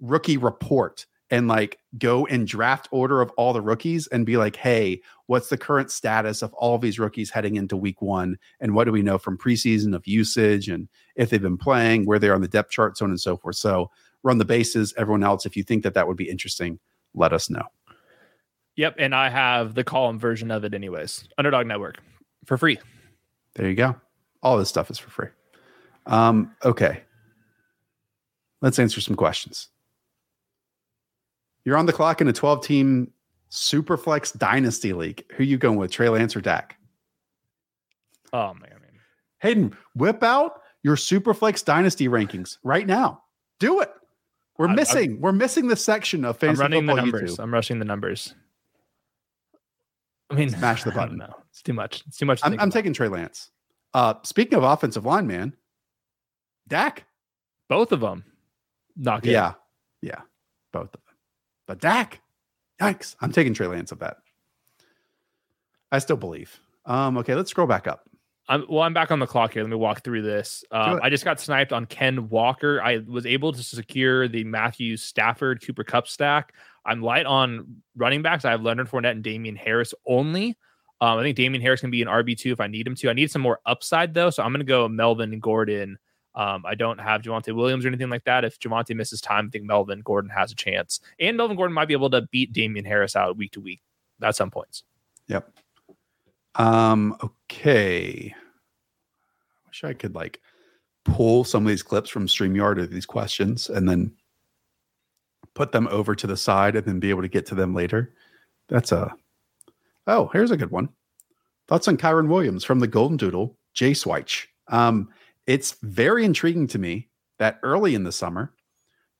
rookie 0.00 0.36
report 0.36 1.06
and 1.30 1.48
like 1.48 1.78
go 1.98 2.26
in 2.26 2.44
draft 2.44 2.88
order 2.90 3.20
of 3.20 3.30
all 3.32 3.52
the 3.52 3.60
rookies 3.60 4.06
and 4.08 4.26
be 4.26 4.36
like, 4.36 4.56
hey, 4.56 5.00
what's 5.26 5.48
the 5.48 5.56
current 5.56 5.90
status 5.90 6.42
of 6.42 6.52
all 6.54 6.74
of 6.74 6.80
these 6.80 6.98
rookies 6.98 7.30
heading 7.30 7.56
into 7.56 7.76
week 7.76 8.02
one? 8.02 8.36
And 8.60 8.74
what 8.74 8.84
do 8.84 8.92
we 8.92 9.02
know 9.02 9.18
from 9.18 9.38
preseason 9.38 9.94
of 9.94 10.06
usage 10.06 10.68
and 10.68 10.88
if 11.16 11.30
they've 11.30 11.42
been 11.42 11.58
playing, 11.58 12.04
where 12.04 12.18
they 12.18 12.28
are 12.28 12.34
on 12.34 12.40
the 12.40 12.48
depth 12.48 12.70
chart, 12.70 12.98
so 12.98 13.04
on 13.04 13.10
and 13.10 13.20
so 13.20 13.36
forth. 13.36 13.56
So 13.56 13.90
run 14.22 14.38
the 14.38 14.44
bases. 14.44 14.92
Everyone 14.96 15.24
else, 15.24 15.46
if 15.46 15.56
you 15.56 15.62
think 15.62 15.82
that 15.82 15.94
that 15.94 16.06
would 16.06 16.16
be 16.16 16.28
interesting, 16.28 16.78
let 17.14 17.32
us 17.32 17.48
know. 17.48 17.64
Yep, 18.76 18.96
and 18.98 19.14
I 19.14 19.28
have 19.28 19.74
the 19.74 19.84
column 19.84 20.18
version 20.18 20.50
of 20.50 20.64
it 20.64 20.74
anyways. 20.74 21.28
Underdog 21.38 21.66
Network 21.66 21.98
for 22.44 22.58
free. 22.58 22.78
There 23.54 23.68
you 23.68 23.76
go. 23.76 23.96
All 24.42 24.58
this 24.58 24.68
stuff 24.68 24.90
is 24.90 24.98
for 24.98 25.10
free. 25.10 25.28
Um, 26.06 26.54
okay. 26.64 27.02
Let's 28.62 28.78
answer 28.78 29.00
some 29.00 29.16
questions. 29.16 29.68
You're 31.64 31.76
on 31.76 31.86
the 31.86 31.92
clock 31.92 32.20
in 32.20 32.28
a 32.28 32.32
12 32.32 32.64
team 32.64 33.12
Superflex 33.50 34.36
Dynasty 34.38 34.92
League. 34.92 35.24
Who 35.36 35.44
you 35.44 35.58
going 35.58 35.78
with, 35.78 35.90
Trey 35.90 36.08
Lance 36.08 36.34
or 36.36 36.40
Dak? 36.40 36.76
Oh 38.32 38.54
man. 38.54 38.70
Hayden, 39.40 39.76
whip 39.94 40.22
out 40.22 40.60
your 40.82 40.96
Superflex 40.96 41.64
Dynasty 41.64 42.08
rankings 42.08 42.56
right 42.64 42.86
now. 42.86 43.22
Do 43.60 43.80
it. 43.80 43.92
We're 44.56 44.68
I- 44.68 44.72
I- 44.72 44.74
missing. 44.74 45.20
we're 45.20 45.32
missing 45.32 45.68
the 45.68 45.76
section 45.76 46.24
of 46.24 46.38
fantasy 46.38 46.62
I'm 46.62 46.72
running 46.72 46.86
the 46.86 46.94
numbers. 46.94 47.38
I'm 47.38 47.52
rushing 47.52 47.78
the 47.78 47.84
numbers. 47.84 48.34
I 50.30 50.34
mean, 50.34 50.48
Smash 50.50 50.84
the 50.84 50.90
I 50.92 50.94
button. 50.94 51.18
know. 51.18 51.34
It's 51.50 51.60
too 51.62 51.74
much. 51.74 52.02
It's 52.06 52.16
too 52.16 52.24
much. 52.26 52.40
To 52.40 52.46
I'm, 52.46 52.58
I'm 52.58 52.70
taking 52.70 52.92
Trey 52.94 53.08
Lance. 53.08 53.50
Uh, 53.92 54.14
speaking 54.22 54.56
of 54.56 54.64
offensive 54.64 55.04
line, 55.04 55.26
man, 55.26 55.52
Dak. 56.66 57.04
both 57.68 57.92
of 57.92 58.00
them. 58.00 58.24
Not 58.96 59.22
good. 59.22 59.32
Yeah, 59.32 59.54
yeah, 60.02 60.20
both 60.72 60.86
of 60.86 60.92
them. 60.92 61.16
But 61.66 61.80
Dak, 61.80 62.20
yikes! 62.80 63.16
I'm 63.20 63.32
taking 63.32 63.54
Trey 63.54 63.66
Lance 63.66 63.92
of 63.92 63.98
that. 64.00 64.18
I 65.90 65.98
still 65.98 66.16
believe. 66.16 66.60
Um, 66.86 67.16
okay, 67.18 67.34
let's 67.34 67.50
scroll 67.50 67.66
back 67.66 67.86
up. 67.86 68.08
I'm, 68.48 68.66
well, 68.68 68.82
I'm 68.82 68.92
back 68.92 69.10
on 69.10 69.20
the 69.20 69.26
clock 69.26 69.54
here. 69.54 69.62
Let 69.62 69.70
me 69.70 69.76
walk 69.76 70.04
through 70.04 70.22
this. 70.22 70.64
Um. 70.70 71.00
I 71.02 71.08
just 71.08 71.24
got 71.24 71.40
sniped 71.40 71.72
on 71.72 71.86
Ken 71.86 72.28
Walker. 72.28 72.82
I 72.82 72.98
was 72.98 73.24
able 73.24 73.52
to 73.52 73.62
secure 73.62 74.28
the 74.28 74.44
Matthew 74.44 74.96
Stafford 74.96 75.64
Cooper 75.64 75.84
Kupp 75.84 76.08
stack. 76.08 76.52
I'm 76.84 77.00
light 77.00 77.24
on 77.24 77.76
running 77.96 78.22
backs. 78.22 78.44
I 78.44 78.50
have 78.50 78.62
Leonard 78.62 78.90
Fournette 78.90 79.12
and 79.12 79.24
Damian 79.24 79.56
Harris 79.56 79.94
only. 80.06 80.58
Um, 81.00 81.18
I 81.18 81.22
think 81.22 81.36
Damian 81.36 81.62
Harris 81.62 81.80
can 81.80 81.90
be 81.90 82.02
an 82.02 82.08
RB2 82.08 82.52
if 82.52 82.60
I 82.60 82.66
need 82.66 82.86
him 82.86 82.94
to. 82.96 83.10
I 83.10 83.14
need 83.14 83.30
some 83.30 83.42
more 83.42 83.60
upside 83.64 84.12
though. 84.14 84.30
So 84.30 84.42
I'm 84.42 84.52
going 84.52 84.60
to 84.60 84.64
go 84.64 84.88
Melvin 84.88 85.38
Gordon. 85.40 85.98
Um, 86.34 86.64
I 86.66 86.74
don't 86.74 86.98
have 86.98 87.22
Javonte 87.22 87.54
Williams 87.54 87.84
or 87.84 87.88
anything 87.88 88.10
like 88.10 88.24
that. 88.24 88.44
If 88.44 88.58
Javonte 88.58 88.96
misses 88.96 89.20
time, 89.20 89.46
I 89.46 89.50
think 89.50 89.64
Melvin 89.64 90.00
Gordon 90.00 90.30
has 90.30 90.50
a 90.50 90.56
chance. 90.56 91.00
And 91.20 91.36
Melvin 91.36 91.56
Gordon 91.56 91.74
might 91.74 91.88
be 91.88 91.94
able 91.94 92.10
to 92.10 92.22
beat 92.22 92.52
Damian 92.52 92.84
Harris 92.84 93.14
out 93.14 93.36
week 93.36 93.52
to 93.52 93.60
week 93.60 93.80
at 94.22 94.34
some 94.34 94.50
points. 94.50 94.82
Yep. 95.28 95.48
Um, 96.56 97.16
okay. 97.22 98.34
I 98.34 99.68
wish 99.68 99.84
I 99.84 99.92
could 99.92 100.14
like 100.14 100.40
pull 101.04 101.44
some 101.44 101.64
of 101.64 101.68
these 101.68 101.82
clips 101.82 102.10
from 102.10 102.26
StreamYard 102.26 102.78
or 102.78 102.86
these 102.86 103.06
questions 103.06 103.68
and 103.68 103.88
then 103.88 104.12
put 105.54 105.72
them 105.72 105.86
over 105.90 106.14
to 106.14 106.26
the 106.26 106.36
side 106.36 106.74
and 106.76 106.84
then 106.84 106.98
be 106.98 107.10
able 107.10 107.22
to 107.22 107.28
get 107.28 107.46
to 107.46 107.54
them 107.54 107.74
later. 107.74 108.12
That's 108.68 108.92
a 108.92 109.14
oh, 110.06 110.30
here's 110.32 110.50
a 110.50 110.56
good 110.56 110.70
one. 110.70 110.88
Thoughts 111.68 111.88
on 111.88 111.96
Kyren 111.96 112.28
Williams 112.28 112.64
from 112.64 112.80
the 112.80 112.86
Golden 112.86 113.16
Doodle, 113.16 113.56
Jay 113.72 113.94
Switch. 113.94 114.48
Um, 114.68 115.08
it's 115.46 115.76
very 115.82 116.24
intriguing 116.24 116.66
to 116.68 116.78
me 116.78 117.08
that 117.38 117.58
early 117.62 117.94
in 117.94 118.04
the 118.04 118.12
summer, 118.12 118.52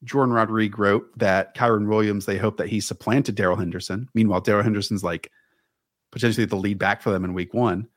Jourdan 0.05 0.35
Rodrigue 0.35 0.79
wrote 0.79 1.07
that 1.19 1.57
Kyren 1.57 1.89
Williams, 1.89 2.27
they 2.27 2.37
hope 2.37 2.57
that 2.59 2.69
he 2.69 2.81
supplanted 2.81 3.35
Darrell 3.35 3.57
Henderson. 3.57 4.09
Meanwhile, 4.15 4.43
Darrell 4.43 4.63
Henderson's 4.63 5.05
like 5.05 5.31
potentially 6.13 6.47
the 6.47 6.57
lead 6.57 6.79
back 6.79 7.03
for 7.03 7.11
them 7.11 7.25
in 7.25 7.35
week 7.35 7.55
one. 7.55 7.89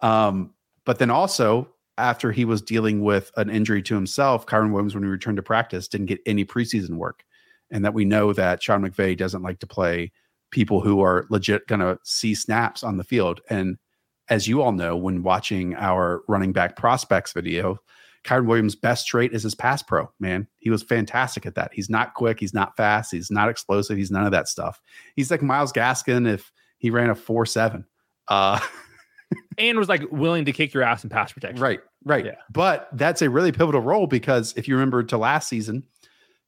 Um, 0.00 0.54
but 0.84 0.98
then 0.98 1.10
also 1.10 1.68
after 1.98 2.30
he 2.30 2.44
was 2.44 2.62
dealing 2.62 3.02
with 3.02 3.32
an 3.36 3.50
injury 3.50 3.82
to 3.82 3.94
himself, 3.94 4.46
Kyren 4.46 4.72
Williams, 4.72 4.94
when 4.94 5.04
he 5.04 5.10
returned 5.10 5.36
to 5.36 5.42
practice, 5.42 5.88
didn't 5.88 6.06
get 6.06 6.20
any 6.26 6.44
preseason 6.44 6.96
work. 6.96 7.24
And 7.70 7.84
that 7.84 7.94
we 7.94 8.04
know 8.04 8.32
that 8.32 8.62
Sean 8.62 8.82
McVay 8.82 9.16
doesn't 9.16 9.42
like 9.42 9.58
to 9.60 9.66
play 9.66 10.12
people 10.50 10.80
who 10.80 11.00
are 11.00 11.26
legit 11.30 11.66
going 11.66 11.80
to 11.80 11.98
see 12.04 12.34
snaps 12.34 12.84
on 12.84 12.96
the 12.96 13.04
field. 13.04 13.40
And 13.50 13.76
as 14.28 14.48
you 14.48 14.62
all 14.62 14.72
know, 14.72 14.96
when 14.96 15.22
watching 15.22 15.74
our 15.74 16.22
running 16.28 16.52
back 16.52 16.76
prospects 16.76 17.32
video, 17.32 17.78
Kyren 18.24 18.46
Williams' 18.46 18.74
best 18.74 19.06
trait 19.06 19.32
is 19.32 19.44
his 19.44 19.54
pass 19.54 19.82
pro, 19.82 20.10
man. 20.18 20.48
He 20.58 20.70
was 20.70 20.82
fantastic 20.82 21.46
at 21.46 21.54
that. 21.54 21.70
He's 21.72 21.88
not 21.88 22.14
quick. 22.14 22.40
He's 22.40 22.54
not 22.54 22.76
fast. 22.76 23.12
He's 23.12 23.30
not 23.30 23.48
explosive. 23.48 23.96
He's 23.96 24.10
none 24.10 24.24
of 24.24 24.32
that 24.32 24.48
stuff. 24.48 24.80
He's 25.14 25.30
like 25.30 25.42
Myles 25.42 25.72
Gaskin 25.72 26.28
if 26.28 26.52
he 26.78 26.90
ran 26.90 27.10
a 27.10 27.14
4 27.14 27.46
7. 27.46 27.84
Uh, 28.28 28.58
And 29.58 29.78
was 29.78 29.88
like 29.88 30.02
willing 30.10 30.44
to 30.44 30.52
kick 30.52 30.74
your 30.74 30.82
ass 30.82 31.02
in 31.02 31.10
pass 31.10 31.32
protection. 31.32 31.60
Right, 31.60 31.80
right. 32.04 32.24
Yeah. 32.24 32.36
But 32.50 32.88
that's 32.92 33.22
a 33.22 33.30
really 33.30 33.52
pivotal 33.52 33.80
role 33.80 34.06
because 34.06 34.52
if 34.56 34.68
you 34.68 34.74
remember 34.74 35.02
to 35.02 35.18
last 35.18 35.48
season, 35.48 35.84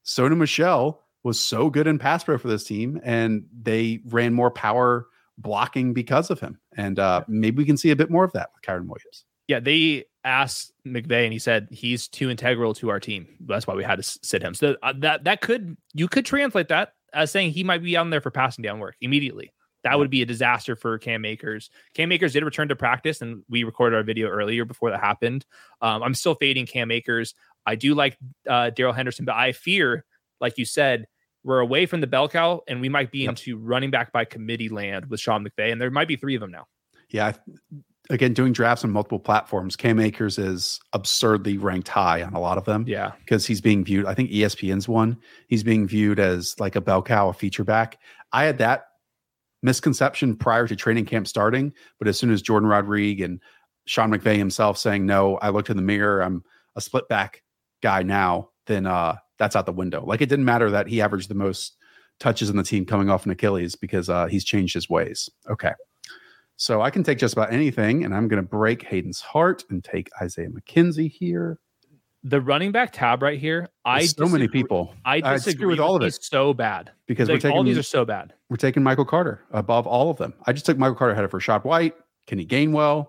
Sony 0.05 0.37
Michel 0.37 1.03
was 1.25 1.41
so 1.41 1.71
good 1.71 1.87
in 1.87 1.99
pass 1.99 2.23
pro 2.23 2.39
for 2.39 2.49
this 2.49 2.65
team, 2.65 3.01
and 3.03 3.47
they 3.53 4.01
ran 4.07 4.35
more 4.35 4.51
power 4.51 5.07
blocking 5.39 5.95
because 5.95 6.31
of 6.31 6.41
him. 6.41 6.59
And 6.77 6.99
uh, 6.99 7.25
maybe 7.29 7.59
we 7.59 7.65
can 7.65 7.77
see 7.77 7.91
a 7.91 7.97
bit 7.97 8.11
more 8.11 8.25
of 8.25 8.33
that 8.33 8.51
with 8.55 8.63
Kyren 8.63 8.87
Williams. 8.87 9.25
Yeah, 9.47 9.61
they 9.61 10.05
asked 10.25 10.73
McVay, 10.87 11.25
and 11.25 11.33
he 11.33 11.39
said 11.39 11.69
he's 11.71 12.07
too 12.07 12.29
integral 12.29 12.75
to 12.75 12.91
our 12.91 13.01
team. 13.01 13.27
That's 13.41 13.67
why 13.67 13.75
we 13.75 13.83
had 13.83 13.97
to 13.97 14.03
sit 14.03 14.43
him. 14.43 14.55
So 14.55 14.77
uh, 14.83 14.93
that 14.99 15.25
that 15.25 15.41
could 15.41 15.77
you 15.95 16.07
could 16.07 16.27
translate 16.27 16.69
that 16.69 16.93
as 17.15 17.31
saying 17.31 17.53
he 17.53 17.65
might 17.65 17.83
be 17.83 17.97
on 17.97 18.11
there 18.11 18.21
for 18.21 18.31
passing 18.31 18.63
down 18.63 18.79
work 18.79 18.97
immediately. 19.01 19.53
That 19.85 19.99
would 19.99 20.11
be 20.11 20.23
a 20.23 20.27
disaster 20.27 20.77
for 20.77 20.99
Cam 20.99 21.25
Akers. 21.25 21.71
Cam 21.95 22.13
Akers 22.13 22.33
did 22.33 22.45
return 22.45 22.69
to 22.69 22.77
practice, 22.77 23.23
and 23.23 23.43
we 23.49 23.65
recorded 23.65 23.97
our 23.97 24.03
video 24.03 24.29
earlier 24.29 24.65
before 24.65 24.91
that 24.91 25.01
happened. 25.01 25.47
Um, 25.81 26.03
I'm 26.03 26.15
still 26.15 26.35
fading 26.35 26.67
Cam 26.67 26.91
Akers. 26.91 27.35
I 27.65 27.77
do 27.77 27.95
like 27.95 28.19
uh, 28.49 28.71
Darrell 28.71 28.93
Henderson, 28.93 29.25
but 29.25 29.37
I 29.37 29.53
fear, 29.53 30.05
like 30.41 30.59
you 30.59 30.65
said, 30.65 31.07
we're 31.49 31.61
away 31.61 31.87
from 31.87 32.03
the 32.03 32.07
bell 32.07 32.29
cow, 32.29 32.61
and 32.69 32.79
we 32.79 32.91
might 32.91 33.11
be 33.11 33.21
Yep. 33.21 33.31
into 33.31 33.57
running 33.57 33.91
back 33.91 34.13
by 34.13 34.27
committee 34.27 34.69
land 34.69 35.07
with 35.07 35.19
Sean 35.19 35.43
McVay, 35.43 35.73
and 35.73 35.81
there 35.81 35.91
might 35.91 36.07
be 36.07 36.15
three 36.15 36.35
of 36.35 36.43
them 36.43 36.51
now. 36.51 36.67
Yeah. 37.09 37.33
Again, 38.11 38.35
doing 38.35 38.53
drafts 38.53 38.85
on 38.85 38.91
multiple 38.91 39.19
platforms, 39.19 39.75
Cam 39.75 39.99
Akers 39.99 40.39
is 40.39 40.79
absurdly 40.93 41.57
ranked 41.57 41.89
high 41.89 42.23
on 42.23 42.35
a 42.35 42.41
lot 42.41 42.59
of 42.59 42.65
them. 42.67 42.85
Yeah, 42.87 43.13
because 43.21 43.47
he's 43.47 43.63
being 43.63 43.83
viewed. 43.83 44.05
I 44.05 44.13
think 44.13 44.31
ESPN's 44.31 44.89
one. 44.89 45.17
He's 45.49 45.63
being 45.63 45.89
viewed 45.89 46.19
as 46.19 46.55
like 46.59 46.77
a 46.77 46.83
bell 46.83 47.03
cow, 47.03 47.31
a 47.31 47.33
feature 47.33 47.65
back. 47.65 47.99
I 48.33 48.45
had 48.45 48.59
that 48.59 48.85
misconception 49.63 50.37
prior 50.37 50.67
to 50.69 50.77
training 50.77 51.07
camp 51.07 51.27
starting, 51.27 51.73
but 51.99 52.09
as 52.09 52.19
soon 52.19 52.31
as 52.31 52.43
Jourdan 52.43 52.69
Rodrigue 52.69 53.23
and 53.23 53.41
Sean 53.87 54.11
McVay 54.11 54.37
himself 54.37 54.77
saying 54.77 55.07
no, 55.07 55.37
I 55.39 55.49
looked 55.49 55.71
in 55.71 55.77
the 55.77 55.83
mirror. 55.83 56.23
I'm 56.23 56.45
a 56.77 56.81
split 56.83 57.09
back 57.09 57.43
guy 57.83 58.03
now. 58.03 58.51
Then 58.67 58.87
uh, 58.87 59.17
that's 59.39 59.57
out 59.57 59.67
the 59.67 59.73
window. 59.73 60.05
Like 60.05 60.21
it 60.21 60.29
didn't 60.29 60.45
matter 60.45 60.71
that 60.71 60.89
he 60.89 61.01
averaged 61.01 61.29
the 61.29 61.35
most 61.35 61.77
touches 62.21 62.51
in 62.51 62.57
the 62.57 62.63
team 62.63 62.85
coming 62.85 63.09
off 63.11 63.25
an 63.25 63.31
Achilles 63.31 63.77
because 63.77 64.09
uh, 64.09 64.27
he's 64.27 64.45
changed 64.45 64.75
his 64.75 64.91
ways. 64.91 65.31
Okay. 65.49 65.73
So 66.57 66.83
I 66.83 66.91
can 66.91 67.05
take 67.05 67.19
just 67.19 67.35
about 67.35 67.53
anything, 67.53 68.05
and 68.05 68.13
I'm 68.13 68.27
going 68.27 68.43
to 68.43 68.49
break 68.49 68.83
Hayden's 68.83 69.21
heart 69.21 69.63
and 69.71 69.85
take 69.85 70.11
Isaiah 70.21 70.49
McKenzie 70.49 71.09
here. 71.11 71.61
the 72.25 72.41
running 72.41 72.73
back 72.73 72.93
tab 72.93 73.23
right 73.23 73.39
here. 73.39 73.69
I 73.85 74.01
There's 74.01 74.17
so 74.17 74.27
many 74.29 74.49
people. 74.49 74.93
I 75.05 75.21
disagree, 75.21 75.37
disagree 75.37 75.67
with 75.67 75.81
all 75.81 75.95
of 75.95 76.03
it 76.03 76.21
So 76.21 76.53
bad 76.53 76.91
because 77.07 77.29
like, 77.29 77.45
we're 77.45 77.51
all 77.51 77.59
taking 77.59 77.67
these 77.67 77.79
are 77.79 77.83
so 77.85 78.05
bad. 78.05 78.35
we're 78.51 78.57
taking 78.57 78.83
Michael 78.83 79.05
Carter 79.05 79.41
above 79.53 79.87
all 79.87 80.11
of 80.11 80.17
them. 80.19 80.35
I 80.47 80.53
just 80.53 80.67
took 80.67 80.77
Michael 80.77 80.97
Carter 80.97 81.13
ahead 81.13 81.25
of 81.25 81.31
Rachaad 81.31 81.65
White, 81.65 81.95
Kenny 82.27 82.45
Gainwell, 82.45 83.07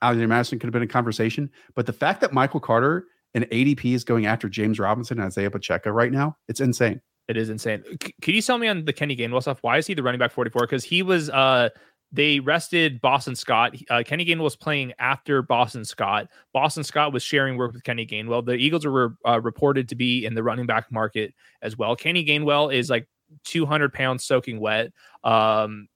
Alexander 0.00 0.28
Mattison 0.28 0.58
could 0.58 0.66
have 0.68 0.72
been 0.72 0.82
a 0.82 0.86
conversation. 0.86 1.50
But 1.74 1.86
the 1.86 1.92
fact 1.92 2.20
that 2.20 2.32
Michael 2.32 2.60
Carter 2.60 3.06
and 3.34 3.44
ADP 3.50 3.94
is 3.94 4.04
going 4.04 4.26
after 4.26 4.48
James 4.48 4.78
Robinson 4.78 5.18
and 5.18 5.26
Isaiah 5.26 5.50
Pacheco 5.50 5.90
right 5.90 6.12
now, 6.12 6.36
it's 6.48 6.60
insane. 6.60 7.00
It 7.28 7.36
is 7.36 7.50
insane. 7.50 7.82
C- 8.02 8.14
could 8.22 8.34
you 8.34 8.42
tell 8.42 8.58
me 8.58 8.68
on 8.68 8.84
the 8.84 8.92
Kenny 8.92 9.16
Gainwell 9.16 9.42
stuff? 9.42 9.58
Why 9.62 9.78
is 9.78 9.86
he 9.86 9.94
the 9.94 10.02
running 10.02 10.18
back 10.18 10.32
44? 10.32 10.62
Because 10.62 10.84
he 10.84 11.02
was 11.02 11.30
uh 11.30 11.70
they 12.12 12.38
rested 12.38 13.00
Boston 13.00 13.34
Scott. 13.34 13.74
Uh, 13.90 14.04
Kenny 14.06 14.24
Gainwell 14.24 14.44
was 14.44 14.54
playing 14.54 14.92
after 15.00 15.42
Boston 15.42 15.84
Scott. 15.84 16.28
Boston 16.52 16.84
Scott 16.84 17.12
was 17.12 17.24
sharing 17.24 17.56
work 17.56 17.72
with 17.72 17.82
Kenny 17.82 18.06
Gainwell. 18.06 18.44
The 18.46 18.52
Eagles 18.52 18.86
were 18.86 19.16
uh, 19.26 19.40
reported 19.40 19.88
to 19.88 19.96
be 19.96 20.24
in 20.24 20.34
the 20.34 20.42
running 20.42 20.66
back 20.66 20.92
market 20.92 21.34
as 21.60 21.76
well. 21.76 21.96
Kenny 21.96 22.24
Gainwell 22.24 22.72
is 22.72 22.88
like 22.88 23.08
200 23.46 23.92
pounds 23.92 24.24
soaking 24.24 24.60
wet. 24.60 24.92
Um, 25.24 25.88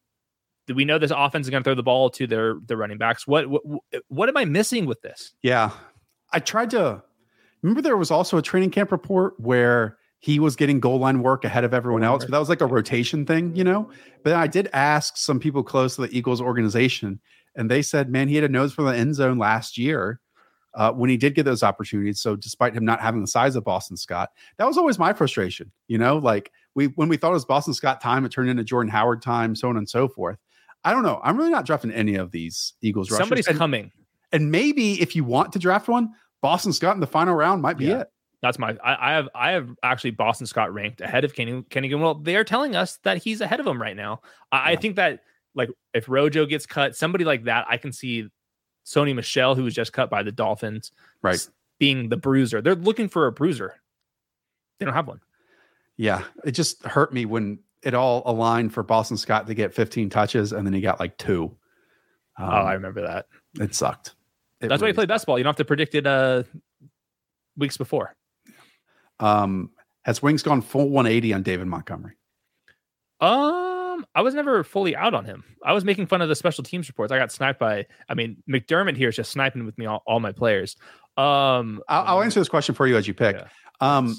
we 0.74 0.84
know 0.84 0.98
this 0.98 1.12
offense 1.14 1.46
is 1.46 1.50
going 1.50 1.62
to 1.62 1.68
throw 1.68 1.76
the 1.76 1.84
ball 1.84 2.10
to 2.10 2.26
their 2.26 2.56
their 2.66 2.76
running 2.76 2.98
backs. 2.98 3.26
What 3.26 3.48
what 3.48 3.62
what 4.08 4.28
am 4.28 4.36
I 4.36 4.44
missing 4.44 4.86
with 4.86 5.00
this? 5.02 5.34
Yeah, 5.42 5.70
I 6.32 6.40
tried 6.40 6.70
to 6.70 7.02
remember. 7.62 7.82
There 7.82 7.96
was 7.96 8.10
also 8.10 8.38
a 8.38 8.42
training 8.42 8.70
camp 8.70 8.92
report 8.92 9.38
where 9.38 9.98
he 10.20 10.40
was 10.40 10.56
getting 10.56 10.80
goal 10.80 10.98
line 10.98 11.22
work 11.22 11.44
ahead 11.44 11.64
of 11.64 11.72
everyone 11.72 12.02
else, 12.02 12.24
but 12.24 12.32
that 12.32 12.38
was 12.38 12.48
like 12.48 12.60
a 12.60 12.66
rotation 12.66 13.24
thing, 13.24 13.54
you 13.54 13.64
know. 13.64 13.90
But 14.24 14.34
I 14.34 14.46
did 14.46 14.68
ask 14.72 15.16
some 15.16 15.38
people 15.38 15.62
close 15.62 15.94
to 15.96 16.02
the 16.02 16.16
Eagles 16.16 16.40
organization, 16.40 17.20
and 17.54 17.70
they 17.70 17.82
said, 17.82 18.10
"Man, 18.10 18.28
he 18.28 18.34
had 18.34 18.44
a 18.44 18.48
nose 18.48 18.72
for 18.72 18.82
the 18.82 18.96
end 18.96 19.14
zone 19.14 19.38
last 19.38 19.78
year." 19.78 20.20
Uh, 20.74 20.92
when 20.92 21.10
he 21.10 21.16
did 21.16 21.34
get 21.34 21.44
those 21.44 21.62
opportunities. 21.62 22.20
So 22.20 22.36
despite 22.36 22.74
him 22.74 22.84
not 22.84 23.00
having 23.00 23.22
the 23.22 23.26
size 23.26 23.56
of 23.56 23.64
Boston 23.64 23.96
Scott, 23.96 24.30
that 24.58 24.66
was 24.66 24.76
always 24.76 24.98
my 24.98 25.12
frustration. 25.12 25.72
You 25.88 25.98
know, 25.98 26.18
like 26.18 26.52
we 26.74 26.86
when 26.88 27.08
we 27.08 27.16
thought 27.16 27.30
it 27.30 27.34
was 27.34 27.46
Boston 27.46 27.74
Scott 27.74 28.00
time, 28.00 28.24
it 28.24 28.30
turned 28.30 28.50
into 28.50 28.62
Jordan 28.62 28.90
Howard 28.90 29.22
time, 29.22 29.56
so 29.56 29.68
on 29.70 29.76
and 29.76 29.88
so 29.88 30.06
forth. 30.06 30.38
I 30.84 30.92
don't 30.92 31.02
know. 31.02 31.20
I'm 31.24 31.36
really 31.36 31.50
not 31.50 31.66
drafting 31.66 31.90
any 31.90 32.14
of 32.14 32.30
these 32.30 32.74
Eagles 32.82 33.10
rushers. 33.10 33.24
Somebody's 33.24 33.48
and, 33.48 33.58
coming. 33.58 33.90
And 34.30 34.50
maybe 34.50 35.00
if 35.00 35.16
you 35.16 35.24
want 35.24 35.52
to 35.54 35.58
draft 35.58 35.88
one, 35.88 36.12
Boston 36.40 36.72
Scott 36.72 36.94
in 36.94 37.00
the 37.00 37.06
final 37.06 37.34
round 37.34 37.62
might 37.62 37.78
be 37.78 37.86
yeah. 37.86 38.00
it. 38.00 38.12
That's 38.40 38.58
my. 38.58 38.76
I, 38.84 39.10
I, 39.10 39.12
have. 39.14 39.28
I 39.34 39.50
have 39.52 39.74
actually 39.82 40.12
Boston 40.12 40.46
Scott 40.46 40.72
ranked 40.72 41.00
ahead 41.00 41.24
of 41.24 41.34
Kenny 41.34 41.62
Kenny 41.70 41.92
Well, 41.94 42.14
they 42.14 42.36
are 42.36 42.44
telling 42.44 42.76
us 42.76 42.98
that 43.02 43.18
he's 43.18 43.40
ahead 43.40 43.58
of 43.58 43.66
him 43.66 43.82
right 43.82 43.96
now. 43.96 44.20
I, 44.52 44.56
yeah. 44.56 44.62
I 44.64 44.76
think 44.76 44.96
that 44.96 45.20
like 45.54 45.70
if 45.92 46.08
Rojo 46.08 46.46
gets 46.46 46.64
cut, 46.64 46.94
somebody 46.94 47.24
like 47.24 47.44
that, 47.44 47.66
I 47.68 47.78
can 47.78 47.92
see 47.92 48.28
Sony 48.86 49.14
Michel, 49.14 49.54
who 49.56 49.64
was 49.64 49.74
just 49.74 49.92
cut 49.92 50.08
by 50.08 50.22
the 50.22 50.30
Dolphins, 50.30 50.92
right, 51.20 51.44
being 51.78 52.08
the 52.08 52.16
bruiser. 52.16 52.62
They're 52.62 52.76
looking 52.76 53.08
for 53.08 53.26
a 53.26 53.32
bruiser. 53.32 53.74
They 54.78 54.84
don't 54.84 54.94
have 54.94 55.08
one. 55.08 55.20
Yeah, 55.96 56.22
it 56.44 56.52
just 56.52 56.84
hurt 56.84 57.12
me 57.12 57.24
when 57.24 57.58
it 57.82 57.94
all 57.94 58.22
aligned 58.24 58.72
for 58.72 58.84
Boston 58.84 59.16
Scott 59.16 59.48
to 59.48 59.54
get 59.54 59.74
15 59.74 60.10
touches, 60.10 60.52
and 60.52 60.64
then 60.64 60.72
he 60.72 60.80
got 60.80 61.00
like 61.00 61.16
two. 61.18 61.56
Um, 62.38 62.48
oh, 62.48 62.66
I 62.66 62.74
remember 62.74 63.02
that. 63.02 63.26
It 63.60 63.74
sucked. 63.74 64.14
It 64.60 64.68
That's 64.68 64.80
really 64.80 64.88
why 64.88 64.88
you 64.88 64.94
play 64.94 65.06
best 65.06 65.26
ball. 65.26 65.38
You 65.38 65.44
don't 65.44 65.50
have 65.50 65.56
to 65.56 65.64
predict 65.64 65.94
it 65.94 66.06
uh, 66.06 66.42
weeks 67.56 67.76
before. 67.76 68.14
Um, 69.20 69.70
has 70.02 70.22
Winks 70.22 70.42
gone 70.42 70.62
full 70.62 70.88
180 70.88 71.34
on 71.34 71.42
David 71.42 71.66
Montgomery? 71.66 72.14
Um, 73.20 74.06
I 74.14 74.22
was 74.22 74.34
never 74.34 74.62
fully 74.64 74.94
out 74.96 75.14
on 75.14 75.24
him. 75.24 75.44
I 75.64 75.72
was 75.72 75.84
making 75.84 76.06
fun 76.06 76.22
of 76.22 76.28
the 76.28 76.36
special 76.36 76.64
teams 76.64 76.88
reports. 76.88 77.12
I 77.12 77.18
got 77.18 77.32
sniped 77.32 77.58
by. 77.58 77.86
I 78.08 78.14
mean, 78.14 78.42
McDermott 78.48 78.96
here 78.96 79.08
is 79.08 79.16
just 79.16 79.32
sniping 79.32 79.66
with 79.66 79.76
me 79.76 79.86
all, 79.86 80.02
all 80.06 80.20
my 80.20 80.32
players. 80.32 80.76
Um, 81.16 81.82
I'll, 81.88 82.04
I'll, 82.04 82.22
answer 82.22 82.40
this 82.40 82.48
question 82.48 82.74
for 82.74 82.86
you 82.86 82.96
as 82.96 83.08
you 83.08 83.14
pick. 83.14 83.36
Yeah. 83.36 83.48
Um, 83.80 84.16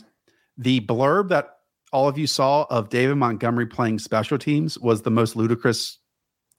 the 0.57 0.81
blurb 0.81 1.29
that 1.29 1.49
all 1.93 2.09
of 2.09 2.17
you 2.17 2.27
saw 2.27 2.65
of 2.69 2.89
David 2.89 3.15
Montgomery 3.15 3.67
playing 3.67 3.99
special 3.99 4.37
teams 4.37 4.77
was 4.77 5.01
the 5.01 5.11
most 5.11 5.35
ludicrous 5.35 5.97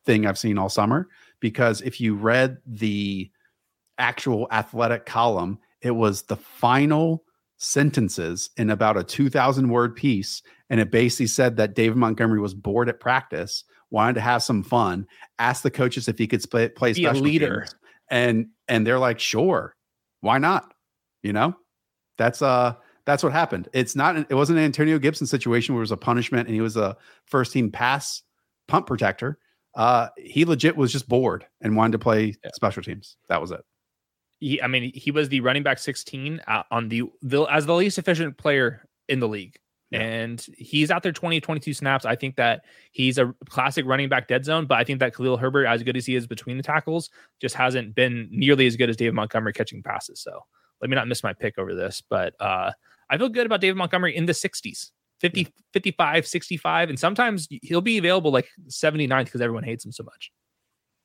thing 0.07 0.27
I've 0.27 0.38
seen 0.38 0.57
all 0.57 0.71
summer. 0.71 1.09
Because 1.40 1.83
if 1.83 2.01
you 2.01 2.14
read 2.14 2.59
the 2.66 3.31
actual 4.01 4.49
athletic 4.51 5.07
column, 5.07 5.59
it 5.83 5.93
was 5.93 6.23
the 6.23 6.37
final 6.37 7.25
sentences 7.59 8.51
in 8.57 8.71
about 8.71 8.97
a 8.97 9.05
2,000 9.05 9.69
word 9.69 9.95
piece. 9.95 10.43
And 10.71 10.81
it 10.81 10.91
basically 10.91 11.27
said 11.27 11.57
that 11.57 11.75
David 11.75 11.97
Montgomery 11.97 12.41
was 12.41 12.55
bored 12.55 12.89
at 12.89 13.01
practice, 13.01 13.65
wanted 13.91 14.15
to 14.15 14.21
have 14.21 14.43
some 14.43 14.63
fun, 14.63 15.07
asked 15.39 15.63
the 15.63 15.71
coaches 15.71 16.09
if 16.09 16.19
he 16.19 16.27
could 16.27 16.43
play, 16.51 16.69
play 16.69 16.93
Be 16.93 17.03
special 17.05 17.23
leader. 17.23 17.61
Teams, 17.61 17.75
and 18.11 18.47
and 18.69 18.87
they're 18.87 18.99
like, 18.99 19.21
sure, 19.21 19.77
why 20.21 20.39
not? 20.39 20.73
You 21.23 21.33
know, 21.33 21.55
that's 22.19 22.43
uh 22.43 22.75
that's 23.05 23.23
what 23.23 23.33
happened. 23.33 23.69
It's 23.73 23.95
not 23.95 24.17
it 24.17 24.35
wasn't 24.35 24.59
an 24.59 24.65
Antonio 24.65 24.99
Gibson 24.99 25.27
situation 25.27 25.75
where 25.75 25.81
it 25.81 25.85
was 25.85 25.93
a 25.93 25.97
punishment 25.97 26.49
and 26.49 26.55
he 26.55 26.61
was 26.61 26.77
a 26.77 26.97
first 27.27 27.53
team 27.53 27.71
pass 27.71 28.23
punt 28.69 28.87
protector. 28.87 29.39
Uh 29.75 30.09
he 30.17 30.45
legit 30.45 30.77
was 30.77 30.93
just 30.93 31.09
bored 31.09 31.47
and 31.61 31.77
wanted 31.77 31.93
to 31.93 31.99
play 31.99 32.35
yeah. 32.43 32.51
special 32.55 32.83
teams. 32.83 33.17
That 33.29 33.41
was 33.41 33.51
it. 33.51 33.61
He, 34.40 34.61
I 34.61 34.66
mean, 34.66 34.90
he 34.94 35.11
was 35.11 35.29
the 35.29 35.40
running 35.40 35.62
back 35.62 35.79
16 35.79 36.40
uh, 36.46 36.62
on 36.70 36.88
the, 36.88 37.05
the 37.22 37.42
as 37.44 37.66
the 37.66 37.74
least 37.74 37.98
efficient 37.98 38.37
player 38.37 38.88
in 39.09 39.20
the 39.20 39.29
league. 39.29 39.57
Yeah. 39.90 40.00
And 40.00 40.46
he's 40.57 40.90
out 40.90 41.03
there 41.03 41.12
20, 41.12 41.40
22 41.40 41.74
snaps. 41.74 42.05
I 42.05 42.14
think 42.14 42.37
that 42.37 42.64
he's 42.92 43.18
a 43.18 43.35
classic 43.48 43.85
running 43.87 44.09
back 44.09 44.29
dead 44.29 44.44
zone, 44.44 44.66
but 44.66 44.79
I 44.79 44.85
think 44.85 45.00
that 45.00 45.14
Khalil 45.14 45.37
Herbert, 45.37 45.66
as 45.66 45.83
good 45.83 45.96
as 45.96 46.07
he 46.07 46.14
is 46.14 46.26
between 46.26 46.57
the 46.57 46.62
tackles, 46.62 47.11
just 47.40 47.57
hasn't 47.57 47.94
been 47.94 48.29
nearly 48.31 48.66
as 48.66 48.76
good 48.76 48.88
as 48.88 48.96
David 48.96 49.14
Montgomery 49.14 49.53
catching 49.53 49.83
passes. 49.83 50.20
So 50.20 50.44
let 50.81 50.90
me 50.90 50.94
not 50.94 51.09
miss 51.09 51.24
my 51.24 51.33
pick 51.33 51.59
over 51.59 51.74
this. 51.74 52.03
But 52.09 52.35
uh, 52.40 52.70
I 53.11 53.18
feel 53.18 53.29
good 53.29 53.46
about 53.46 53.61
David 53.61 53.76
Montgomery 53.76 54.16
in 54.16 54.26
the 54.26 54.33
60s, 54.33 54.90
50, 55.20 55.48
55, 55.72 56.26
65. 56.26 56.88
And 56.88 56.98
sometimes 56.98 57.48
he'll 57.62 57.81
be 57.81 57.98
available 57.98 58.31
like 58.31 58.48
79th 58.68 59.24
because 59.24 59.40
everyone 59.40 59.64
hates 59.64 59.85
him 59.85 59.92
so 59.92 60.05
much. 60.05 60.31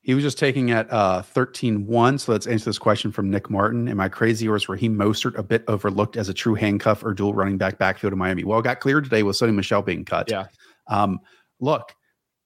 He 0.06 0.14
was 0.14 0.22
just 0.22 0.38
taking 0.38 0.70
at 0.70 0.88
uh, 0.92 1.22
13 1.22 1.84
1. 1.84 2.18
So 2.18 2.30
let's 2.30 2.46
answer 2.46 2.66
this 2.66 2.78
question 2.78 3.10
from 3.10 3.28
Nick 3.28 3.50
Martin. 3.50 3.88
Am 3.88 3.98
I 3.98 4.08
crazy 4.08 4.46
or 4.46 4.54
is 4.54 4.68
Raheem 4.68 4.94
Mostert 4.94 5.36
a 5.36 5.42
bit 5.42 5.64
overlooked 5.66 6.16
as 6.16 6.28
a 6.28 6.32
true 6.32 6.54
handcuff 6.54 7.02
or 7.02 7.12
dual 7.12 7.34
running 7.34 7.58
back 7.58 7.76
backfield 7.76 8.12
in 8.12 8.18
Miami? 8.20 8.44
Well, 8.44 8.60
it 8.60 8.62
got 8.62 8.78
cleared 8.78 9.02
today 9.02 9.24
with 9.24 9.34
Sony 9.34 9.52
Michel 9.52 9.82
being 9.82 10.04
cut. 10.04 10.30
Yeah. 10.30 10.46
Um, 10.86 11.18
look, 11.58 11.92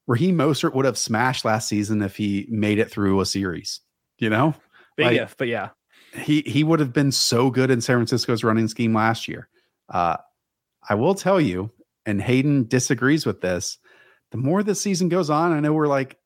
Raheem 0.07 0.35
Mostert 0.39 0.73
would 0.73 0.85
have 0.85 0.97
smashed 0.97 1.45
last 1.45 1.69
season 1.69 2.01
if 2.01 2.17
he 2.17 2.47
made 2.49 2.79
it 2.79 2.89
through 2.89 3.21
a 3.21 3.27
series, 3.27 3.79
you 4.17 4.31
know? 4.31 4.55
Big 4.97 5.05
like, 5.05 5.17
if, 5.17 5.37
but 5.37 5.47
yeah. 5.47 5.69
He 6.15 6.41
he 6.41 6.63
would 6.63 6.79
have 6.79 6.93
been 6.93 7.11
so 7.11 7.51
good 7.51 7.69
in 7.69 7.79
San 7.79 7.97
Francisco's 7.97 8.43
running 8.43 8.69
scheme 8.69 8.95
last 8.95 9.27
year. 9.27 9.49
Uh, 9.87 10.17
I 10.89 10.95
will 10.95 11.13
tell 11.13 11.39
you, 11.39 11.69
and 12.07 12.19
Hayden 12.19 12.67
disagrees 12.67 13.23
with 13.23 13.41
this. 13.41 13.77
The 14.31 14.37
more 14.37 14.63
the 14.63 14.73
season 14.73 15.09
goes 15.09 15.29
on, 15.29 15.51
I 15.51 15.59
know 15.59 15.73
we're 15.73 15.87
like 15.87 16.17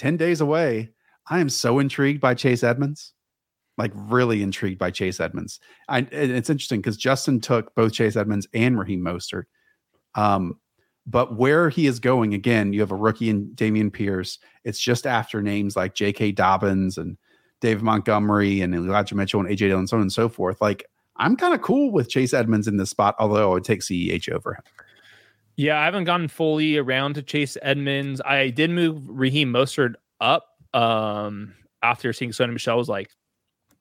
10 0.00 0.16
days 0.16 0.40
away. 0.40 0.88
I 1.28 1.40
am 1.40 1.50
so 1.50 1.78
intrigued 1.78 2.20
by 2.20 2.34
Chase 2.34 2.64
Edmonds, 2.64 3.12
like 3.76 3.92
really 3.94 4.42
intrigued 4.42 4.78
by 4.78 4.90
Chase 4.90 5.20
Edmonds. 5.20 5.60
I, 5.88 6.06
it's 6.10 6.48
interesting 6.48 6.80
because 6.80 6.96
Justin 6.96 7.38
took 7.38 7.74
both 7.74 7.92
Chase 7.92 8.16
Edmonds 8.16 8.48
and 8.54 8.78
Raheem 8.78 9.02
Mostert. 9.02 9.44
Um, 10.14 10.58
but 11.06 11.36
where 11.36 11.68
he 11.68 11.86
is 11.86 12.00
going, 12.00 12.32
again, 12.32 12.72
you 12.72 12.80
have 12.80 12.90
a 12.90 12.96
rookie 12.96 13.28
in 13.28 13.50
Dameon 13.54 13.92
Pierce. 13.92 14.38
It's 14.64 14.80
just 14.80 15.06
after 15.06 15.42
names 15.42 15.76
like 15.76 15.94
J.K. 15.94 16.32
Dobbins 16.32 16.96
and 16.96 17.18
Dave 17.60 17.82
Montgomery 17.82 18.62
and 18.62 18.74
Elijah 18.74 19.14
Mitchell 19.14 19.40
and 19.40 19.50
A.J. 19.50 19.68
Dillon, 19.68 19.86
so 19.86 19.98
on 19.98 20.02
and 20.02 20.12
so 20.12 20.30
forth. 20.30 20.60
Like, 20.62 20.84
I'm 21.16 21.36
kind 21.36 21.52
of 21.52 21.60
cool 21.60 21.92
with 21.92 22.08
Chase 22.08 22.32
Edmonds 22.32 22.66
in 22.66 22.78
this 22.78 22.90
spot, 22.90 23.16
although 23.18 23.50
I 23.50 23.54
would 23.54 23.64
take 23.64 23.80
CEH 23.80 24.30
over 24.30 24.54
him. 24.54 24.62
Yeah, 25.60 25.78
I 25.78 25.84
haven't 25.84 26.04
gotten 26.04 26.26
fully 26.26 26.78
around 26.78 27.16
to 27.16 27.22
Chase 27.22 27.58
Edmonds. 27.60 28.22
I 28.24 28.48
did 28.48 28.70
move 28.70 29.02
Raheem 29.06 29.52
Mostert 29.52 29.92
up 30.18 30.46
um, 30.72 31.54
after 31.82 32.14
seeing 32.14 32.30
Sony 32.30 32.54
Michel 32.54 32.78
was 32.78 32.88
like 32.88 33.10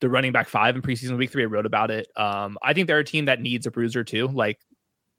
the 0.02 0.10
running 0.10 0.34
back 0.34 0.50
five 0.50 0.76
in 0.76 0.82
preseason 0.82 1.18
week 1.18 1.32
three. 1.32 1.44
I 1.44 1.46
wrote 1.46 1.66
about 1.66 1.90
it. 1.90 2.10
Um, 2.18 2.58
I 2.62 2.74
think 2.74 2.88
they're 2.88 3.00
a 3.00 3.06
team 3.06 3.24
that 3.26 3.40
needs 3.40 3.66
a 3.66 3.72
bruiser 3.72 4.04
too. 4.04 4.28
Like 4.28 4.60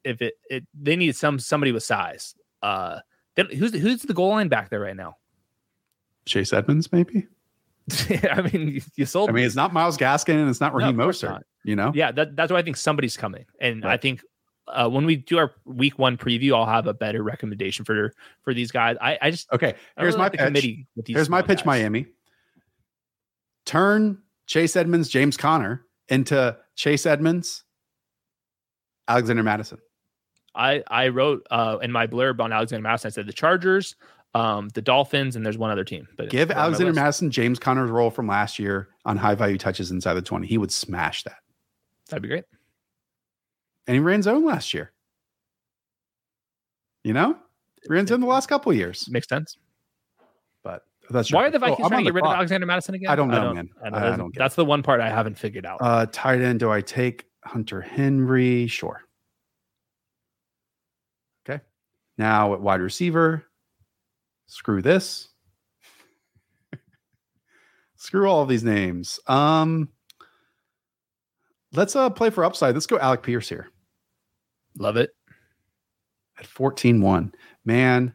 if 0.04 0.20
it, 0.20 0.34
it 0.50 0.66
they 0.78 0.96
need 0.96 1.16
some 1.16 1.38
somebody 1.38 1.72
with 1.72 1.82
size. 1.82 2.34
Uh, 2.62 2.98
who's 3.36 3.72
who's 3.72 4.02
the 4.02 4.12
goal 4.12 4.28
line 4.28 4.48
back 4.48 4.68
there 4.68 4.80
right 4.80 4.94
now? 4.94 5.16
Chase 6.26 6.52
Edmonds, 6.52 6.92
maybe. 6.92 7.26
I 8.30 8.42
mean, 8.42 8.82
you 8.96 9.06
sold. 9.06 9.30
I 9.30 9.32
mean, 9.32 9.46
it's 9.46 9.56
not 9.56 9.72
Myles 9.72 9.96
Gaskin 9.96 10.34
and 10.34 10.50
it's 10.50 10.60
not 10.60 10.74
Raheem 10.74 10.98
no, 10.98 11.06
Mostert. 11.06 11.30
Not. 11.30 11.46
You 11.64 11.76
know, 11.76 11.90
yeah, 11.94 12.12
that, 12.12 12.36
that's 12.36 12.52
why 12.52 12.58
I 12.58 12.62
think 12.62 12.76
somebody's 12.76 13.16
coming, 13.16 13.46
and 13.62 13.82
right. 13.82 13.94
I 13.94 13.96
think 13.96 14.20
uh, 14.72 14.88
when 14.88 15.04
we 15.04 15.16
do 15.16 15.38
our 15.38 15.52
week 15.64 15.98
one 15.98 16.16
preview, 16.16 16.54
I'll 16.54 16.66
have 16.66 16.86
a 16.86 16.94
better 16.94 17.22
recommendation 17.22 17.84
for 17.84 18.12
for 18.42 18.54
these 18.54 18.70
guys. 18.70 18.96
I, 19.00 19.18
I 19.20 19.30
just 19.30 19.52
okay. 19.52 19.74
Here's 19.96 20.14
really 20.14 20.18
my 20.18 20.24
like 20.24 20.32
pitch. 20.32 20.40
Committee 20.40 20.86
Here's 21.06 21.28
my 21.28 21.42
pitch, 21.42 21.58
guys. 21.58 21.66
Miami. 21.66 22.06
Turn 23.66 24.22
Chase 24.46 24.76
Edmonds, 24.76 25.08
James 25.08 25.36
Conner 25.36 25.84
into 26.08 26.56
Chase 26.74 27.06
Edmonds, 27.06 27.64
Alexander 29.06 29.42
Mattison. 29.42 29.78
I 30.54 30.82
I 30.88 31.08
wrote 31.08 31.46
uh, 31.50 31.78
in 31.82 31.92
my 31.92 32.06
blurb 32.06 32.40
on 32.40 32.52
Alexander 32.52 32.82
Mattison. 32.82 33.08
I 33.08 33.10
said 33.10 33.26
the 33.26 33.32
Chargers, 33.32 33.96
um, 34.34 34.68
the 34.70 34.82
Dolphins, 34.82 35.36
and 35.36 35.44
there's 35.44 35.58
one 35.58 35.70
other 35.70 35.84
team. 35.84 36.08
But 36.16 36.30
give 36.30 36.50
Alexander 36.50 36.92
Mattison 36.92 37.30
James 37.30 37.58
Conner's 37.58 37.90
role 37.90 38.10
from 38.10 38.26
last 38.26 38.58
year 38.58 38.88
on 39.04 39.16
high 39.16 39.34
value 39.34 39.58
touches 39.58 39.90
inside 39.90 40.14
the 40.14 40.22
20. 40.22 40.46
He 40.46 40.58
would 40.58 40.72
smash 40.72 41.22
that. 41.24 41.38
That'd 42.08 42.22
be 42.22 42.28
great. 42.28 42.44
And 43.86 43.94
he 43.94 44.00
ran 44.00 44.22
zone 44.22 44.44
last 44.44 44.74
year. 44.74 44.92
You 47.02 47.14
know, 47.14 47.36
ran 47.88 48.06
zone 48.06 48.20
the 48.20 48.26
last 48.26 48.48
couple 48.48 48.72
years. 48.72 49.08
Makes 49.10 49.28
sense. 49.28 49.56
But 50.62 50.82
that's 51.08 51.32
why 51.32 51.46
are 51.46 51.50
the 51.50 51.58
Vikings 51.58 51.80
oh, 51.82 51.88
trying 51.88 52.00
to 52.00 52.04
get 52.04 52.14
rid 52.14 52.22
clock. 52.22 52.34
of 52.34 52.36
Alexander 52.38 52.66
Mattison 52.66 52.94
again? 52.94 53.10
I 53.10 53.16
don't 53.16 53.28
know, 53.28 53.40
I 53.40 53.44
don't, 53.44 53.54
man. 53.54 53.70
I 53.82 53.90
don't, 53.90 54.02
I 54.02 54.16
don't 54.16 54.34
that's 54.36 54.54
the 54.54 54.64
one 54.64 54.82
part 54.82 55.00
I 55.00 55.08
haven't 55.08 55.38
figured 55.38 55.64
out. 55.64 55.78
Uh, 55.80 56.06
tight 56.12 56.40
end. 56.40 56.60
Do 56.60 56.70
I 56.70 56.82
take 56.82 57.24
Hunter 57.44 57.80
Henry? 57.80 58.66
Sure. 58.66 59.02
Okay. 61.48 61.62
Now 62.18 62.52
at 62.52 62.60
wide 62.60 62.80
receiver, 62.80 63.46
screw 64.46 64.82
this. 64.82 65.28
screw 67.96 68.28
all 68.28 68.42
of 68.42 68.48
these 68.48 68.64
names. 68.64 69.18
Um, 69.26 69.88
let's 71.72 71.94
uh 71.96 72.10
play 72.10 72.30
for 72.30 72.44
upside. 72.44 72.74
Let's 72.74 72.86
go 72.86 72.98
Alec 72.98 73.22
Pierce 73.22 73.48
here. 73.48 73.68
Love 74.78 74.96
it. 74.96 75.10
At 76.38 76.46
14 76.46 77.00
1. 77.00 77.34
Man, 77.64 78.14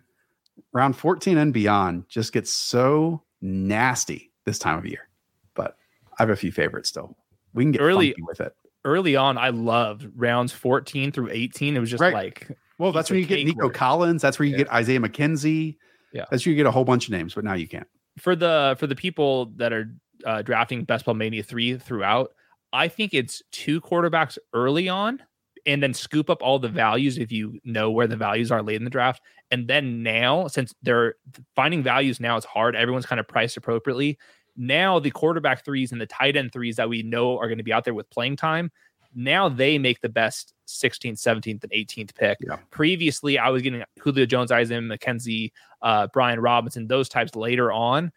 round 0.74 0.96
14 0.96 1.38
and 1.38 1.54
beyond 1.54 2.08
just 2.10 2.34
gets 2.34 2.52
so 2.52 3.22
nasty 3.42 4.32
this 4.46 4.58
time 4.60 4.78
of 4.78 4.86
year. 4.86 5.10
But 5.54 5.78
I 6.18 6.24
have 6.24 6.30
a 6.30 6.36
few 6.36 6.52
favorites 6.52 6.90
still. 6.90 7.16
We 7.54 7.64
can 7.64 7.72
get 7.72 7.82
Early- 7.82 8.16
with 8.28 8.42
it. 8.42 8.54
Early 8.84 9.16
on, 9.16 9.38
I 9.40 9.50
loved 9.50 10.08
rounds 10.16 10.52
14 10.52 11.12
through 11.12 11.30
18. 11.32 11.76
It 11.76 11.80
was 11.80 11.90
just 11.90 12.02
Right. 12.02 12.14
like 12.14 12.56
Well, 12.78 12.92
that's 12.92 13.10
where 13.10 13.18
you 13.20 13.26
get 13.26 13.44
Nico. 13.44 13.70
Collins. 13.70 14.22
That's 14.22 14.38
where 14.38 14.46
you 14.46 14.52
Yeah. 14.52 14.58
get 14.60 14.72
Isaiah 14.74 15.00
McKenzie. 15.00 15.78
Yeah. 16.14 16.26
That's 16.30 16.46
where 16.46 16.52
you 16.52 16.56
get 16.58 16.68
a 16.68 16.72
whole 16.72 16.84
bunch 16.86 17.06
of 17.08 17.12
names, 17.12 17.34
but 17.34 17.44
now 17.44 17.54
you 17.54 17.68
can't. 17.68 17.88
for 18.20 18.36
the 18.36 18.76
for 18.80 18.88
the 18.88 18.96
people 18.96 19.48
that 19.58 19.74
are 19.74 19.94
uh, 20.26 20.42
drafting 20.42 20.84
Best 20.86 21.04
Ball 21.06 21.16
Mania 21.16 21.44
three 21.44 21.78
throughout, 21.78 22.32
I 22.76 22.90
think 22.90 23.14
it's 23.14 23.42
two 23.52 23.80
quarterbacks 23.80 24.38
early 24.54 24.90
on, 24.90 25.22
and 25.66 25.82
then 25.82 25.94
scoop 25.94 26.30
up 26.30 26.44
all 26.44 26.60
the 26.60 26.68
values 26.68 27.18
if 27.18 27.32
you 27.32 27.60
know 27.64 27.90
where 27.90 28.06
the 28.06 28.18
values 28.18 28.52
are 28.52 28.62
late 28.62 28.76
in 28.76 28.84
the 28.84 28.90
draft, 28.90 29.22
and 29.50 29.68
then 29.68 30.04
now 30.04 30.48
since 30.48 30.76
they're 30.84 31.16
finding 31.56 31.82
values 31.82 32.20
now 32.20 32.36
is 32.36 32.44
hard, 32.44 32.76
everyone's 32.76 33.06
kind 33.06 33.20
of 33.20 33.28
priced 33.28 33.56
appropriately. 33.56 34.18
Now 34.58 35.00
the 35.00 35.12
quarterback 35.12 35.64
threes 35.64 35.94
and 35.94 36.02
the 36.02 36.06
tight 36.06 36.36
end 36.36 36.52
threes 36.52 36.76
that 36.76 36.90
we 36.90 37.02
know 37.02 37.38
are 37.38 37.48
going 37.48 37.58
to 37.60 37.64
be 37.64 37.74
out 37.74 37.86
there 37.86 37.94
with 37.94 38.10
playing 38.10 38.36
time. 38.36 38.72
Now 39.14 39.48
they 39.48 39.78
make 39.78 40.02
the 40.02 40.10
best 40.10 40.54
16th, 40.68 41.14
17th, 41.14 41.64
and 41.64 41.72
18th 41.72 42.14
pick. 42.16 42.38
Yeah. 42.42 42.58
Previously, 42.72 43.40
I 43.40 43.50
was 43.50 43.62
getting 43.62 43.84
Julio 44.00 44.26
Jones, 44.26 44.52
Isaiah 44.52 44.82
McKenzie, 44.82 45.52
uh, 45.82 46.08
Brian 46.12 46.42
Robinson, 46.42 46.88
those 46.88 47.08
types 47.08 47.36
later 47.36 47.72
on, 47.72 48.12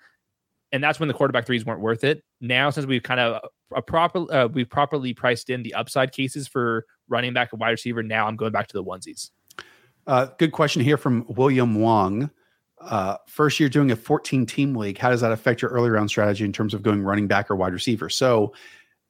and 0.73 0.83
that's 0.83 1.01
when 1.01 1.09
the 1.09 1.15
quarterback 1.15 1.47
threes 1.47 1.65
weren't 1.65 1.81
worth 1.81 2.05
it. 2.05 2.23
Now, 2.41 2.71
since 2.71 2.87
we've 2.87 3.03
kind 3.03 3.21
of 3.21 3.43
a 3.75 3.83
proper, 3.83 4.33
uh, 4.33 4.49
we've 4.49 4.69
properly 4.69 5.15
priced 5.15 5.51
in 5.51 5.63
the 5.63 5.75
upside 5.75 6.13
cases 6.13 6.49
for 6.49 6.87
running 7.09 7.33
back 7.33 7.53
and 7.53 7.61
wide 7.61 7.71
receiver. 7.71 8.03
Now 8.03 8.27
I'm 8.27 8.37
going 8.37 8.53
back 8.53 8.69
to 8.69 8.75
the 8.75 8.85
onesies. 8.85 9.31
Uh, 10.07 10.27
good 10.39 10.53
question 10.53 10.83
here 10.83 10.97
from 10.97 11.25
William 11.29 11.81
Wong. 11.81 12.31
Uh, 12.81 13.17
first 13.27 13.59
year 13.59 13.69
doing 13.69 13.91
a 13.91 13.97
14 13.97 14.47
team 14.47 14.75
league. 14.75 14.99
How 14.99 15.11
does 15.11 15.21
that 15.21 15.33
affect 15.33 15.61
your 15.63 15.71
early 15.71 15.91
round 15.91 16.11
strategy 16.11 16.45
in 16.45 16.53
terms 16.53 16.75
of 16.75 16.83
going 16.83 17.03
running 17.03 17.27
back 17.27 17.51
or 17.51 17.57
wide 17.57 17.73
receiver? 17.73 18.09
So 18.09 18.55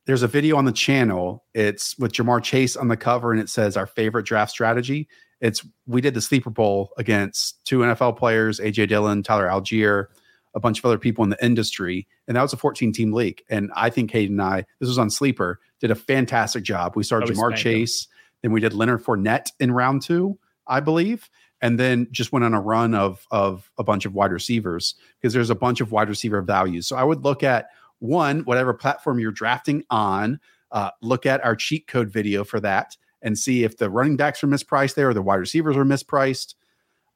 there's 0.07 0.23
a 0.23 0.29
video 0.29 0.57
on 0.57 0.65
the 0.65 0.73
channel. 0.73 1.45
It's 1.55 1.99
with 1.99 2.13
Ja'Marr 2.13 2.43
Chase 2.43 2.77
on 2.77 2.89
the 2.89 2.97
cover, 2.97 3.31
and 3.31 3.41
it 3.41 3.51
says 3.51 3.77
our 3.77 3.87
favorite 3.87 4.25
draft 4.25 4.51
strategy. 4.51 5.07
It's 5.41 5.65
we 5.87 6.01
did 6.01 6.15
the 6.15 6.21
sleeper 6.21 6.51
bowl 6.51 6.91
against 6.97 7.65
two 7.67 7.81
NFL 7.81 8.17
players, 8.17 8.59
AJ 8.59 8.89
Dillon, 8.89 9.23
Tyler 9.23 9.47
Allgeier, 9.47 10.07
a 10.55 10.61
bunch 10.61 10.79
of 10.79 10.85
other 10.85 10.99
people 10.99 11.25
in 11.25 11.31
the 11.31 11.45
industry, 11.45 12.07
and 12.27 12.37
that 12.37 12.43
was 12.43 12.53
a 12.53 12.57
14 12.57 12.93
team 12.93 13.13
league. 13.13 13.43
And 13.49 13.71
I 13.77 13.91
think 13.91 14.11
Hayden 14.11 14.41
and 14.41 14.43
I, 14.43 14.65
this 14.81 14.89
was 14.89 14.99
on 14.99 15.11
sleeper, 15.11 15.61
did 15.81 15.91
a 15.91 15.95
fantastic 15.95 16.65
job. 16.65 16.95
We 16.97 17.03
started 17.03 17.31
Oh, 17.31 17.33
Ja'Marr 17.33 17.51
spanked 17.51 17.59
him. 17.59 17.73
Chase, 17.73 18.09
then 18.43 18.53
we 18.53 18.61
did 18.61 18.73
Leonard 18.73 19.05
Fournette 19.05 19.51
in 19.61 19.73
round 19.73 20.03
two, 20.03 20.39
I 20.67 20.81
believe 20.81 21.29
and 21.61 21.79
then 21.79 22.07
just 22.11 22.33
went 22.33 22.45
on 22.45 22.55
a 22.55 22.61
run 22.61 22.95
of 22.95 23.27
of 23.31 23.71
a 23.79 23.85
bunch 23.85 24.05
of 24.07 24.15
wide 24.15 24.33
receivers 24.33 24.95
because 25.21 25.33
there's 25.33 25.51
a 25.51 25.55
bunch 25.55 25.81
of 25.81 25.93
wide 25.93 26.09
receiver 26.09 26.43
values. 26.43 26.87
So 26.87 26.97
I 26.97 27.05
would 27.05 27.25
look 27.25 27.43
at 27.43 27.69
one, 27.99 28.41
whatever 28.41 28.73
platform 28.73 29.19
you're 29.19 29.33
drafting 29.33 29.85
on, 29.91 30.41
uh, 30.71 30.91
look 31.03 31.27
at 31.27 31.45
our 31.45 31.57
cheat 31.57 31.87
code 31.87 32.11
video 32.11 32.45
for 32.45 32.61
that 32.61 32.97
and 33.23 33.37
see 33.37 33.65
if 33.65 33.77
the 33.77 33.91
running 33.91 34.17
backs 34.17 34.43
are 34.45 34.49
mispriced 34.49 34.95
there 34.95 35.09
or 35.09 35.15
the 35.15 35.23
wide 35.23 35.37
receivers 35.37 35.77
are 35.77 35.85
mispriced. 35.85 36.55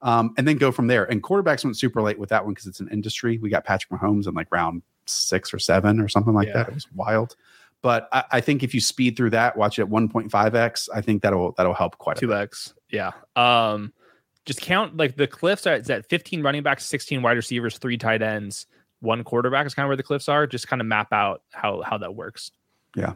Um, 0.03 0.33
and 0.37 0.45
then 0.47 0.57
go 0.57 0.71
from 0.71 0.87
there. 0.87 1.05
And 1.05 1.23
quarterbacks 1.23 1.63
went 1.63 1.77
super 1.77 2.01
late 2.01 2.19
with 2.19 2.29
that 2.29 2.43
one 2.43 2.53
because 2.53 2.67
it's 2.67 2.79
an 2.81 2.89
industry. 2.89 3.37
We 3.39 3.49
got 3.49 3.63
Patrick 3.63 3.89
Mahomes 3.99 4.27
in 4.27 4.33
like 4.33 4.47
round 4.51 4.83
six 5.05 5.53
or 5.53 5.59
seven 5.59 5.99
or 5.99 6.07
something 6.09 6.33
like 6.33 6.49
Yeah. 6.49 6.53
that. 6.55 6.67
It 6.69 6.73
was 6.75 6.91
wild. 6.93 7.35
But 7.81 8.09
I, 8.11 8.23
I 8.33 8.41
think 8.41 8.63
if 8.63 8.73
you 8.73 8.79
speed 8.81 9.15
through 9.17 9.31
that, 9.31 9.55
watch 9.57 9.79
it 9.79 9.83
at 9.83 9.89
1.5x, 9.89 10.89
I 10.93 11.01
think 11.01 11.21
that'll 11.21 11.53
that'll 11.53 11.73
help 11.73 11.97
quite 11.97 12.17
a 12.17 12.21
bit. 12.21 12.27
Two 12.27 12.33
X. 12.35 12.73
Yeah. 12.89 13.11
Um, 13.35 13.93
just 14.45 14.61
count 14.61 14.97
like 14.97 15.15
the 15.15 15.25
cliffs 15.27 15.65
are 15.65 15.73
at 15.73 16.09
15 16.09 16.43
running 16.43 16.63
backs, 16.63 16.85
16 16.85 17.21
wide 17.21 17.37
receivers, 17.37 17.77
three 17.77 17.97
tight 17.97 18.21
ends, 18.21 18.65
one 18.99 19.23
quarterback 19.23 19.65
is 19.65 19.73
kind 19.73 19.85
of 19.85 19.89
where 19.89 19.97
the 19.97 20.03
cliffs 20.03 20.27
are. 20.29 20.45
Just 20.47 20.67
kind 20.67 20.81
of 20.81 20.85
map 20.85 21.13
out 21.13 21.43
how 21.51 21.81
how 21.81 21.97
that 21.97 22.13
works. 22.15 22.51
Yeah. 22.95 23.13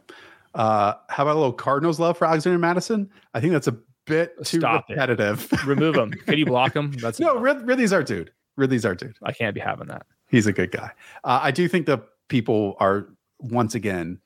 Uh, 0.55 0.93
how 1.09 1.23
about 1.23 1.35
a 1.35 1.39
little 1.39 1.53
Cardinals 1.53 1.99
love 1.99 2.17
for 2.17 2.25
Alexander 2.25 2.57
Mattison? 2.57 3.09
I 3.33 3.39
think 3.41 3.53
that's 3.53 3.67
a 3.67 3.77
bit 4.08 4.36
too 4.45 4.60
Stop 4.60 4.89
it. 4.89 4.93
repetitive. 4.93 5.47
Remove 5.68 5.95
them. 5.95 6.12
Could 6.26 6.39
you 6.39 6.45
block 6.45 6.74
them? 6.74 6.91
That's 6.93 7.20
no, 7.20 7.38
Rid- 7.38 7.68
Ridley's 7.68 7.93
our 7.93 8.03
dude. 8.03 8.32
Ridley's 8.55 8.86
our 8.86 8.95
dude. 8.95 9.18
I 9.24 9.32
can't 9.34 9.53
be 9.53 9.62
having 9.62 9.88
that. 9.88 10.05
He's 10.30 10.47
a 10.47 10.53
good 10.53 10.72
guy. 10.72 10.91
Uh, 11.24 11.39
I 11.43 11.51
do 11.51 11.68
think 11.68 11.86
the 11.86 11.99
people 12.28 12.76
are 12.80 13.08
once 13.39 13.76
again 13.76 14.20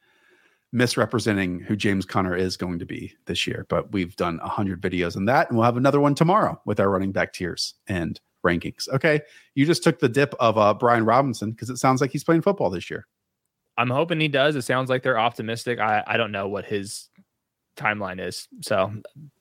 misrepresenting 0.72 1.60
who 1.60 1.76
James 1.76 2.06
Conner 2.06 2.36
is 2.36 2.56
going 2.58 2.80
to 2.80 2.86
be 2.86 3.14
this 3.26 3.46
year. 3.46 3.66
But 3.70 3.92
we've 3.92 4.16
done 4.16 4.40
a 4.42 4.48
hundred 4.48 4.82
videos 4.82 5.16
on 5.18 5.26
that, 5.26 5.50
and 5.50 5.58
we'll 5.58 5.66
have 5.66 5.78
another 5.78 6.00
one 6.00 6.16
tomorrow 6.16 6.60
with 6.66 6.80
our 6.80 6.90
running 6.90 7.12
back 7.12 7.34
tiers 7.34 7.74
and 7.88 8.20
rankings. 8.46 8.88
Okay, 8.90 9.22
you 9.54 9.66
just 9.66 9.84
took 9.84 10.00
the 10.00 10.10
dip 10.10 10.34
of 10.40 10.58
uh, 10.58 10.74
Brian 10.74 11.06
Robinson 11.06 11.52
because 11.52 11.70
it 11.70 11.78
sounds 11.78 12.02
like 12.02 12.12
he's 12.12 12.24
playing 12.24 12.42
football 12.42 12.70
this 12.70 12.90
year. 12.90 13.06
I'm 13.78 13.90
hoping 13.90 14.20
he 14.20 14.28
does. 14.28 14.56
It 14.56 14.64
sounds 14.64 14.90
like 14.90 15.02
they're 15.04 15.20
optimistic. 15.20 15.80
I, 15.80 16.04
I 16.06 16.18
don't 16.18 16.32
know 16.32 16.48
what 16.48 16.66
his 16.66 17.10
timeline 17.78 18.26
is. 18.26 18.48
So 18.62 18.92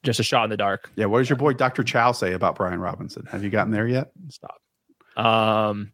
just 0.02 0.20
a 0.20 0.22
shot 0.22 0.44
in 0.44 0.50
the 0.50 0.56
dark. 0.56 0.90
Yeah, 0.96 1.06
what 1.06 1.18
does 1.18 1.28
your 1.28 1.36
boy 1.36 1.52
Dr. 1.54 1.82
Chow 1.84 2.12
say 2.12 2.32
about 2.32 2.56
Brian 2.56 2.80
Robinson? 2.80 3.26
Have 3.30 3.42
you 3.44 3.50
gotten 3.50 3.72
there 3.72 3.86
yet? 3.88 4.10
Stop. 4.28 4.60
Um 5.16 5.92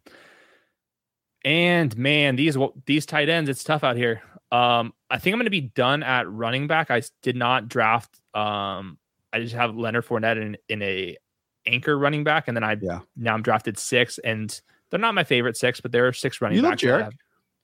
and 1.43 1.95
man, 1.97 2.35
these 2.35 2.57
these 2.85 3.05
tight 3.05 3.29
ends, 3.29 3.49
it's 3.49 3.63
tough 3.63 3.83
out 3.83 3.95
here. 3.95 4.21
Um, 4.51 4.93
I 5.09 5.17
think 5.19 5.33
I'm 5.33 5.39
gonna 5.39 5.49
be 5.49 5.61
done 5.61 6.03
at 6.03 6.29
running 6.29 6.67
back. 6.67 6.89
I 6.91 7.01
did 7.21 7.35
not 7.35 7.67
draft 7.67 8.19
um 8.33 8.97
I 9.33 9.39
just 9.39 9.53
have 9.55 9.75
Leonard 9.75 10.05
Fournette 10.05 10.41
in, 10.41 10.57
in 10.69 10.81
a 10.81 11.17
anchor 11.65 11.97
running 11.97 12.23
back, 12.23 12.47
and 12.47 12.55
then 12.55 12.63
I 12.63 12.77
Yeah. 12.81 12.99
now 13.15 13.33
I'm 13.33 13.41
drafted 13.41 13.77
six, 13.77 14.19
and 14.19 14.59
they're 14.89 14.99
not 14.99 15.13
my 15.15 15.25
favorite 15.25 15.57
six, 15.57 15.81
but 15.81 15.91
there 15.91 16.07
are 16.07 16.13
six 16.13 16.39
running 16.41 16.57
You 16.57 16.61
backs. 16.63 16.81
Jerick? 16.81 17.11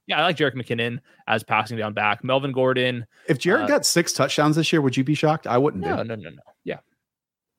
Yeah, 0.08 0.20
I 0.20 0.24
like 0.24 0.36
Jerick 0.38 0.54
McKinnon 0.56 0.99
as 1.28 1.43
passing 1.43 1.78
down 1.78 1.93
back. 1.93 2.24
Melvin 2.24 2.51
Gordon. 2.51 3.06
If 3.28 3.38
Jared 3.39 3.64
Uh, 3.64 3.68
got 3.68 3.86
six 3.86 4.12
touchdowns 4.12 4.56
this 4.58 4.72
year, 4.74 4.82
would 4.82 4.97
you 4.97 5.04
be 5.04 5.16
shocked? 5.16 5.47
I 5.47 5.58
wouldn't. 5.58 5.84
No, 5.84 5.97
be. 5.97 6.04
no, 6.04 6.16
no, 6.16 6.30
no. 6.30 6.41
Yeah, 6.64 6.80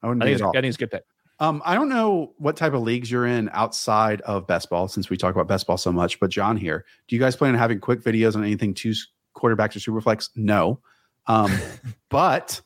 I 0.03 0.09
wouldn't 0.09 0.23
I 0.23 0.27
be 0.27 0.29
think, 0.31 0.35
it's, 0.35 0.43
at 0.43 0.45
all. 0.45 0.51
I 0.51 0.61
think 0.61 0.67
it's 0.67 0.77
a 0.77 0.81
good 0.81 0.91
pick. 0.91 1.05
Um, 1.41 1.63
I 1.65 1.75
don't 1.75 1.89
know 1.89 2.33
what 2.39 2.57
type 2.57 2.75
of 2.75 2.83
leagues 2.83 3.11
you're 3.11 3.27
in 3.27 3.51
outside 3.53 4.21
of 4.23 4.47
best 4.47 4.71
ball, 4.71 4.87
since 4.89 5.11
we 5.11 5.17
talk 5.17 5.35
about 5.35 5.49
best 5.49 5.67
ball 5.67 5.77
so 5.77 5.91
much. 5.91 6.21
But 6.21 6.31
John 6.31 6.57
here, 6.57 6.85
do 7.09 7.17
you 7.17 7.21
guys 7.21 7.35
plan 7.35 7.55
on 7.55 7.59
having 7.59 7.81
quick 7.81 8.03
videos 8.03 8.37
on 8.37 8.45
anything 8.45 8.73
two 8.75 8.93
quarterbacks 9.37 9.75
or 9.77 9.91
superflex? 10.01 10.31
No, 10.37 10.81
um, 11.27 11.51
but 12.09 12.61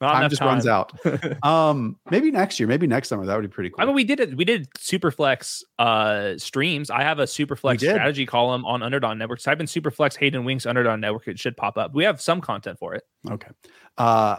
Not 0.00 0.12
time 0.12 0.30
just 0.30 0.40
runs 0.42 0.66
out. 0.66 0.92
Um, 1.42 1.98
maybe 2.10 2.30
next 2.30 2.60
year, 2.60 2.68
maybe 2.68 2.86
next 2.86 3.08
summer, 3.08 3.26
that 3.26 3.34
would 3.34 3.42
be 3.42 3.48
pretty 3.48 3.70
cool. 3.70 3.80
I 3.80 3.84
mean, 3.86 3.94
we 3.94 4.04
did 4.04 4.20
it. 4.20 4.36
We 4.36 4.44
did 4.44 4.70
Superflex 4.74 5.62
uh 5.78 6.36
streams. 6.38 6.90
I 6.90 7.02
have 7.02 7.18
a 7.18 7.24
Superflex 7.24 7.80
strategy 7.80 8.26
column 8.26 8.64
on 8.64 8.82
Underdog 8.82 9.16
Network. 9.18 9.40
So 9.40 9.50
I've 9.50 9.58
been 9.58 9.66
Superflex 9.66 10.16
Hayden 10.18 10.44
Winks 10.44 10.66
Underdog 10.66 11.00
Network. 11.00 11.26
It 11.26 11.38
should 11.38 11.56
pop 11.56 11.76
up. 11.78 11.94
We 11.94 12.04
have 12.04 12.20
some 12.20 12.40
content 12.40 12.78
for 12.78 12.94
it. 12.94 13.04
Okay. 13.28 13.50
Uh, 13.96 14.36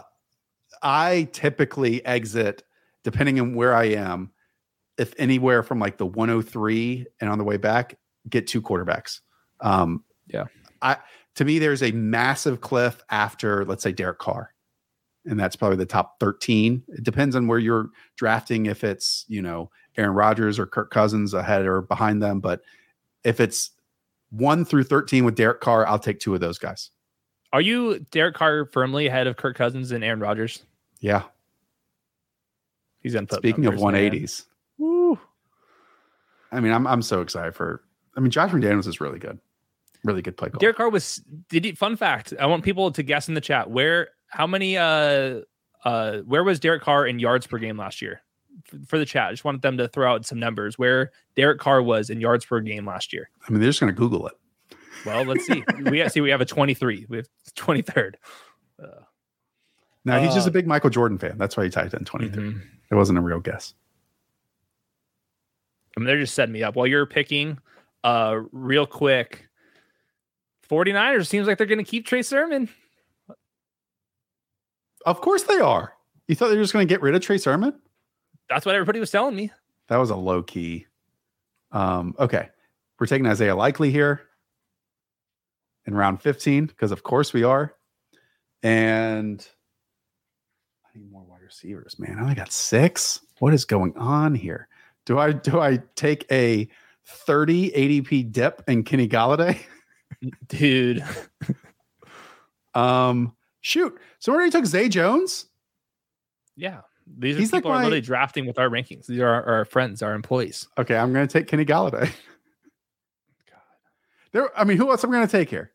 I 0.82 1.28
typically 1.32 2.04
exit, 2.06 2.62
depending 3.04 3.38
on 3.40 3.54
where 3.54 3.74
I 3.74 3.84
am, 3.84 4.30
if 4.96 5.14
anywhere 5.18 5.62
from 5.62 5.78
like 5.78 5.98
the 5.98 6.06
103 6.06 7.06
and 7.20 7.30
on 7.30 7.38
the 7.38 7.44
way 7.44 7.56
back, 7.56 7.98
get 8.28 8.46
two 8.46 8.62
quarterbacks. 8.62 9.20
Um, 9.60 10.04
Yeah. 10.26 10.44
I 10.80 10.98
to 11.36 11.44
me, 11.44 11.58
there's 11.58 11.82
a 11.82 11.92
massive 11.92 12.60
cliff 12.60 13.02
after, 13.10 13.64
let's 13.64 13.82
say, 13.82 13.92
Derek 13.92 14.18
Carr. 14.18 14.52
And 15.26 15.38
that's 15.38 15.56
probably 15.56 15.76
the 15.76 15.86
top 15.86 16.18
13. 16.20 16.82
It 16.88 17.04
depends 17.04 17.36
on 17.36 17.46
where 17.46 17.58
you're 17.58 17.90
drafting, 18.16 18.66
if 18.66 18.84
it's, 18.84 19.24
you 19.28 19.42
know, 19.42 19.70
Aaron 19.96 20.14
Rodgers 20.14 20.58
or 20.58 20.66
Kirk 20.66 20.90
Cousins 20.90 21.34
ahead 21.34 21.66
or 21.66 21.82
behind 21.82 22.22
them. 22.22 22.40
But 22.40 22.62
if 23.22 23.38
it's 23.38 23.72
one 24.30 24.64
through 24.64 24.84
13 24.84 25.24
with 25.24 25.34
Derek 25.34 25.60
Carr, 25.60 25.86
I'll 25.86 25.98
take 25.98 26.20
two 26.20 26.34
of 26.34 26.40
those 26.40 26.58
guys. 26.58 26.90
Are 27.52 27.60
you 27.60 27.98
Derek 28.10 28.34
Carr 28.34 28.64
firmly 28.64 29.08
ahead 29.08 29.26
of 29.26 29.36
Kirk 29.36 29.56
Cousins 29.56 29.92
and 29.92 30.02
Aaron 30.02 30.20
Rodgers? 30.20 30.62
Yeah. 31.00 31.24
He's 33.00 33.14
put 33.14 33.32
Speaking 33.34 33.66
of 33.66 33.74
numbers, 33.74 33.92
man. 33.92 34.12
180s, 34.12 34.44
woo. 34.78 35.18
I 36.52 36.60
mean, 36.60 36.72
I'm 36.72 36.86
I'm 36.86 37.02
so 37.02 37.20
excited 37.22 37.54
for. 37.54 37.82
I 38.16 38.20
mean, 38.20 38.30
Josh 38.30 38.50
McDaniels 38.50 38.86
is 38.86 39.00
really 39.00 39.18
good, 39.18 39.38
really 40.04 40.20
good 40.20 40.36
play 40.36 40.50
call. 40.50 40.58
Derek 40.58 40.76
Carr 40.76 40.90
was. 40.90 41.22
Did 41.48 41.64
he? 41.64 41.72
Fun 41.72 41.96
fact. 41.96 42.34
I 42.38 42.46
want 42.46 42.62
people 42.62 42.90
to 42.92 43.02
guess 43.02 43.28
in 43.28 43.34
the 43.34 43.40
chat 43.40 43.70
where 43.70 44.08
how 44.30 44.46
many 44.46 44.76
uh 44.78 45.40
uh 45.84 46.18
where 46.20 46.42
was 46.44 46.58
Derek 46.60 46.82
Carr 46.82 47.06
in 47.06 47.18
yards 47.18 47.46
per 47.46 47.58
game 47.58 47.76
last 47.76 48.00
year? 48.02 48.22
F- 48.72 48.88
For 48.88 48.98
the 48.98 49.04
chat, 49.06 49.28
I 49.28 49.30
just 49.32 49.44
wanted 49.44 49.62
them 49.62 49.76
to 49.78 49.88
throw 49.88 50.10
out 50.12 50.26
some 50.26 50.38
numbers 50.38 50.78
where 50.78 51.12
Derek 51.36 51.58
Carr 51.60 51.82
was 51.82 52.10
in 52.10 52.20
yards 52.20 52.44
per 52.44 52.60
game 52.60 52.86
last 52.86 53.12
year. 53.12 53.30
I 53.46 53.50
mean, 53.52 53.60
they're 53.60 53.68
just 53.70 53.80
going 53.80 53.92
to 53.92 53.98
Google 53.98 54.26
it. 54.26 54.34
Well, 55.06 55.24
let's 55.24 55.46
see. 55.46 55.62
we 55.84 56.06
see 56.08 56.20
we 56.20 56.30
have 56.30 56.40
a 56.40 56.44
23. 56.46 57.06
We 57.08 57.16
have 57.18 57.28
23rd. 57.56 58.14
Uh, 58.82 58.86
Now 60.04 60.18
he's 60.20 60.34
just 60.34 60.46
Uh, 60.46 60.50
a 60.50 60.52
big 60.52 60.66
Michael 60.66 60.90
Jordan 60.90 61.16
fan. 61.18 61.38
That's 61.38 61.56
why 61.56 61.64
he 61.64 61.70
typed 61.70 61.94
in 61.94 62.04
23. 62.04 62.42
mhm. 62.42 62.60
It 62.90 62.94
wasn't 62.94 63.18
a 63.18 63.22
real 63.22 63.40
guess. 63.40 63.72
I 65.96 66.00
mean, 66.00 66.06
they're 66.06 66.20
just 66.20 66.34
setting 66.34 66.52
me 66.52 66.62
up 66.62 66.76
while 66.76 66.86
you're 66.86 67.06
picking. 67.06 67.58
Uh, 68.04 68.40
real 68.52 68.86
quick, 68.86 69.48
49ers 70.68 71.26
seems 71.26 71.46
like 71.46 71.58
they're 71.58 71.66
going 71.66 71.78
to 71.78 71.84
keep 71.84 72.06
Trey 72.06 72.22
Sermon. 72.22 72.68
Of 75.06 75.20
course 75.20 75.44
they 75.44 75.58
are. 75.58 75.94
You 76.28 76.34
thought 76.34 76.48
they 76.48 76.56
were 76.56 76.62
just 76.62 76.72
going 76.72 76.86
to 76.86 76.92
get 76.92 77.02
rid 77.02 77.14
of 77.14 77.22
Trey 77.22 77.38
Sermon? 77.38 77.74
That's 78.48 78.66
what 78.66 78.74
everybody 78.74 79.00
was 79.00 79.10
telling 79.10 79.34
me. 79.34 79.50
That 79.88 79.96
was 79.96 80.10
a 80.10 80.16
low 80.16 80.42
key. 80.42 80.86
Um, 81.72 82.14
okay. 82.18 82.48
We're 82.98 83.06
taking 83.06 83.26
Isaiah 83.26 83.56
Likely 83.56 83.90
here 83.90 84.22
in 85.86 85.94
round 85.94 86.20
15, 86.20 86.66
because 86.66 86.92
of 86.92 87.02
course 87.02 87.32
we 87.32 87.42
are. 87.42 87.74
And 88.62 89.46
I 90.84 90.98
need 90.98 91.10
more 91.10 91.24
wide 91.24 91.42
receivers, 91.42 91.98
man. 91.98 92.18
I 92.18 92.22
only 92.22 92.34
got 92.34 92.52
six. 92.52 93.20
What 93.38 93.54
is 93.54 93.64
going 93.64 93.96
on 93.96 94.34
here? 94.34 94.68
Do 95.06 95.18
I 95.18 95.32
do 95.32 95.58
I 95.58 95.78
take 95.96 96.26
a 96.30 96.68
30 97.06 97.70
ADP 97.70 98.30
dip 98.32 98.62
in 98.68 98.84
Kenny 98.84 99.08
Golladay? 99.08 99.58
Dude. 100.46 101.04
um 102.74 103.32
shoot. 103.60 103.96
So 104.18 104.32
we 104.32 104.36
already 104.36 104.50
took 104.50 104.66
Zay 104.66 104.88
Jones. 104.88 105.46
Yeah. 106.56 106.80
These 107.18 107.36
are 107.36 107.38
He's 107.40 107.52
like 107.52 107.60
people 107.62 107.72
are 107.72 107.76
my- 107.76 107.82
literally 107.84 108.00
drafting 108.02 108.46
with 108.46 108.58
our 108.58 108.68
rankings. 108.68 109.06
These 109.06 109.18
are 109.20 109.28
our, 109.28 109.44
our 109.44 109.64
friends, 109.64 110.02
our 110.02 110.14
employees. 110.14 110.68
Okay, 110.78 110.96
I'm 110.96 111.12
gonna 111.12 111.26
take 111.26 111.48
Kenny 111.48 111.64
Golladay. 111.64 112.02
God, 113.50 113.60
There, 114.32 114.58
I 114.58 114.64
mean, 114.64 114.76
who 114.76 114.90
else 114.90 115.02
am 115.02 115.10
I 115.10 115.14
gonna 115.14 115.26
take 115.26 115.50
here? 115.50 115.72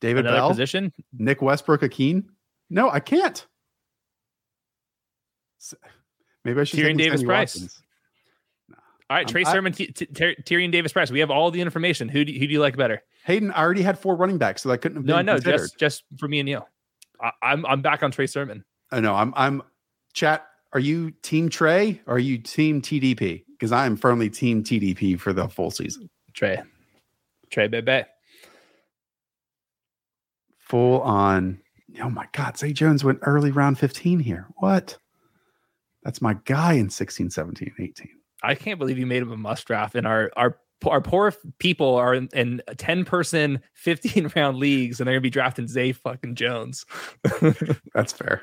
David 0.00 0.20
Another 0.26 0.36
Bell, 0.38 0.48
position. 0.50 0.92
Nick 1.12 1.42
Westbrook, 1.42 1.80
Ikhine. 1.80 2.24
No, 2.70 2.88
I 2.90 3.00
can't. 3.00 3.44
Maybe 6.44 6.60
I 6.60 6.64
should. 6.64 6.78
Tyrion 6.78 6.98
Davis 6.98 7.22
Price. 7.22 7.54
Watkins. 7.54 7.82
All 9.08 9.16
right, 9.16 9.26
Um, 9.26 9.30
Trey 9.32 9.44
I- 9.44 9.52
Sermon, 9.52 9.72
T- 9.72 9.86
T- 9.88 10.06
Tyrion 10.44 10.70
Davis 10.70 10.92
Price. 10.92 11.10
We 11.10 11.20
have 11.20 11.30
all 11.30 11.50
the 11.50 11.60
information. 11.60 12.08
Who 12.08 12.24
do, 12.24 12.32
who 12.32 12.46
do 12.46 12.52
you 12.52 12.60
like 12.60 12.76
better? 12.76 13.02
Hayden, 13.26 13.50
I 13.52 13.60
already 13.62 13.82
had 13.82 13.98
four 13.98 14.14
running 14.16 14.38
backs, 14.38 14.62
so 14.62 14.70
I 14.70 14.76
couldn't 14.76 14.96
have 14.98 15.04
been 15.04 15.12
No, 15.14 15.18
I 15.18 15.22
know. 15.22 15.34
considered. 15.34 15.58
Just 15.58 15.78
just 15.78 16.04
for 16.18 16.28
me 16.28 16.40
and 16.40 16.48
you. 16.48 16.62
I, 17.20 17.32
I'm 17.42 17.66
I'm 17.66 17.82
back 17.82 18.02
on 18.02 18.10
Trey 18.12 18.26
Sermon. 18.26 18.64
I 18.92 19.00
know. 19.00 19.14
I'm. 19.14 19.32
I'm. 19.36 19.62
Chat. 20.14 20.46
Are 20.72 20.80
you 20.80 21.10
Team 21.22 21.48
Trey 21.48 22.00
or 22.06 22.14
are 22.14 22.18
you 22.18 22.38
Team 22.38 22.80
TDP? 22.80 23.44
Because 23.48 23.72
I 23.72 23.86
am 23.86 23.96
firmly 23.96 24.30
Team 24.30 24.62
TDP 24.62 25.18
for 25.18 25.32
the 25.32 25.48
full 25.48 25.70
season. 25.70 26.08
Trey. 26.34 26.62
Trey 27.50 27.66
Bebe. 27.68 28.04
Full 30.58 31.00
on. 31.02 31.60
Oh 32.02 32.10
my 32.10 32.26
God. 32.32 32.58
Zay 32.58 32.72
Jones 32.72 33.04
went 33.04 33.18
early 33.22 33.50
round 33.50 33.78
15 33.78 34.18
here. 34.20 34.46
What? 34.56 34.98
That's 36.02 36.20
my 36.20 36.34
guy 36.44 36.74
in 36.74 36.90
16, 36.90 37.30
17, 37.30 37.72
18. 37.78 38.08
I 38.42 38.54
can't 38.54 38.78
believe 38.78 38.98
you 38.98 39.06
made 39.06 39.22
him 39.22 39.32
a 39.32 39.36
must 39.36 39.66
draft. 39.66 39.94
in 39.96 40.06
our 40.06 40.30
our 40.36 40.58
our 40.86 41.00
poor 41.00 41.32
people 41.58 41.94
are 41.96 42.14
in, 42.14 42.28
in 42.34 42.62
10 42.76 43.04
person, 43.04 43.60
15 43.74 44.30
round 44.36 44.58
leagues, 44.58 45.00
and 45.00 45.06
they're 45.06 45.14
gonna 45.14 45.20
be 45.22 45.30
drafting 45.30 45.66
Zay 45.68 45.92
fucking 45.92 46.34
Jones. 46.34 46.84
That's 47.94 48.12
fair. 48.12 48.42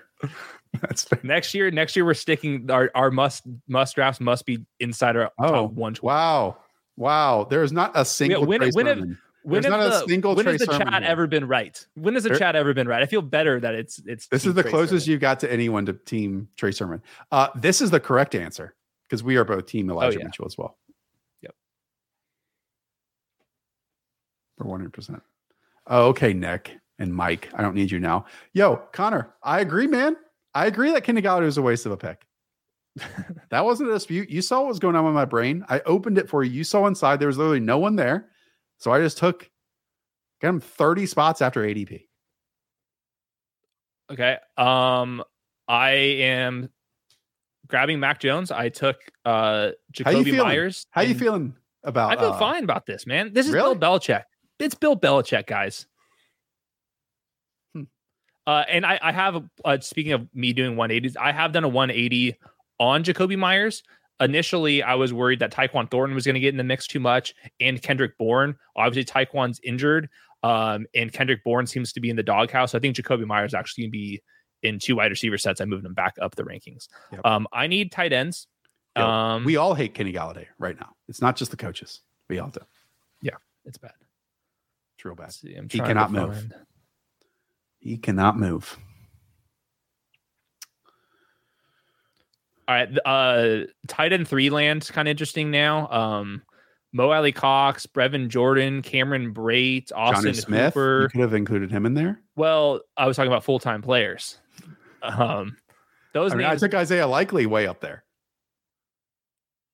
That's 0.81 1.03
fair. 1.03 1.19
next 1.23 1.53
year, 1.53 1.69
next 1.71 1.95
year 1.95 2.05
we're 2.05 2.13
sticking 2.15 2.69
our, 2.71 2.89
our 2.95 3.11
must 3.11 3.43
must 3.67 3.95
drafts 3.95 4.19
must 4.19 4.45
be 4.45 4.65
inside 4.79 5.15
our 5.15 5.31
Oh, 5.39 5.51
top 5.67 5.71
one. 5.73 5.95
Wow. 6.01 6.57
Wow. 6.97 7.45
There 7.49 7.63
is 7.63 7.71
not 7.71 7.91
a 7.95 8.03
single. 8.05 8.45
when- 8.45 8.59
Trey 8.61 8.71
when 8.73 8.85
have- 8.87 8.99
When 9.43 9.61
There's 9.61 9.73
has 9.75 9.85
a 9.97 9.99
the, 9.99 10.07
single 10.07 10.35
when 10.35 10.45
has 10.45 10.59
the 10.61 10.67
chat 10.67 10.87
here. 11.03 11.11
ever 11.11 11.27
been 11.27 11.45
right? 11.47 11.85
When 11.95 12.13
has 12.13 12.23
the 12.23 12.29
There- 12.29 12.39
chat 12.39 12.55
ever 12.55 12.73
been 12.73 12.87
right? 12.87 13.03
I 13.03 13.05
feel 13.05 13.21
better 13.21 13.59
that 13.59 13.75
it's 13.75 13.99
it's 14.05 14.27
This 14.27 14.45
is 14.45 14.53
the 14.53 14.63
closest 14.63 15.05
you 15.05 15.17
got 15.17 15.39
to 15.41 15.51
anyone 15.51 15.85
to 15.87 15.93
team 15.93 16.47
Trey 16.55 16.71
Sermon. 16.71 17.01
Uh, 17.31 17.49
this 17.55 17.81
is 17.81 17.91
the 17.91 17.99
correct 17.99 18.35
answer 18.35 18.73
because 19.03 19.21
we 19.21 19.35
are 19.35 19.43
both 19.43 19.65
team 19.65 19.89
Elijah 19.89 20.17
Oh, 20.17 20.19
yeah. 20.21 20.25
Mitchell 20.27 20.45
as 20.45 20.57
well. 20.57 20.77
For 24.63 24.79
100%. 24.79 25.21
Oh, 25.87 26.07
okay, 26.07 26.33
Nick 26.33 26.77
and 26.99 27.13
Mike. 27.13 27.49
I 27.53 27.61
don't 27.61 27.75
need 27.75 27.91
you 27.91 27.99
now. 27.99 28.25
Yo, 28.53 28.77
Connor, 28.93 29.33
I 29.43 29.59
agree, 29.59 29.87
man. 29.87 30.15
I 30.55 30.67
agree 30.67 30.91
that 30.91 31.03
Golladay 31.03 31.45
was 31.45 31.57
a 31.57 31.61
waste 31.61 31.85
of 31.85 31.91
a 31.91 31.97
pick. 31.97 32.25
that 33.49 33.65
wasn't 33.65 33.89
a 33.89 33.93
dispute. 33.93 34.29
You 34.29 34.41
saw 34.41 34.61
what 34.61 34.69
was 34.69 34.79
going 34.79 34.95
on 34.95 35.03
with 35.03 35.13
my 35.13 35.25
brain. 35.25 35.65
I 35.67 35.81
opened 35.81 36.17
it 36.17 36.29
for 36.29 36.43
you. 36.43 36.51
You 36.51 36.63
saw 36.63 36.85
inside. 36.87 37.19
There 37.19 37.27
was 37.27 37.37
literally 37.37 37.59
no 37.59 37.77
one 37.77 37.95
there. 37.95 38.29
So 38.77 38.91
I 38.91 38.99
just 38.99 39.17
took 39.17 39.49
got 40.41 40.49
him 40.49 40.59
30 40.59 41.05
spots 41.07 41.41
after 41.41 41.61
ADP. 41.61 42.05
Okay. 44.11 44.37
Um, 44.57 45.23
I 45.67 45.91
am 45.91 46.69
grabbing 47.67 47.99
Mac 47.99 48.19
Jones. 48.19 48.51
I 48.51 48.69
took 48.69 48.97
uh 49.25 49.71
How 50.03 50.11
Jakobi 50.11 50.23
feeling? 50.25 50.39
Meyers. 50.39 50.85
How 50.91 51.01
you 51.01 51.15
feeling 51.15 51.55
about 51.83 52.11
I 52.11 52.21
feel 52.21 52.31
uh, 52.31 52.39
fine 52.39 52.63
about 52.63 52.85
this, 52.85 53.07
man. 53.07 53.33
This 53.33 53.47
is 53.47 53.53
really? 53.53 53.75
Bill 53.75 53.99
Belichick. 53.99 54.23
It's 54.59 54.75
Bill 54.75 54.97
Belichick, 54.97 55.47
guys. 55.47 55.85
Hmm. 57.73 57.83
Uh, 58.45 58.63
and 58.69 58.85
I, 58.85 58.99
I 59.01 59.11
have 59.11 59.43
uh, 59.65 59.79
speaking 59.79 60.13
of 60.13 60.27
me 60.33 60.53
doing 60.53 60.75
180s, 60.75 61.15
I 61.19 61.31
have 61.31 61.51
done 61.51 61.63
a 61.63 61.69
180 61.69 62.37
on 62.79 63.03
Jakobi 63.03 63.37
Meyers. 63.37 63.83
Initially, 64.19 64.83
I 64.83 64.95
was 64.95 65.11
worried 65.11 65.39
that 65.39 65.51
Tyquan 65.51 65.89
Thornton 65.89 66.15
was 66.15 66.25
going 66.25 66.35
to 66.35 66.39
get 66.39 66.53
in 66.53 66.57
the 66.57 66.63
mix 66.63 66.87
too 66.87 66.99
much, 66.99 67.33
and 67.59 67.81
Kendrick 67.81 68.17
Bourne. 68.17 68.55
Obviously, 68.75 69.11
Tyquan's 69.11 69.59
injured, 69.63 70.07
um, 70.43 70.85
and 70.93 71.11
Kendrick 71.11 71.43
Bourne 71.43 71.65
seems 71.65 71.91
to 71.93 71.99
be 71.99 72.09
in 72.09 72.15
the 72.15 72.23
doghouse. 72.23 72.75
I 72.75 72.79
think 72.79 72.95
Jakobi 72.95 73.25
Meyers 73.25 73.53
actually 73.53 73.85
going 73.85 73.91
to 73.91 73.97
be 73.97 74.21
in 74.61 74.79
two 74.79 74.95
wide 74.95 75.11
receiver 75.11 75.37
sets. 75.37 75.61
I 75.61 75.65
moved 75.65 75.85
him 75.85 75.93
back 75.93 76.15
up 76.21 76.35
the 76.35 76.43
rankings. 76.43 76.87
Yep. 77.11 77.25
Um, 77.25 77.47
I 77.51 77.67
need 77.67 77.91
tight 77.91 78.13
ends. 78.13 78.47
Yo, 78.95 79.05
um, 79.05 79.43
we 79.43 79.57
all 79.57 79.73
hate 79.73 79.93
Kenny 79.93 80.13
Golladay 80.13 80.45
right 80.59 80.79
now. 80.79 80.91
It's 81.07 81.21
not 81.21 81.35
just 81.35 81.51
the 81.51 81.57
coaches. 81.57 82.01
We 82.29 82.39
all 82.39 82.49
do. 82.49 82.61
Yeah, 83.21 83.35
it's 83.65 83.77
bad. 83.77 83.93
It's 85.03 85.05
real 85.05 85.15
bad. 85.15 85.33
See, 85.33 85.53
He 85.69 85.79
cannot 85.81 86.13
move. 86.13 86.33
find- 86.33 86.53
He 87.79 87.97
cannot 87.97 88.37
move. 88.39 88.77
All 92.67 92.75
right. 92.75 92.97
Uh 93.03 93.65
tight 93.89 94.13
end 94.13 94.27
three 94.29 94.49
land's 94.49 94.89
kind 94.89 95.07
of 95.07 95.11
interesting 95.11 95.51
now. 95.51 95.89
Um 95.91 96.41
Mo 96.93 97.09
Alie-Cox, 97.11 97.87
Brevin 97.87 98.29
Jordan, 98.29 98.81
Cameron 98.83 99.33
Brate, 99.33 99.91
Austin 99.93 100.31
Jonnu 100.31 100.35
Smith. 100.41 100.75
You 100.75 101.07
could 101.11 101.19
have 101.21 101.33
included 101.33 101.71
him 101.71 101.85
in 101.87 101.95
there. 101.95 102.21
Well, 102.35 102.81
I 102.95 103.07
was 103.07 103.17
talking 103.17 103.31
about 103.31 103.43
full 103.43 103.59
time 103.59 103.81
players. 103.81 104.37
Um 105.01 105.57
those 106.13 106.31
I 106.31 106.35
mean, 106.35 106.45
I 106.47 106.55
took 106.55 106.73
Isaiah 106.73 107.07
Likely 107.07 107.45
way 107.47 107.67
up 107.67 107.81
there. 107.81 108.05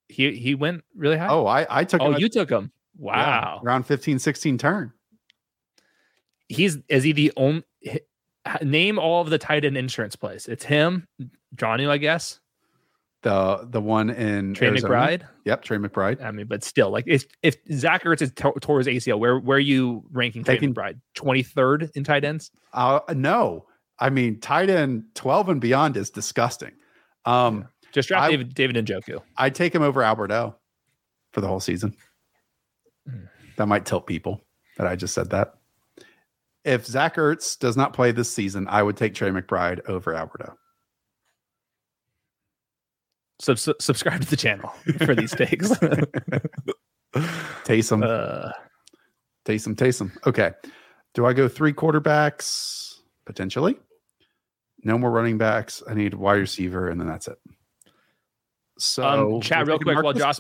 he 0.08 0.36
he 0.36 0.56
went 0.56 0.84
really 0.96 1.18
high. 1.18 1.28
Oh, 1.28 1.46
I, 1.46 1.68
I 1.70 1.84
took 1.84 2.02
oh, 2.02 2.14
him 2.14 2.20
you 2.20 2.30
took 2.30 2.50
him. 2.50 2.72
yeah, 3.00 3.06
Wow. 3.06 3.62
around 3.64 3.84
15, 3.84 4.18
16 4.18 4.58
turn. 4.58 4.94
He's 6.50 6.78
is 6.90 7.04
he 7.04 7.12
the 7.14 7.32
only 7.38 7.64
name 8.62 9.00
all 9.00 9.22
of 9.22 9.30
the 9.30 9.38
tight 9.38 9.64
end 9.64 9.78
insurance 9.78 10.16
plays? 10.16 10.48
It's 10.48 10.66
him, 10.66 11.08
Jonnu, 11.56 11.90
I 11.90 11.98
guess. 11.98 12.40
The 13.22 13.68
the 13.70 13.82
one 13.82 14.10
in 14.10 14.54
Trey 14.54 14.68
Arizona. 14.70 14.94
McBride. 14.94 15.28
Yep, 15.46 15.62
Trey 15.64 15.78
McBride. 15.78 16.24
I 16.24 16.32
mean, 16.32 16.48
but 16.48 16.64
still, 16.64 16.90
like 16.90 17.04
if 17.06 17.26
if 17.44 17.58
Zach 17.74 18.04
Ertz 18.04 18.22
is 18.22 18.32
to- 18.34 18.54
tore 18.62 18.78
his 18.80 18.88
ACL, 18.88 19.20
where 19.20 19.38
where 19.40 19.58
are 19.58 19.60
you 19.62 20.04
ranking 20.12 20.44
Trey 20.44 20.56
Taking- 20.56 20.74
McBride? 20.74 21.00
Twenty 21.16 21.44
third 21.44 21.92
in 21.96 22.04
tight 22.06 22.24
ends. 22.24 22.50
Uh, 22.74 23.02
no, 23.14 23.66
I 24.00 24.10
mean 24.10 24.40
tight 24.40 24.70
end 24.70 25.04
12 25.16 25.50
and 25.50 25.60
beyond 25.62 25.98
is 25.98 26.10
disgusting. 26.10 26.72
Um, 27.26 27.68
Just 27.92 28.08
draft 28.08 28.24
I- 28.28 28.30
David 28.32 28.54
David 28.56 28.86
Njoku. 28.86 29.22
I'd 29.36 29.54
take 29.54 29.76
him 29.76 29.82
over 29.82 30.02
Alberto 30.02 30.56
for 31.34 31.42
the 31.42 31.48
whole 31.48 31.60
season. 31.60 31.96
Hmm. 33.06 33.26
That 33.58 33.68
might 33.68 33.86
tilt 33.86 34.08
people 34.08 34.42
that 34.78 34.88
I 34.88 34.96
just 34.96 35.14
said 35.14 35.32
that. 35.32 35.56
If 36.66 36.86
Zach 36.86 37.16
Ertz 37.16 37.58
does 37.58 37.78
not 37.78 37.94
play 37.94 38.12
this 38.12 38.32
season, 38.32 38.68
I 38.70 38.84
would 38.84 38.98
take 38.98 39.14
Trey 39.14 39.30
McBride 39.30 39.88
over 39.88 40.14
Alberto. 40.14 40.56
Sub- 43.42 43.58
subscribe 43.58 44.22
to 44.22 44.30
the 44.30 44.36
channel 44.36 44.70
for 45.06 45.16
these 45.16 45.32
takes. 45.32 45.70
Taysom, 47.64 48.04
uh, 48.04 48.52
Taysom, 49.46 49.76
Taysom. 49.76 50.12
Okay. 50.28 50.52
Do 51.14 51.26
I 51.26 51.34
go 51.34 51.48
three 51.48 51.74
quarterbacks? 51.74 53.00
Potentially. 53.26 53.78
No 54.84 54.98
more 54.98 55.12
running 55.12 55.38
backs. 55.38 55.82
I 55.88 55.94
need 55.94 56.14
wide 56.14 56.36
receiver, 56.40 56.90
and 56.90 57.00
then 57.00 57.08
that's 57.08 57.28
it. 57.28 57.38
So, 58.78 59.04
um, 59.04 59.42
chat 59.42 59.68
real 59.68 59.80
quick 59.80 60.02
while 60.02 60.14
Josh 60.14 60.40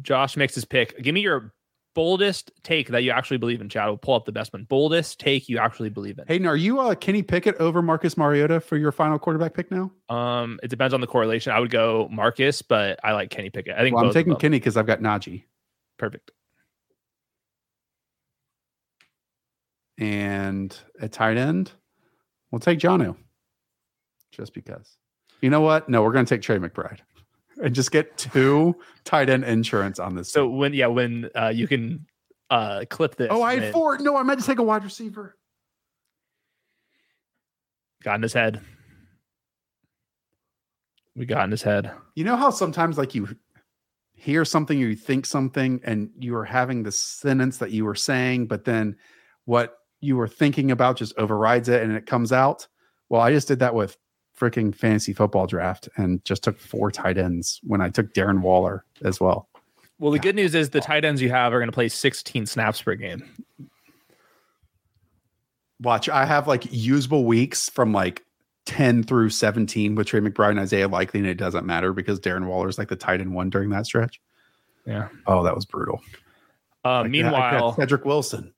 Josh 0.00 0.36
makes 0.36 0.54
his 0.54 0.64
pick. 0.64 1.00
Give 1.02 1.14
me 1.14 1.20
your 1.20 1.52
boldest 1.94 2.50
take 2.62 2.88
that 2.88 3.02
you 3.02 3.10
actually 3.10 3.36
believe 3.36 3.60
in. 3.60 3.68
Chad. 3.68 3.86
We'll 3.86 3.96
pull 3.96 4.14
up 4.14 4.24
the 4.24 4.32
best 4.32 4.52
one. 4.52 4.64
Boldest 4.64 5.20
take 5.20 5.48
you 5.48 5.58
actually 5.58 5.90
believe 5.90 6.18
in. 6.18 6.26
Hayden, 6.26 6.46
are 6.46 6.56
you 6.56 6.80
uh, 6.80 6.94
Kenny 6.94 7.22
Pickett 7.22 7.56
over 7.56 7.82
Marcus 7.82 8.16
Mariota 8.16 8.60
for 8.60 8.76
your 8.76 8.92
final 8.92 9.18
quarterback 9.18 9.54
pick 9.54 9.70
now? 9.70 9.90
Um, 10.08 10.58
it 10.62 10.68
depends 10.68 10.94
on 10.94 11.00
the 11.00 11.06
correlation. 11.06 11.52
I 11.52 11.60
would 11.60 11.70
go 11.70 12.08
Marcus, 12.10 12.62
but 12.62 12.98
I 13.04 13.12
like 13.12 13.30
Kenny 13.30 13.50
Pickett. 13.50 13.76
I 13.76 13.80
think 13.82 13.96
Well, 13.96 14.06
I'm 14.06 14.12
taking. 14.12 14.36
Kenny 14.36 14.58
because 14.58 14.76
I've 14.76 14.86
got 14.86 15.00
Najee. 15.00 15.44
Perfect. 15.98 16.30
And 19.98 20.76
at 21.00 21.12
tight 21.12 21.36
end, 21.36 21.72
we'll 22.50 22.60
take 22.60 22.78
Jono. 22.78 23.16
Just 24.32 24.54
because. 24.54 24.96
You 25.40 25.50
know 25.50 25.60
what? 25.60 25.88
No, 25.88 26.02
we're 26.02 26.12
going 26.12 26.24
to 26.24 26.34
take 26.34 26.42
Trey 26.42 26.58
McBride 26.58 27.00
and 27.62 27.74
just 27.74 27.90
get 27.90 28.16
two 28.16 28.76
tight 29.04 29.28
end 29.28 29.44
insurance 29.44 29.98
on 29.98 30.14
this. 30.14 30.30
So 30.30 30.46
team. 30.46 30.56
when 30.58 30.74
yeah, 30.74 30.86
when 30.86 31.30
uh 31.34 31.52
you 31.54 31.66
can 31.66 32.06
uh 32.50 32.84
clip 32.88 33.16
this. 33.16 33.28
oh, 33.30 33.42
I 33.42 33.58
had 33.58 33.72
four. 33.72 33.98
No, 33.98 34.16
I 34.16 34.22
meant 34.22 34.40
to 34.40 34.46
take 34.46 34.58
a 34.58 34.62
wide 34.62 34.84
receiver. 34.84 35.36
got 38.02 38.16
in 38.16 38.22
his 38.22 38.32
head. 38.32 38.60
we 41.14 41.26
got 41.26 41.44
in 41.44 41.50
his 41.50 41.62
head. 41.62 41.90
You 42.14 42.24
know 42.24 42.36
how 42.36 42.50
sometimes 42.50 42.98
like 42.98 43.14
you 43.14 43.28
hear 44.14 44.44
something 44.44 44.80
or 44.82 44.86
you 44.86 44.94
think 44.94 45.26
something 45.26 45.80
and 45.82 46.10
you 46.18 46.36
are 46.36 46.44
having 46.44 46.82
the 46.82 46.92
sentence 46.92 47.58
that 47.58 47.72
you 47.72 47.84
were 47.84 47.94
saying, 47.94 48.46
but 48.46 48.64
then 48.64 48.96
what 49.46 49.78
you 50.00 50.16
were 50.16 50.28
thinking 50.28 50.70
about 50.70 50.96
just 50.96 51.12
overrides 51.18 51.68
it 51.68 51.82
and 51.82 51.92
it 51.92 52.06
comes 52.06 52.32
out. 52.32 52.68
Well, 53.08 53.20
I 53.20 53.32
just 53.32 53.48
did 53.48 53.58
that 53.58 53.74
with 53.74 53.96
freaking 54.38 54.74
fantasy 54.74 55.12
football 55.12 55.46
draft 55.46 55.88
and 55.96 56.24
just 56.24 56.42
took 56.42 56.58
four 56.58 56.90
tight 56.90 57.18
ends 57.18 57.60
when 57.62 57.80
I 57.80 57.88
took 57.90 58.12
Darren 58.14 58.40
Waller 58.40 58.84
as 59.04 59.20
well. 59.20 59.48
Well, 59.98 60.10
the 60.10 60.18
good 60.18 60.34
news 60.34 60.54
is 60.54 60.70
the 60.70 60.80
tight 60.80 61.04
ends 61.04 61.22
you 61.22 61.30
have 61.30 61.52
are 61.52 61.58
going 61.58 61.68
to 61.68 61.74
play 61.74 61.88
16 61.88 62.46
snaps 62.46 62.82
per 62.82 62.94
game. 62.96 63.22
Watch, 65.80 66.08
I 66.08 66.24
have 66.24 66.46
like 66.48 66.66
usable 66.72 67.24
weeks 67.24 67.68
from 67.68 67.92
like 67.92 68.24
10 68.66 69.02
through 69.02 69.30
17 69.30 69.94
with 69.94 70.06
Trey 70.06 70.20
McBride 70.20 70.50
and 70.50 70.60
Isaiah 70.60 70.88
Likely, 70.88 71.20
and 71.20 71.28
it 71.28 71.34
doesn't 71.36 71.66
matter 71.66 71.92
because 71.92 72.20
Darren 72.20 72.46
Waller 72.46 72.68
is 72.68 72.78
like 72.78 72.88
the 72.88 72.96
tight 72.96 73.20
end 73.20 73.34
one 73.34 73.50
during 73.50 73.70
that 73.70 73.86
stretch. 73.86 74.20
Yeah. 74.86 75.08
Oh, 75.26 75.42
that 75.44 75.54
was 75.54 75.64
brutal. 75.64 76.00
Uh, 76.84 77.02
Like, 77.02 77.10
meanwhile, 77.10 77.74
Cedric 77.76 78.04
Wilson. 78.04 78.52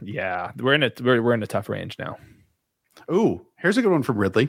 yeah, 0.00 0.52
we're 0.56 0.74
in 0.74 0.82
a 0.82 0.92
we're, 1.00 1.22
we're 1.22 1.34
in 1.34 1.42
a 1.42 1.46
tough 1.46 1.68
range 1.68 1.96
now. 1.98 2.16
Ooh, 3.12 3.46
here's 3.58 3.76
a 3.76 3.82
good 3.82 3.90
one 3.92 4.02
from 4.02 4.18
Ridley. 4.18 4.48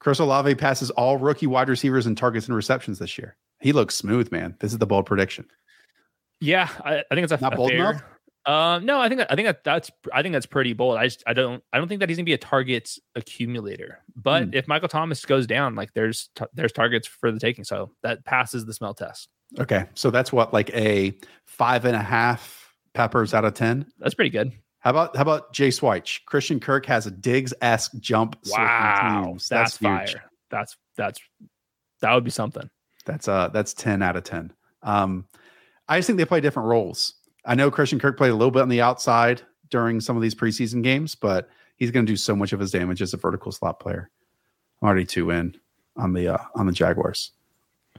Chris 0.00 0.18
Olave 0.20 0.54
passes 0.54 0.90
all 0.90 1.16
rookie 1.16 1.46
wide 1.46 1.68
receivers 1.68 2.06
in 2.06 2.14
targets 2.14 2.46
and 2.46 2.54
receptions 2.54 2.98
this 2.98 3.18
year. 3.18 3.36
He 3.60 3.72
looks 3.72 3.94
smooth, 3.96 4.30
man. 4.30 4.54
This 4.60 4.72
is 4.72 4.78
the 4.78 4.86
bold 4.86 5.06
prediction. 5.06 5.46
Yeah, 6.40 6.68
I, 6.84 6.98
I 6.98 7.14
think 7.14 7.24
it's 7.24 7.32
a, 7.32 7.38
Not 7.40 7.54
a 7.54 7.56
bold 7.56 7.70
fair- 7.70 7.78
enough? 7.90 8.02
Uh, 8.46 8.78
no, 8.82 8.98
I 9.00 9.08
think 9.10 9.20
I 9.28 9.34
think 9.34 9.46
that 9.46 9.62
that's 9.64 9.90
I 10.10 10.22
think 10.22 10.32
that's 10.32 10.46
pretty 10.46 10.72
bold. 10.72 10.96
I 10.96 11.04
just 11.06 11.22
I 11.26 11.34
don't 11.34 11.62
I 11.72 11.76
don't 11.78 11.86
think 11.88 12.00
that 12.00 12.08
he's 12.08 12.16
gonna 12.16 12.24
be 12.24 12.32
a 12.32 12.38
targets 12.38 12.98
accumulator. 13.14 13.98
But 14.16 14.44
Hmm. 14.44 14.50
if 14.54 14.66
Michael 14.68 14.88
Thomas 14.88 15.22
goes 15.26 15.46
down, 15.46 15.74
like 15.74 15.92
there's 15.92 16.30
t- 16.34 16.44
there's 16.54 16.72
targets 16.72 17.06
for 17.06 17.30
the 17.30 17.40
taking, 17.40 17.64
so 17.64 17.90
that 18.04 18.24
passes 18.24 18.64
the 18.64 18.72
smell 18.72 18.94
test. 18.94 19.28
Okay, 19.58 19.84
so 19.94 20.10
that's 20.10 20.32
what 20.32 20.54
like 20.54 20.70
a 20.74 21.18
five 21.46 21.84
and 21.84 21.96
a 21.96 22.02
half 22.02 22.72
peppers 22.94 23.34
out 23.34 23.44
of 23.44 23.52
ten. 23.52 23.84
That's 23.98 24.14
pretty 24.14 24.30
good. 24.30 24.52
How 24.80 24.90
about 24.90 25.16
how 25.16 25.22
about 25.22 25.52
Jay 25.52 25.68
Swyche? 25.68 26.24
Christian 26.26 26.60
Kirk 26.60 26.86
has 26.86 27.06
a 27.06 27.10
Diggs 27.10 27.52
esque 27.60 27.92
jump. 27.98 28.36
Wow, 28.46 29.36
that's, 29.48 29.76
huge. 29.76 29.88
fire. 29.88 30.30
That's 30.50 30.76
that's 30.96 31.20
that 32.00 32.14
would 32.14 32.24
be 32.24 32.30
something. 32.30 32.68
That's 33.04 33.26
uh 33.28 33.48
that's 33.48 33.74
10 33.74 34.02
out 34.02 34.16
of 34.16 34.24
10. 34.24 34.52
Um 34.82 35.26
I 35.88 35.98
just 35.98 36.06
think 36.06 36.18
they 36.18 36.24
play 36.24 36.40
different 36.40 36.68
roles. 36.68 37.14
I 37.44 37.54
know 37.54 37.70
Christian 37.70 37.98
Kirk 37.98 38.16
played 38.16 38.30
a 38.30 38.34
little 38.34 38.50
bit 38.50 38.62
on 38.62 38.68
the 38.68 38.82
outside 38.82 39.42
during 39.70 40.00
some 40.00 40.16
of 40.16 40.22
these 40.22 40.34
preseason 40.34 40.82
games, 40.82 41.14
but 41.14 41.48
he's 41.76 41.90
going 41.90 42.04
to 42.04 42.12
do 42.12 42.16
so 42.16 42.36
much 42.36 42.52
of 42.52 42.60
his 42.60 42.70
damage 42.70 43.00
as 43.00 43.14
a 43.14 43.16
vertical 43.16 43.52
slot 43.52 43.80
player. 43.80 44.10
I'm 44.80 44.86
already 44.86 45.06
two 45.06 45.30
in 45.30 45.56
on 45.96 46.12
the 46.12 46.34
uh, 46.34 46.44
on 46.54 46.66
the 46.66 46.72
Jaguars. 46.72 47.32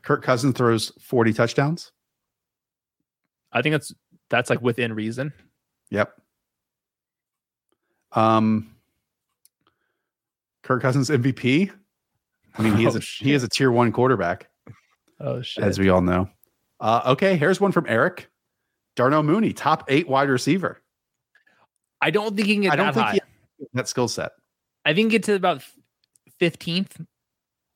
Kirk 0.02 0.24
Cousins 0.24 0.56
throws 0.56 0.92
40 1.02 1.34
touchdowns. 1.34 1.92
I 3.52 3.62
think 3.62 3.74
that's 3.74 3.94
that's 4.30 4.50
like 4.50 4.62
within 4.62 4.94
reason. 4.94 5.34
Yep. 5.90 6.14
Um 8.14 8.74
Kirk 10.64 10.82
Cousins 10.82 11.10
MVP. 11.10 11.72
I 12.58 12.62
mean, 12.62 12.76
he 12.76 12.86
is 12.86 12.96
Oh, 12.96 13.00
a, 13.00 13.02
he 13.02 13.34
is 13.34 13.44
a 13.44 13.48
tier 13.50 13.72
1 13.72 13.92
quarterback. 13.92 14.50
Oh 15.20 15.42
shit. 15.42 15.64
as 15.64 15.80
we 15.80 15.90
all 15.90 16.02
know. 16.02 16.30
Uh, 16.80 17.02
okay, 17.08 17.36
here's 17.36 17.60
one 17.60 17.72
from 17.74 17.86
Eric. 17.90 18.30
Darnell 18.96 19.24
Mooney, 19.24 19.52
top 19.54 19.84
eight 19.90 20.08
wide 20.08 20.30
receiver. 20.30 20.82
I 22.02 22.10
don't 22.12 22.36
think 22.36 22.48
he 22.48 22.54
can 22.56 22.62
get 22.64 22.74
I 22.74 22.76
don't 22.78 22.86
that 22.88 22.94
think 22.94 23.06
high. 23.06 23.14
he 23.60 23.66
that 23.74 23.88
skill 23.90 24.08
set. 24.08 24.32
I 24.86 24.94
think 24.94 25.12
get 25.12 25.24
to 25.24 25.34
about 25.36 25.62
fifteenth. 26.40 27.00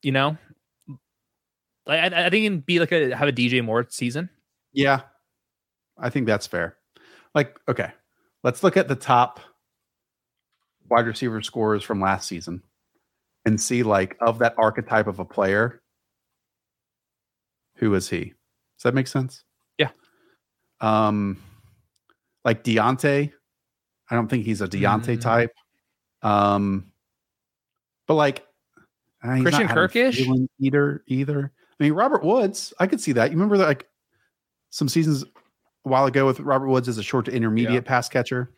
You 0.02 0.12
know, 0.12 0.38
like 1.86 2.00
I, 2.00 2.26
I 2.26 2.30
think 2.30 2.34
he 2.34 2.44
can 2.44 2.60
be 2.60 2.80
like 2.80 2.92
a 2.92 3.14
have 3.14 3.28
a 3.28 3.32
DJ 3.32 3.62
Moore 3.62 3.86
season. 3.90 4.30
Yeah, 4.72 5.02
I 5.98 6.08
think 6.10 6.26
that's 6.26 6.46
fair. 6.46 6.76
Like, 7.34 7.58
okay, 7.68 7.90
let's 8.42 8.62
look 8.62 8.76
at 8.78 8.88
the 8.88 8.96
top 8.96 9.40
wide 10.88 11.06
receiver 11.06 11.40
scores 11.42 11.82
from 11.82 12.00
last 12.00 12.28
season 12.28 12.62
and 13.44 13.60
see, 13.60 13.82
like, 13.82 14.16
of 14.20 14.38
that 14.38 14.54
archetype 14.58 15.06
of 15.06 15.18
a 15.18 15.24
player, 15.24 15.82
who 17.76 17.94
is 17.94 18.08
he? 18.08 18.24
Does 18.76 18.82
that 18.84 18.94
make 18.94 19.06
sense? 19.08 19.44
Yeah. 19.78 19.90
Um, 20.80 21.42
like 22.44 22.62
Diontae, 22.64 23.32
I 24.10 24.14
don't 24.14 24.28
think 24.28 24.44
he's 24.44 24.60
a 24.60 24.68
Diontae 24.68 25.16
Mm. 25.16 25.20
type. 25.20 25.52
Um, 26.22 26.92
but 28.06 28.14
like 28.14 28.46
uh, 29.22 29.40
Christian 29.40 29.68
Kirkish? 29.68 30.20
either. 30.60 31.02
Either. 31.06 31.52
I 31.80 31.82
mean, 31.82 31.92
Robert 31.94 32.22
Woods, 32.22 32.72
I 32.78 32.86
could 32.86 33.00
see 33.00 33.12
that. 33.12 33.30
You 33.30 33.36
remember 33.36 33.56
that, 33.58 33.66
like 33.66 33.88
some 34.70 34.88
seasons 34.88 35.22
a 35.24 35.88
while 35.88 36.06
ago 36.06 36.26
with 36.26 36.40
Robert 36.40 36.68
Woods 36.68 36.88
as 36.88 36.98
a 36.98 37.02
short 37.02 37.24
to 37.26 37.32
intermediate 37.32 37.72
Yeah. 37.74 37.80
pass 37.88 38.08
catcher. 38.08 38.54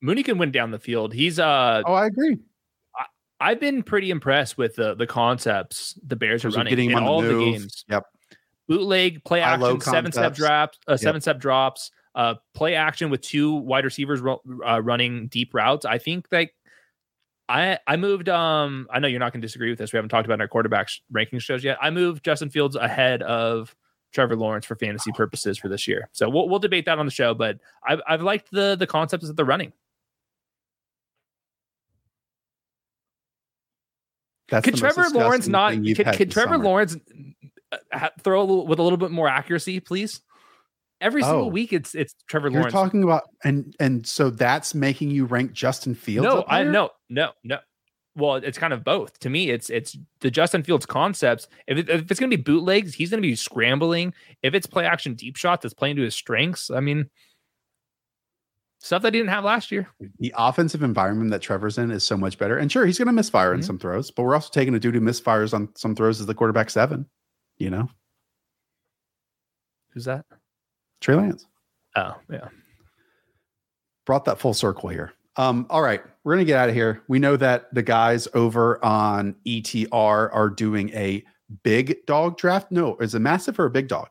Mooney 0.00 0.22
can 0.22 0.38
win 0.38 0.50
down 0.50 0.70
the 0.70 0.78
field. 0.78 1.12
He's 1.14 1.38
uh, 1.38 1.82
Oh, 1.86 1.94
I 1.94 2.06
agree. 2.06 2.38
I've 3.38 3.60
been 3.60 3.82
pretty 3.82 4.10
impressed 4.10 4.56
with 4.56 4.76
the 4.76 4.94
the 4.94 5.06
concepts 5.06 5.98
the 6.06 6.16
Bears 6.16 6.44
are 6.44 6.50
running 6.50 6.70
getting 6.70 6.90
him 6.90 6.98
in 6.98 7.04
on 7.04 7.04
the 7.04 7.10
all 7.10 7.22
the 7.22 7.50
games. 7.52 7.84
Yep. 7.88 8.04
Bootleg, 8.68 9.24
play 9.24 9.40
action, 9.42 9.80
seven 9.80 10.10
step 10.10 10.34
drops, 10.34 10.78
uh, 10.88 10.92
Yep. 10.92 11.00
seven 11.00 11.20
step 11.20 11.38
drops, 11.38 11.90
uh, 12.14 12.34
play 12.54 12.74
action 12.74 13.10
with 13.10 13.20
two 13.20 13.52
wide 13.54 13.84
receivers 13.84 14.20
ro- 14.20 14.40
uh, 14.66 14.80
running 14.82 15.28
deep 15.28 15.52
routes. 15.54 15.84
I 15.84 15.98
think 15.98 16.26
like 16.32 16.54
I 17.48 17.78
I 17.86 17.96
moved. 17.96 18.28
Um, 18.30 18.88
I 18.90 18.98
know 19.00 19.06
you're 19.06 19.20
not 19.20 19.32
going 19.32 19.40
to 19.42 19.46
disagree 19.46 19.68
with 19.70 19.78
this. 19.78 19.92
We 19.92 19.98
haven't 19.98 20.08
talked 20.08 20.24
about 20.26 20.40
our 20.40 20.48
quarterback 20.48 20.88
sh- 20.88 21.00
ranking 21.12 21.38
shows 21.38 21.62
yet. 21.62 21.76
I 21.80 21.90
moved 21.90 22.24
Justin 22.24 22.48
Fields 22.50 22.74
ahead 22.74 23.22
of 23.22 23.76
Trevor 24.12 24.34
Lawrence 24.34 24.64
for 24.66 24.76
fantasy 24.76 25.12
purposes 25.12 25.58
for 25.58 25.68
this 25.68 25.86
year. 25.86 26.08
So 26.12 26.28
we'll 26.28 26.48
we'll 26.48 26.58
debate 26.58 26.86
that 26.86 26.98
on 26.98 27.04
the 27.04 27.12
show. 27.12 27.34
But 27.34 27.58
I've 27.86 28.00
I've 28.08 28.22
liked 28.22 28.50
the 28.50 28.76
the 28.76 28.86
concepts 28.86 29.26
that 29.28 29.36
they're 29.36 29.44
running. 29.44 29.72
That's 34.48 34.64
Could 34.64 34.76
Trevor 34.76 35.08
Lawrence 35.10 35.48
not? 35.48 35.72
Could, 35.74 36.06
could 36.14 36.30
Trevor 36.30 36.54
summer. 36.54 36.64
Lawrence 36.64 36.96
uh, 37.92 38.08
throw 38.22 38.40
a 38.40 38.42
little, 38.42 38.66
with 38.66 38.78
a 38.78 38.82
little 38.82 38.96
bit 38.96 39.10
more 39.10 39.28
accuracy, 39.28 39.80
please? 39.80 40.20
Every 41.00 41.22
Oh. 41.22 41.26
single 41.26 41.50
week, 41.50 41.72
it's 41.72 41.94
it's 41.94 42.14
Trevor 42.28 42.48
You're 42.48 42.60
Lawrence. 42.60 42.72
talking 42.72 43.02
about 43.02 43.24
and 43.44 43.74
and 43.80 44.06
so 44.06 44.30
that's 44.30 44.74
making 44.74 45.10
you 45.10 45.26
rank 45.26 45.52
Justin 45.52 45.94
Fields. 45.94 46.24
no, 46.26 46.44
I 46.48 46.62
no 46.64 46.90
no 47.10 47.32
no. 47.44 47.58
Well, 48.14 48.36
it's 48.36 48.56
kind 48.56 48.72
of 48.72 48.82
both. 48.82 49.18
To 49.18 49.28
me, 49.28 49.50
it's 49.50 49.68
it's 49.68 49.94
the 50.20 50.30
Justin 50.30 50.62
Fields 50.62 50.86
concepts. 50.86 51.48
If, 51.66 51.76
it, 51.76 51.90
if 51.90 52.10
it's 52.10 52.18
going 52.18 52.30
to 52.30 52.36
be 52.36 52.42
bootlegs, 52.42 52.94
he's 52.94 53.10
going 53.10 53.20
to 53.22 53.28
be 53.28 53.36
scrambling. 53.36 54.14
If 54.42 54.54
it's 54.54 54.66
play 54.66 54.86
action 54.86 55.12
deep 55.14 55.36
shot 55.36 55.60
that's 55.60 55.74
playing 55.74 55.96
to 55.96 56.02
his 56.02 56.14
strengths, 56.14 56.70
I 56.70 56.80
mean, 56.80 57.10
stuff 58.86 59.02
that 59.02 59.12
he 59.14 59.20
didn't 59.20 59.30
have 59.32 59.44
last 59.44 59.70
year. 59.70 59.88
the 60.20 60.32
offensive 60.36 60.82
environment 60.82 61.30
that 61.30 61.42
Trevor's 61.42 61.76
in 61.78 61.90
is 61.90 62.04
so 62.04 62.16
much 62.16 62.38
better. 62.38 62.56
And 62.56 62.70
sure, 62.70 62.86
he's 62.86 62.98
going 62.98 63.06
to 63.06 63.12
misfire 63.12 63.52
in 63.52 63.60
Mhm. 63.60 63.64
some 63.64 63.78
throws, 63.78 64.10
but 64.10 64.22
we're 64.22 64.34
also 64.34 64.50
taking 64.52 64.74
a 64.74 64.78
dude 64.80 64.94
who 64.94 65.00
misfires 65.00 65.52
on 65.52 65.68
some 65.76 65.94
throws 65.94 66.20
as 66.20 66.26
the 66.26 66.34
quarterback 66.34 66.70
seven. 66.70 67.06
You 67.58 67.70
know, 67.70 67.88
Who's 69.92 70.04
that? 70.04 70.26
Trey 71.00 71.14
Lance 71.14 71.46
Oh, 71.94 72.14
yeah. 72.30 72.48
brought 74.04 74.26
that 74.26 74.38
full 74.38 74.52
circle 74.54 74.88
here. 74.90 75.12
Um, 75.36 75.66
all 75.70 75.82
right, 75.82 76.02
we're 76.24 76.34
going 76.34 76.44
to 76.44 76.50
get 76.50 76.58
out 76.58 76.68
of 76.68 76.74
here. 76.74 77.02
We 77.08 77.18
know 77.18 77.36
that 77.36 77.72
the 77.74 77.82
guys 77.82 78.28
over 78.34 78.82
on 78.84 79.36
ETR 79.46 80.30
are 80.32 80.48
doing 80.50 80.90
a 80.90 81.24
big 81.62 82.04
dog 82.06 82.36
draft. 82.38 82.70
No, 82.70 82.96
is 82.98 83.14
it 83.14 83.18
massive 83.20 83.58
or 83.58 83.66
a 83.66 83.70
big 83.70 83.88
dog? 83.88 84.08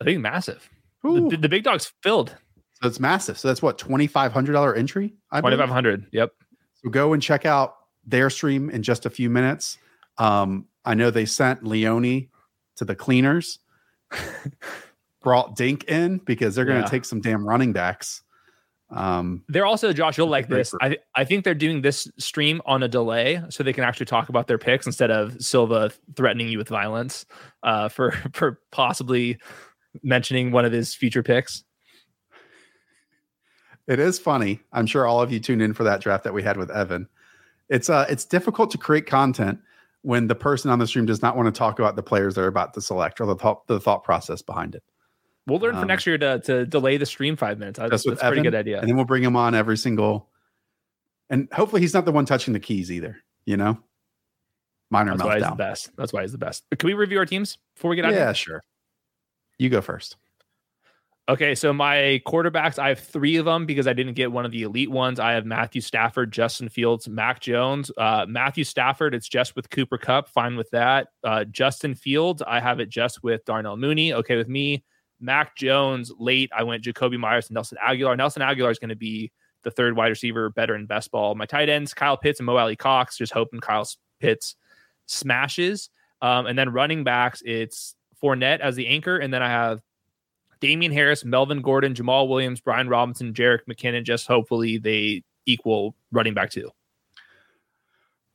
I 0.00 0.04
think 0.04 0.20
massive. 0.20 0.68
The, 1.02 1.38
the 1.40 1.48
big 1.48 1.62
dog's 1.64 1.92
filled. 2.02 2.34
So 2.80 2.88
it's 2.88 3.00
massive. 3.00 3.38
So 3.38 3.48
that's 3.48 3.62
what 3.62 3.78
twenty 3.78 4.06
five 4.06 4.32
hundred 4.32 4.52
dollar 4.52 4.74
entry. 4.74 5.14
Twenty 5.40 5.56
believe? 5.56 5.70
Yep. 6.12 6.32
So 6.82 6.90
go 6.90 7.12
and 7.12 7.22
check 7.22 7.44
out 7.46 7.76
their 8.06 8.30
stream 8.30 8.70
in 8.70 8.82
just 8.82 9.06
a 9.06 9.10
few 9.10 9.30
minutes. 9.30 9.78
Um, 10.18 10.66
I 10.84 10.94
know 10.94 11.10
they 11.10 11.24
sent 11.26 11.64
Leone 11.64 12.28
to 12.76 12.84
the 12.84 12.94
cleaners, 12.94 13.58
brought 15.22 15.56
Dink 15.56 15.84
in 15.84 16.18
because 16.18 16.54
they're 16.54 16.64
going 16.64 16.78
to 16.78 16.84
Yeah. 16.86 16.90
take 16.90 17.04
some 17.04 17.20
damn 17.20 17.46
running 17.46 17.72
backs. 17.72 18.22
Um, 18.90 19.42
They're 19.48 19.66
also 19.66 19.92
Josh. 19.92 20.16
You'll 20.16 20.28
like 20.28 20.48
this. 20.48 20.72
I 20.80 20.98
I 21.16 21.24
think 21.24 21.42
they're 21.42 21.54
doing 21.56 21.82
this 21.82 22.06
stream 22.18 22.62
on 22.66 22.84
a 22.84 22.88
delay 22.88 23.42
so 23.48 23.64
they 23.64 23.72
can 23.72 23.82
actually 23.82 24.06
talk 24.06 24.28
about 24.28 24.46
their 24.46 24.58
picks 24.58 24.86
instead 24.86 25.10
of 25.10 25.42
Silva 25.42 25.90
threatening 26.14 26.48
you 26.48 26.58
with 26.58 26.68
violence 26.68 27.26
uh, 27.64 27.88
for 27.88 28.12
for 28.32 28.60
possibly 28.70 29.38
mentioning 30.04 30.52
one 30.52 30.64
of 30.64 30.70
his 30.70 30.94
future 30.94 31.24
picks. 31.24 31.64
It 33.86 33.98
is 33.98 34.18
funny. 34.18 34.60
I'm 34.72 34.86
sure 34.86 35.06
all 35.06 35.20
of 35.20 35.30
you 35.32 35.40
tuned 35.40 35.62
in 35.62 35.74
for 35.74 35.84
that 35.84 36.00
draft 36.00 36.24
that 36.24 36.34
we 36.34 36.42
had 36.42 36.56
with 36.56 36.70
Evan. 36.70 37.08
It's 37.68 37.88
uh, 37.90 38.06
it's 38.08 38.24
difficult 38.24 38.70
to 38.72 38.78
create 38.78 39.06
content 39.06 39.58
when 40.02 40.28
the 40.28 40.34
person 40.34 40.70
on 40.70 40.78
the 40.78 40.86
stream 40.86 41.04
does 41.06 41.22
not 41.22 41.36
want 41.36 41.52
to 41.52 41.58
talk 41.58 41.78
about 41.78 41.96
the 41.96 42.02
players 42.02 42.34
they're 42.36 42.46
about 42.46 42.74
to 42.74 42.80
select 42.80 43.20
or 43.20 43.26
the 43.26 43.34
thought, 43.34 43.66
the 43.66 43.80
thought 43.80 44.04
process 44.04 44.40
behind 44.42 44.74
it. 44.76 44.84
We'll 45.48 45.58
learn 45.58 45.74
for 45.74 45.80
Um, 45.80 45.88
next 45.88 46.06
year 46.06 46.18
to 46.18 46.38
to 46.40 46.64
delay 46.66 46.96
the 46.96 47.06
stream 47.06 47.36
five 47.36 47.58
minutes. 47.58 47.78
I- 47.78 47.88
That's 47.88 48.04
Just 48.04 48.22
a 48.22 48.26
pretty 48.26 48.42
good 48.42 48.54
idea. 48.54 48.78
And 48.80 48.88
then 48.88 48.96
we'll 48.96 49.04
bring 49.04 49.22
him 49.24 49.36
on 49.36 49.54
every 49.54 49.76
single 49.76 50.28
And 51.28 51.48
hopefully 51.52 51.82
he's 51.82 51.92
not 51.92 52.04
the 52.04 52.12
one 52.12 52.24
touching 52.24 52.52
the 52.54 52.60
keys 52.60 52.92
either, 52.92 53.16
you 53.46 53.56
know? 53.56 53.80
Minor 54.90 55.16
That's 55.16 55.24
why 55.24 55.38
he's 55.38 55.48
the 55.48 55.54
best. 55.56 55.90
That's 55.96 56.12
why 56.12 56.22
he's 56.22 56.30
the 56.30 56.38
best. 56.38 56.64
Can 56.78 56.86
we 56.86 56.94
review 56.94 57.18
our 57.18 57.26
teams 57.26 57.58
before 57.74 57.88
we 57.90 57.96
get 57.96 58.04
out? 58.04 58.12
Yeah, 58.12 58.26
here? 58.26 58.34
sure. 58.34 58.62
You 59.58 59.68
go 59.68 59.80
first. 59.80 60.16
Okay, 61.28 61.56
so 61.56 61.72
my 61.72 62.22
quarterbacks, 62.24 62.78
I 62.78 62.90
have 62.90 63.00
three 63.00 63.36
of 63.36 63.44
them 63.44 63.66
because 63.66 63.88
I 63.88 63.92
didn't 63.92 64.14
get 64.14 64.30
one 64.30 64.44
of 64.44 64.52
the 64.52 64.62
elite 64.62 64.92
ones. 64.92 65.18
I 65.18 65.32
have 65.32 65.44
Matthew 65.44 65.80
Stafford, 65.80 66.32
Justin 66.32 66.68
Fields, 66.68 67.08
Mac 67.08 67.40
Jones. 67.40 67.90
Uh, 67.96 68.26
Matthew 68.28 68.62
Stafford, 68.62 69.12
it's 69.12 69.28
just 69.28 69.56
with 69.56 69.68
Cooper 69.68 69.98
Kupp. 69.98 70.28
Fine 70.28 70.56
with 70.56 70.70
that. 70.70 71.08
Uh, 71.24 71.42
Justin 71.42 71.96
Fields, 71.96 72.42
I 72.46 72.60
have 72.60 72.78
it 72.78 72.88
just 72.88 73.24
with 73.24 73.44
Darnell 73.44 73.76
Mooney. 73.76 74.12
Okay 74.12 74.36
with 74.36 74.48
me. 74.48 74.84
Mac 75.18 75.56
Jones, 75.56 76.12
late, 76.16 76.48
I 76.56 76.62
went 76.62 76.84
Jakobi 76.84 77.18
Meyers 77.18 77.48
and 77.48 77.54
Nelson 77.54 77.78
Agholor. 77.84 78.16
Nelson 78.16 78.42
Agholor 78.42 78.70
is 78.70 78.78
going 78.78 78.90
to 78.90 78.96
be 78.96 79.32
the 79.64 79.70
third 79.72 79.96
wide 79.96 80.08
receiver, 80.08 80.50
better 80.50 80.76
in 80.76 80.86
best 80.86 81.10
ball. 81.10 81.34
My 81.34 81.46
tight 81.46 81.68
ends, 81.68 81.92
Kyle 81.92 82.16
Pitts 82.16 82.38
and 82.38 82.46
Mo 82.46 82.56
Alie-Cox, 82.56 83.18
just 83.18 83.32
hoping 83.32 83.58
Kyle 83.58 83.88
Pitts 84.20 84.54
smashes. 85.06 85.90
Um, 86.22 86.46
and 86.46 86.56
then 86.56 86.68
running 86.68 87.02
backs, 87.02 87.42
it's 87.44 87.96
Fournette 88.22 88.60
as 88.60 88.76
the 88.76 88.86
anchor. 88.86 89.18
And 89.18 89.34
then 89.34 89.42
I 89.42 89.48
have 89.48 89.80
Damien 90.60 90.92
Harris, 90.92 91.24
Melvin 91.24 91.62
Gordon, 91.62 91.94
Jamaal 91.94 92.28
Williams, 92.28 92.60
Brian 92.60 92.88
Robinson, 92.88 93.32
Jerick 93.32 93.60
McKinnon. 93.68 94.04
Just 94.04 94.26
hopefully 94.26 94.78
they 94.78 95.22
equal 95.46 95.94
running 96.12 96.34
back 96.34 96.50
two. 96.50 96.70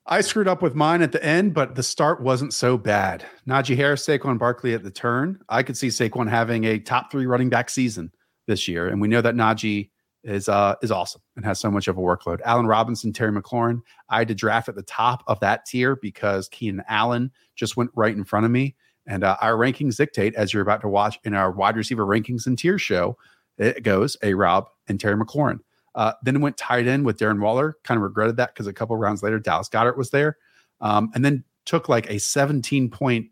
I 0.07 0.21
screwed 0.21 0.47
up 0.47 0.61
with 0.61 0.73
mine 0.73 1.01
at 1.01 1.11
the 1.11 1.23
end, 1.23 1.53
but 1.53 1.75
the 1.75 1.83
start 1.83 2.21
wasn't 2.21 2.53
so 2.53 2.77
bad. 2.77 3.23
Najee 3.47 3.75
Harris, 3.75 4.05
Saquon 4.05 4.39
Barkley 4.39 4.73
at 4.73 4.83
the 4.83 4.91
turn. 4.91 5.39
I 5.47 5.61
could 5.61 5.77
see 5.77 5.89
Saquon 5.89 6.27
having 6.27 6.65
a 6.65 6.79
top 6.79 7.11
three 7.11 7.27
running 7.27 7.49
back 7.49 7.69
season 7.69 8.11
this 8.47 8.67
year, 8.67 8.87
and 8.87 8.99
we 8.99 9.07
know 9.07 9.21
that 9.21 9.35
Najee 9.35 9.89
is 10.23 10.49
uh, 10.49 10.75
is 10.81 10.91
awesome 10.91 11.21
and 11.35 11.45
has 11.45 11.59
so 11.59 11.69
much 11.69 11.87
of 11.87 11.97
a 11.97 12.01
workload. 12.01 12.41
Allen 12.41 12.67
Robinson, 12.67 13.13
Terry 13.13 13.31
McLaurin. 13.31 13.81
I 14.09 14.19
had 14.19 14.27
to 14.27 14.35
draft 14.35 14.69
at 14.69 14.75
the 14.75 14.83
top 14.83 15.23
of 15.27 15.39
that 15.39 15.65
tier 15.65 15.95
because 15.95 16.49
Keenan 16.49 16.83
Allen 16.89 17.31
just 17.55 17.77
went 17.77 17.91
right 17.95 18.15
in 18.15 18.23
front 18.23 18.45
of 18.45 18.51
me, 18.51 18.75
and 19.11 19.25
uh, 19.25 19.35
our 19.41 19.57
rankings 19.57 19.97
dictate 19.97 20.33
as 20.35 20.53
you're 20.53 20.61
about 20.61 20.79
to 20.79 20.87
watch 20.87 21.19
in 21.25 21.33
our 21.33 21.51
wide 21.51 21.75
receiver 21.75 22.05
rankings 22.05 22.47
and 22.47 22.57
tier 22.57 22.79
show. 22.79 23.17
It 23.57 23.83
goes 23.83 24.15
a 24.23 24.35
Rob 24.35 24.69
and 24.87 24.97
Terry 25.01 25.17
McLaurin. 25.17 25.59
Uh, 25.93 26.13
then 26.23 26.37
it 26.37 26.39
went 26.39 26.55
tight 26.55 26.87
end 26.87 27.05
with 27.05 27.19
Darren 27.19 27.41
Waller. 27.41 27.75
Kind 27.83 27.97
of 27.97 28.03
regretted 28.03 28.37
that 28.37 28.53
because 28.53 28.67
a 28.67 28.73
couple 28.73 28.95
rounds 28.95 29.21
later, 29.21 29.37
Dallas 29.37 29.67
Goedert 29.67 29.97
was 29.97 30.11
there. 30.11 30.37
Um, 30.79 31.11
and 31.13 31.25
then 31.25 31.43
took 31.65 31.89
like 31.89 32.09
a 32.09 32.19
17 32.19 32.89
point 32.89 33.31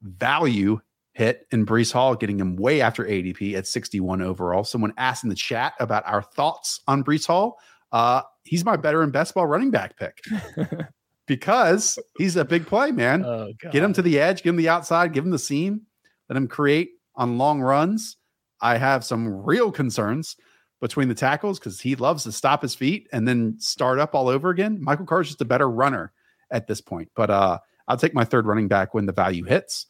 value 0.00 0.80
hit 1.10 1.48
in 1.50 1.66
Breece 1.66 1.92
Hall, 1.92 2.14
getting 2.14 2.38
him 2.38 2.54
way 2.54 2.80
after 2.80 3.04
ADP 3.04 3.56
at 3.56 3.66
61 3.66 4.22
overall. 4.22 4.62
Someone 4.62 4.94
asked 4.96 5.24
in 5.24 5.28
the 5.28 5.34
chat 5.34 5.74
about 5.80 6.04
our 6.06 6.22
thoughts 6.22 6.80
on 6.86 7.02
Breece 7.02 7.26
Hall. 7.26 7.58
Uh, 7.90 8.22
he's 8.44 8.64
my 8.64 8.76
better 8.76 9.02
and 9.02 9.12
best 9.12 9.34
ball 9.34 9.46
running 9.48 9.72
back 9.72 9.96
pick 9.96 10.20
because 11.26 11.98
he's 12.18 12.36
a 12.36 12.44
big 12.44 12.66
play, 12.66 12.90
man. 12.90 13.24
Oh. 13.24 13.52
Get 13.70 13.82
him 13.82 13.92
to 13.94 14.02
the 14.02 14.18
edge, 14.18 14.42
give 14.42 14.52
him 14.52 14.56
the 14.56 14.68
outside, 14.68 15.12
give 15.12 15.24
him 15.24 15.30
the 15.30 15.38
seam, 15.38 15.82
let 16.28 16.36
him 16.36 16.48
create 16.48 16.90
on 17.14 17.38
long 17.38 17.60
runs. 17.60 18.16
I 18.60 18.76
have 18.76 19.04
some 19.04 19.28
real 19.28 19.70
concerns 19.70 20.36
between 20.80 21.08
the 21.08 21.14
tackles 21.14 21.58
because 21.58 21.80
he 21.80 21.96
loves 21.96 22.24
to 22.24 22.32
stop 22.32 22.62
his 22.62 22.74
feet 22.74 23.08
and 23.12 23.26
then 23.26 23.56
start 23.58 23.98
up 23.98 24.14
all 24.14 24.28
over 24.28 24.50
again. 24.50 24.78
Michael 24.82 25.06
Carr 25.06 25.22
is 25.22 25.28
just 25.28 25.40
a 25.40 25.46
better 25.46 25.70
runner 25.70 26.12
at 26.50 26.66
this 26.66 26.80
point. 26.80 27.10
But 27.14 27.30
uh, 27.30 27.58
I'll 27.88 27.96
take 27.96 28.14
my 28.14 28.24
third 28.24 28.46
running 28.46 28.68
back 28.68 28.94
when 28.94 29.06
the 29.06 29.12
value 29.12 29.44
hits. 29.44 29.86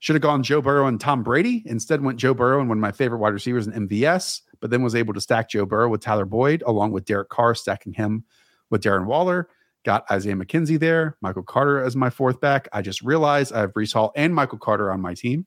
Should 0.00 0.16
have 0.16 0.22
gone 0.22 0.42
Joe 0.42 0.60
Burrow 0.60 0.86
and 0.86 1.00
Tom 1.00 1.22
Brady. 1.22 1.62
Instead, 1.64 2.02
went 2.02 2.18
Joe 2.18 2.34
Burrow 2.34 2.60
and 2.60 2.68
one 2.68 2.78
of 2.78 2.82
my 2.82 2.92
favorite 2.92 3.18
wide 3.18 3.32
receivers 3.32 3.66
in 3.68 3.88
MVS, 3.88 4.40
but 4.60 4.68
then 4.68 4.82
was 4.82 4.94
able 4.94 5.14
to 5.14 5.20
stack 5.20 5.48
Joe 5.48 5.64
Burrow 5.64 5.88
with 5.88 6.00
Tyler 6.00 6.24
Boyd 6.24 6.62
along 6.66 6.90
with 6.90 7.04
Derek 7.04 7.28
Carr, 7.28 7.54
stacking 7.54 7.92
him 7.92 8.24
with 8.68 8.82
Darren 8.82 9.06
Waller. 9.06 9.48
Got 9.84 10.04
Isaiah 10.10 10.34
McKenzie 10.34 10.78
there, 10.78 11.16
Michael 11.20 11.42
Carter 11.42 11.82
as 11.82 11.96
my 11.96 12.08
fourth 12.08 12.40
back. 12.40 12.68
I 12.72 12.82
just 12.82 13.02
realized 13.02 13.52
I 13.52 13.60
have 13.60 13.72
Breece 13.72 13.92
Hall 13.92 14.12
and 14.14 14.34
Michael 14.34 14.58
Carter 14.58 14.92
on 14.92 15.00
my 15.00 15.14
team. 15.14 15.46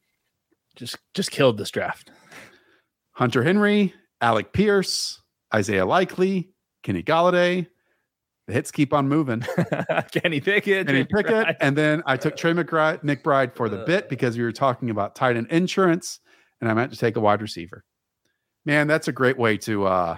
just 0.75 0.97
just 1.13 1.31
killed 1.31 1.57
this 1.57 1.71
draft. 1.71 2.11
Hunter 3.13 3.43
Henry, 3.43 3.93
Alec 4.19 4.51
Pierce, 4.51 5.21
Isaiah 5.53 5.85
Likely, 5.85 6.49
Kenny 6.83 7.01
Golladay. 7.01 7.67
The 8.47 8.53
hits 8.53 8.71
keep 8.71 8.93
on 8.93 9.07
moving. 9.07 9.43
Kenny 10.11 10.39
Pickett. 10.39 10.85
Kenny 10.85 11.05
Pickett. 11.05 11.55
And 11.61 11.75
then 11.75 12.03
I 12.05 12.17
took 12.17 12.35
Trey 12.35 12.51
McBride, 12.53 13.03
McBride 13.03 13.55
for 13.55 13.69
the 13.69 13.77
bit 13.85 14.07
because 14.07 14.37
we 14.37 14.43
were 14.43 14.51
talking 14.51 14.89
about 14.91 15.15
tight 15.15 15.35
end 15.35 15.47
insurance, 15.49 16.19
and 16.61 16.69
I 16.69 16.73
meant 16.73 16.91
to 16.91 16.97
take 16.97 17.15
a 17.15 17.19
wide 17.19 17.41
receiver. 17.41 17.83
Man, 18.65 18.87
that's 18.87 19.07
a 19.07 19.11
great 19.11 19.37
way 19.37 19.57
to 19.59 19.85
uh 19.85 20.17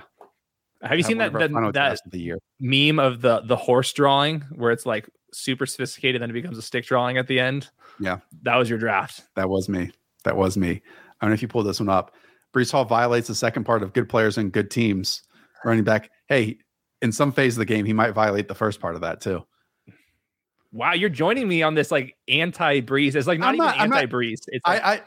Have 0.82 0.98
you 0.98 1.04
seen 1.04 1.18
that 1.18 1.34
one 1.34 1.42
of 1.42 1.50
our 1.52 1.56
final 1.56 1.72
that, 1.72 1.90
that 1.90 2.02
of 2.06 2.12
the 2.12 2.20
year. 2.20 2.40
meme 2.60 3.00
of 3.00 3.22
the 3.22 3.42
the 3.42 3.56
horse 3.56 3.92
drawing 3.94 4.42
where 4.56 4.72
it's 4.72 4.86
like 4.86 5.10
super 5.34 5.66
sophisticated, 5.66 6.22
then 6.22 6.30
it 6.30 6.34
becomes 6.34 6.58
a 6.58 6.62
stick 6.62 6.86
drawing 6.86 7.18
at 7.18 7.28
the 7.28 7.40
end? 7.40 7.70
Yeah. 8.00 8.20
that 8.44 8.56
was 8.58 8.70
your 8.70 8.78
draft. 8.78 9.24
That 9.36 9.50
was 9.50 9.68
me. 9.68 9.92
That 10.24 10.38
was 10.38 10.56
me. 10.58 10.70
I 10.70 11.26
don't 11.26 11.32
know 11.32 11.34
if 11.34 11.42
you 11.42 11.48
pulled 11.48 11.66
this 11.66 11.80
one 11.80 11.90
up. 11.90 12.14
Breece 12.54 12.72
Hall 12.72 12.86
violates 12.86 13.28
the 13.28 13.36
second 13.36 13.64
part 13.64 13.82
of 13.82 13.94
good 13.94 14.08
players 14.08 14.38
and 14.38 14.52
good 14.52 14.70
teams. 14.70 15.24
Running 15.66 15.84
back. 15.84 16.12
Hey, 16.28 16.60
in 17.02 17.12
some 17.12 17.32
phase 17.32 17.56
of 17.56 17.60
the 17.60 17.66
game, 17.66 17.86
he 17.86 17.94
might 17.94 18.12
violate 18.12 18.48
the 18.48 18.56
first 18.56 18.80
part 18.80 18.96
of 18.96 19.02
that 19.02 19.22
too. 19.22 19.44
Wow, 20.72 20.94
you're 20.94 21.10
joining 21.10 21.48
me 21.48 21.64
on 21.64 21.74
this 21.74 21.92
like 21.92 22.16
anti 22.28 22.82
Breece. 22.82 23.16
It's 23.16 23.28
like 23.28 23.40
not 23.40 23.56
even 23.56 23.66
not- 23.66 23.80
I'm 23.80 23.90
not- 23.90 24.04
anti 24.04 24.16
Breece. 24.16 24.42
It's 24.48 24.66
like, 24.66 24.84
I, 24.84 24.94
I 24.96 25.02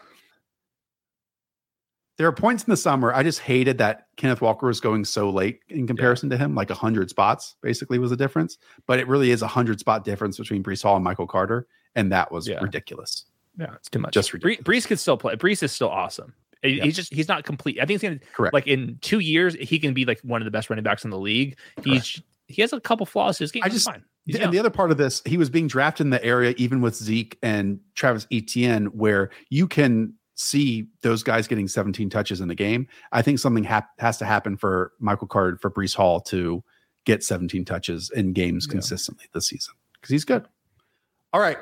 there 2.21 2.29
are 2.29 2.33
points 2.33 2.65
in 2.65 2.71
the 2.71 2.77
summer 2.77 3.15
I 3.15 3.23
just 3.23 3.39
hated 3.39 3.79
that 3.79 4.09
Kenneth 4.17 4.43
Walker 4.43 4.67
was 4.67 4.79
going 4.79 5.07
so 5.07 5.31
late 5.31 5.61
in 5.71 5.87
comparison 5.87 6.29
to 6.29 6.37
him, 6.37 6.55
like 6.55 6.69
hundred 6.69 7.09
spots 7.09 7.57
basically 7.63 7.99
was 7.99 8.11
the 8.11 8.17
difference. 8.19 8.59
But 8.87 8.99
it 8.99 9.09
really 9.09 9.31
is 9.31 9.41
a 9.41 9.47
hundred 9.47 9.81
spot 9.81 10.05
difference 10.05 10.37
between 10.37 10.63
Breece 10.63 10.83
Hall 10.83 10.97
and 10.97 11.03
Michael 11.03 11.27
Carter, 11.27 11.67
and 11.95 12.13
that 12.13 12.31
was 12.31 12.47
Yeah. 12.47 12.61
ridiculous. 12.61 13.25
yeah, 13.59 13.73
it's 13.75 13.89
too 13.89 14.01
much. 14.01 14.13
Just 14.13 14.35
ridiculous. 14.35 14.63
Breece 14.65 14.87
could 14.87 14.99
still 15.01 15.17
play. 15.17 15.35
Breece 15.37 15.63
is 15.63 15.73
still 15.73 15.89
awesome. 15.89 16.35
Yeah. 16.63 16.85
He's 16.85 16.95
just 16.95 17.11
he's 17.11 17.27
not 17.27 17.45
complete. 17.45 17.79
I 17.79 17.87
think 17.87 18.03
he's 18.03 18.09
gonna 18.11 18.21
Correct. 18.35 18.53
like 18.53 18.67
in 18.67 18.99
two 19.01 19.21
years 19.21 19.55
he 19.55 19.79
can 19.79 19.95
be 19.95 20.05
like 20.05 20.21
one 20.21 20.43
of 20.43 20.45
the 20.45 20.51
best 20.51 20.69
running 20.69 20.83
backs 20.83 21.05
in 21.05 21.11
the 21.11 21.19
league. 21.19 21.57
He's 21.83 22.21
he 22.49 22.61
has 22.61 22.75
a 22.75 22.81
couple 22.81 23.07
flaws. 23.07 23.39
His 23.39 23.51
game 23.51 23.63
I 23.65 23.71
just- 23.71 23.87
fine. 23.89 24.05
He's 24.27 24.35
and 24.35 24.43
young. 24.43 24.53
the 24.53 24.59
other 24.59 24.69
part 24.71 24.91
of 24.91 24.99
this, 24.99 25.23
he 25.25 25.39
was 25.39 25.49
being 25.49 25.67
drafted 25.67 26.05
in 26.07 26.11
the 26.11 26.23
area, 26.23 26.53
even 26.59 26.83
with 26.83 26.95
Zeke 26.95 27.39
and 27.43 27.81
Travis 27.95 28.27
Etienne, 28.31 28.85
where 28.87 29.31
you 29.49 29.67
can 29.67 30.13
see 30.41 30.89
those 31.03 31.23
guys 31.23 31.47
getting 31.47 31.69
17 31.69 32.09
touches 32.09 32.41
in 32.41 32.49
the 32.49 32.55
game. 32.55 32.89
I 33.13 33.21
think 33.21 33.39
something 33.39 33.65
hap- 33.65 34.01
has 34.01 34.17
to 34.19 34.25
happen 34.25 34.57
for 34.57 34.93
Michael 34.99 35.27
Carter, 35.27 35.59
for 35.61 35.71
Breece 35.71 35.95
Hall 35.95 36.21
to 36.23 36.65
get 37.05 37.23
17 37.23 37.65
touches 37.65 38.11
in 38.11 38.33
games 38.33 38.67
Yeah. 38.67 38.73
consistently 38.73 39.27
this 39.35 39.49
season 39.49 39.75
because 39.95 40.11
he's 40.11 40.25
good. 40.25 40.47
All 41.33 41.41
right. 41.41 41.59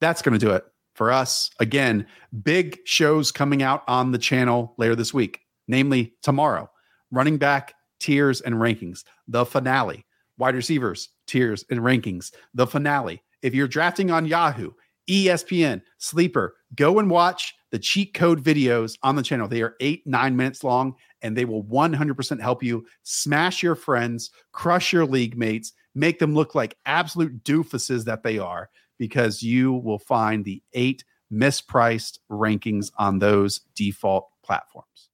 That's 0.00 0.22
going 0.22 0.38
to 0.38 0.44
do 0.44 0.52
it 0.52 0.64
for 0.94 1.10
us. 1.10 1.50
Again, 1.58 2.06
big 2.44 2.78
shows 2.84 3.32
coming 3.32 3.62
out 3.62 3.82
on 3.88 4.12
the 4.12 4.18
channel 4.18 4.74
later 4.78 4.94
this 4.94 5.12
week, 5.12 5.40
namely 5.66 6.14
tomorrow 6.22 6.70
running 7.10 7.36
back 7.38 7.74
tiers 7.98 8.40
and 8.42 8.54
rankings, 8.56 9.02
the 9.26 9.44
finale, 9.44 10.04
wide 10.36 10.54
receivers 10.54 11.08
tiers 11.26 11.64
and 11.70 11.80
rankings, 11.80 12.32
the 12.54 12.66
finale. 12.66 13.22
If 13.42 13.54
you're 13.54 13.68
drafting 13.68 14.10
on 14.10 14.24
Yahoo, 14.24 14.70
ESPN, 15.08 15.82
Sleeper, 15.98 16.54
go 16.74 16.98
and 16.98 17.10
watch 17.10 17.54
the 17.70 17.78
cheat 17.78 18.14
code 18.14 18.42
videos 18.42 18.96
on 19.02 19.16
the 19.16 19.22
channel. 19.22 19.48
They 19.48 19.62
are 19.62 19.74
eight, 19.80 20.06
nine 20.06 20.36
minutes 20.36 20.64
long, 20.64 20.94
and 21.22 21.36
they 21.36 21.44
will 21.44 21.64
100% 21.64 22.40
help 22.40 22.62
you 22.62 22.86
smash 23.02 23.62
your 23.62 23.74
friends, 23.74 24.30
crush 24.52 24.92
your 24.92 25.04
league 25.04 25.36
mates, 25.36 25.72
make 25.94 26.18
them 26.18 26.34
look 26.34 26.54
like 26.54 26.76
absolute 26.86 27.42
doofuses 27.44 28.04
that 28.04 28.22
they 28.22 28.38
are, 28.38 28.70
because 28.98 29.42
you 29.42 29.72
will 29.72 29.98
find 29.98 30.44
the 30.44 30.62
eight 30.72 31.04
mispriced 31.32 32.18
rankings 32.30 32.90
on 32.98 33.18
those 33.18 33.60
default 33.74 34.28
platforms. 34.42 35.10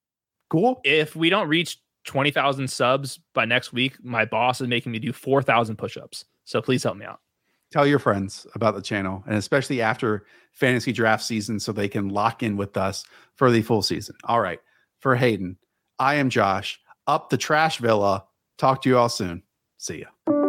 Cool. 0.51 0.81
if 0.85 1.17
we 1.17 1.31
don't 1.31 1.49
reach 1.49 1.79
20,000 2.05 2.69
subs 2.69 3.19
by 3.33 3.45
next 3.45 3.73
week, 3.73 3.97
my 4.05 4.25
boss 4.25 4.61
is 4.61 4.69
making 4.69 4.93
me 4.93 4.99
do 4.99 5.13
4,000 5.13 5.77
push-ups. 5.77 6.27
So 6.45 6.63
please 6.63 6.83
help 6.83 6.97
me 6.97 7.07
out. 7.07 7.21
Tell 7.75 7.87
your 7.89 7.99
friends 7.99 8.47
about 8.55 8.77
the 8.77 8.81
channel 8.81 9.25
and 9.27 9.35
especially 9.35 9.83
after 9.83 10.25
fantasy 10.53 10.93
draft 10.93 11.25
season 11.25 11.59
so 11.59 11.73
they 11.73 11.89
can 11.89 12.09
lock 12.09 12.41
in 12.41 12.57
with 12.57 12.77
us 12.77 13.05
for 13.35 13.51
the 13.51 13.63
full 13.63 13.83
season. 13.83 14.15
All 14.23 14.41
right. 14.41 14.61
For 15.01 15.17
Hayden, 15.17 15.59
I 15.99 16.15
am 16.15 16.31
Josh. 16.31 16.81
Up 17.09 17.31
the 17.31 17.37
trash 17.37 17.79
villa. 17.79 18.27
Talk 18.59 18.83
to 18.83 18.89
you 18.89 18.97
all 18.97 19.09
soon. 19.09 19.43
See 19.77 20.03
ya. 20.03 20.44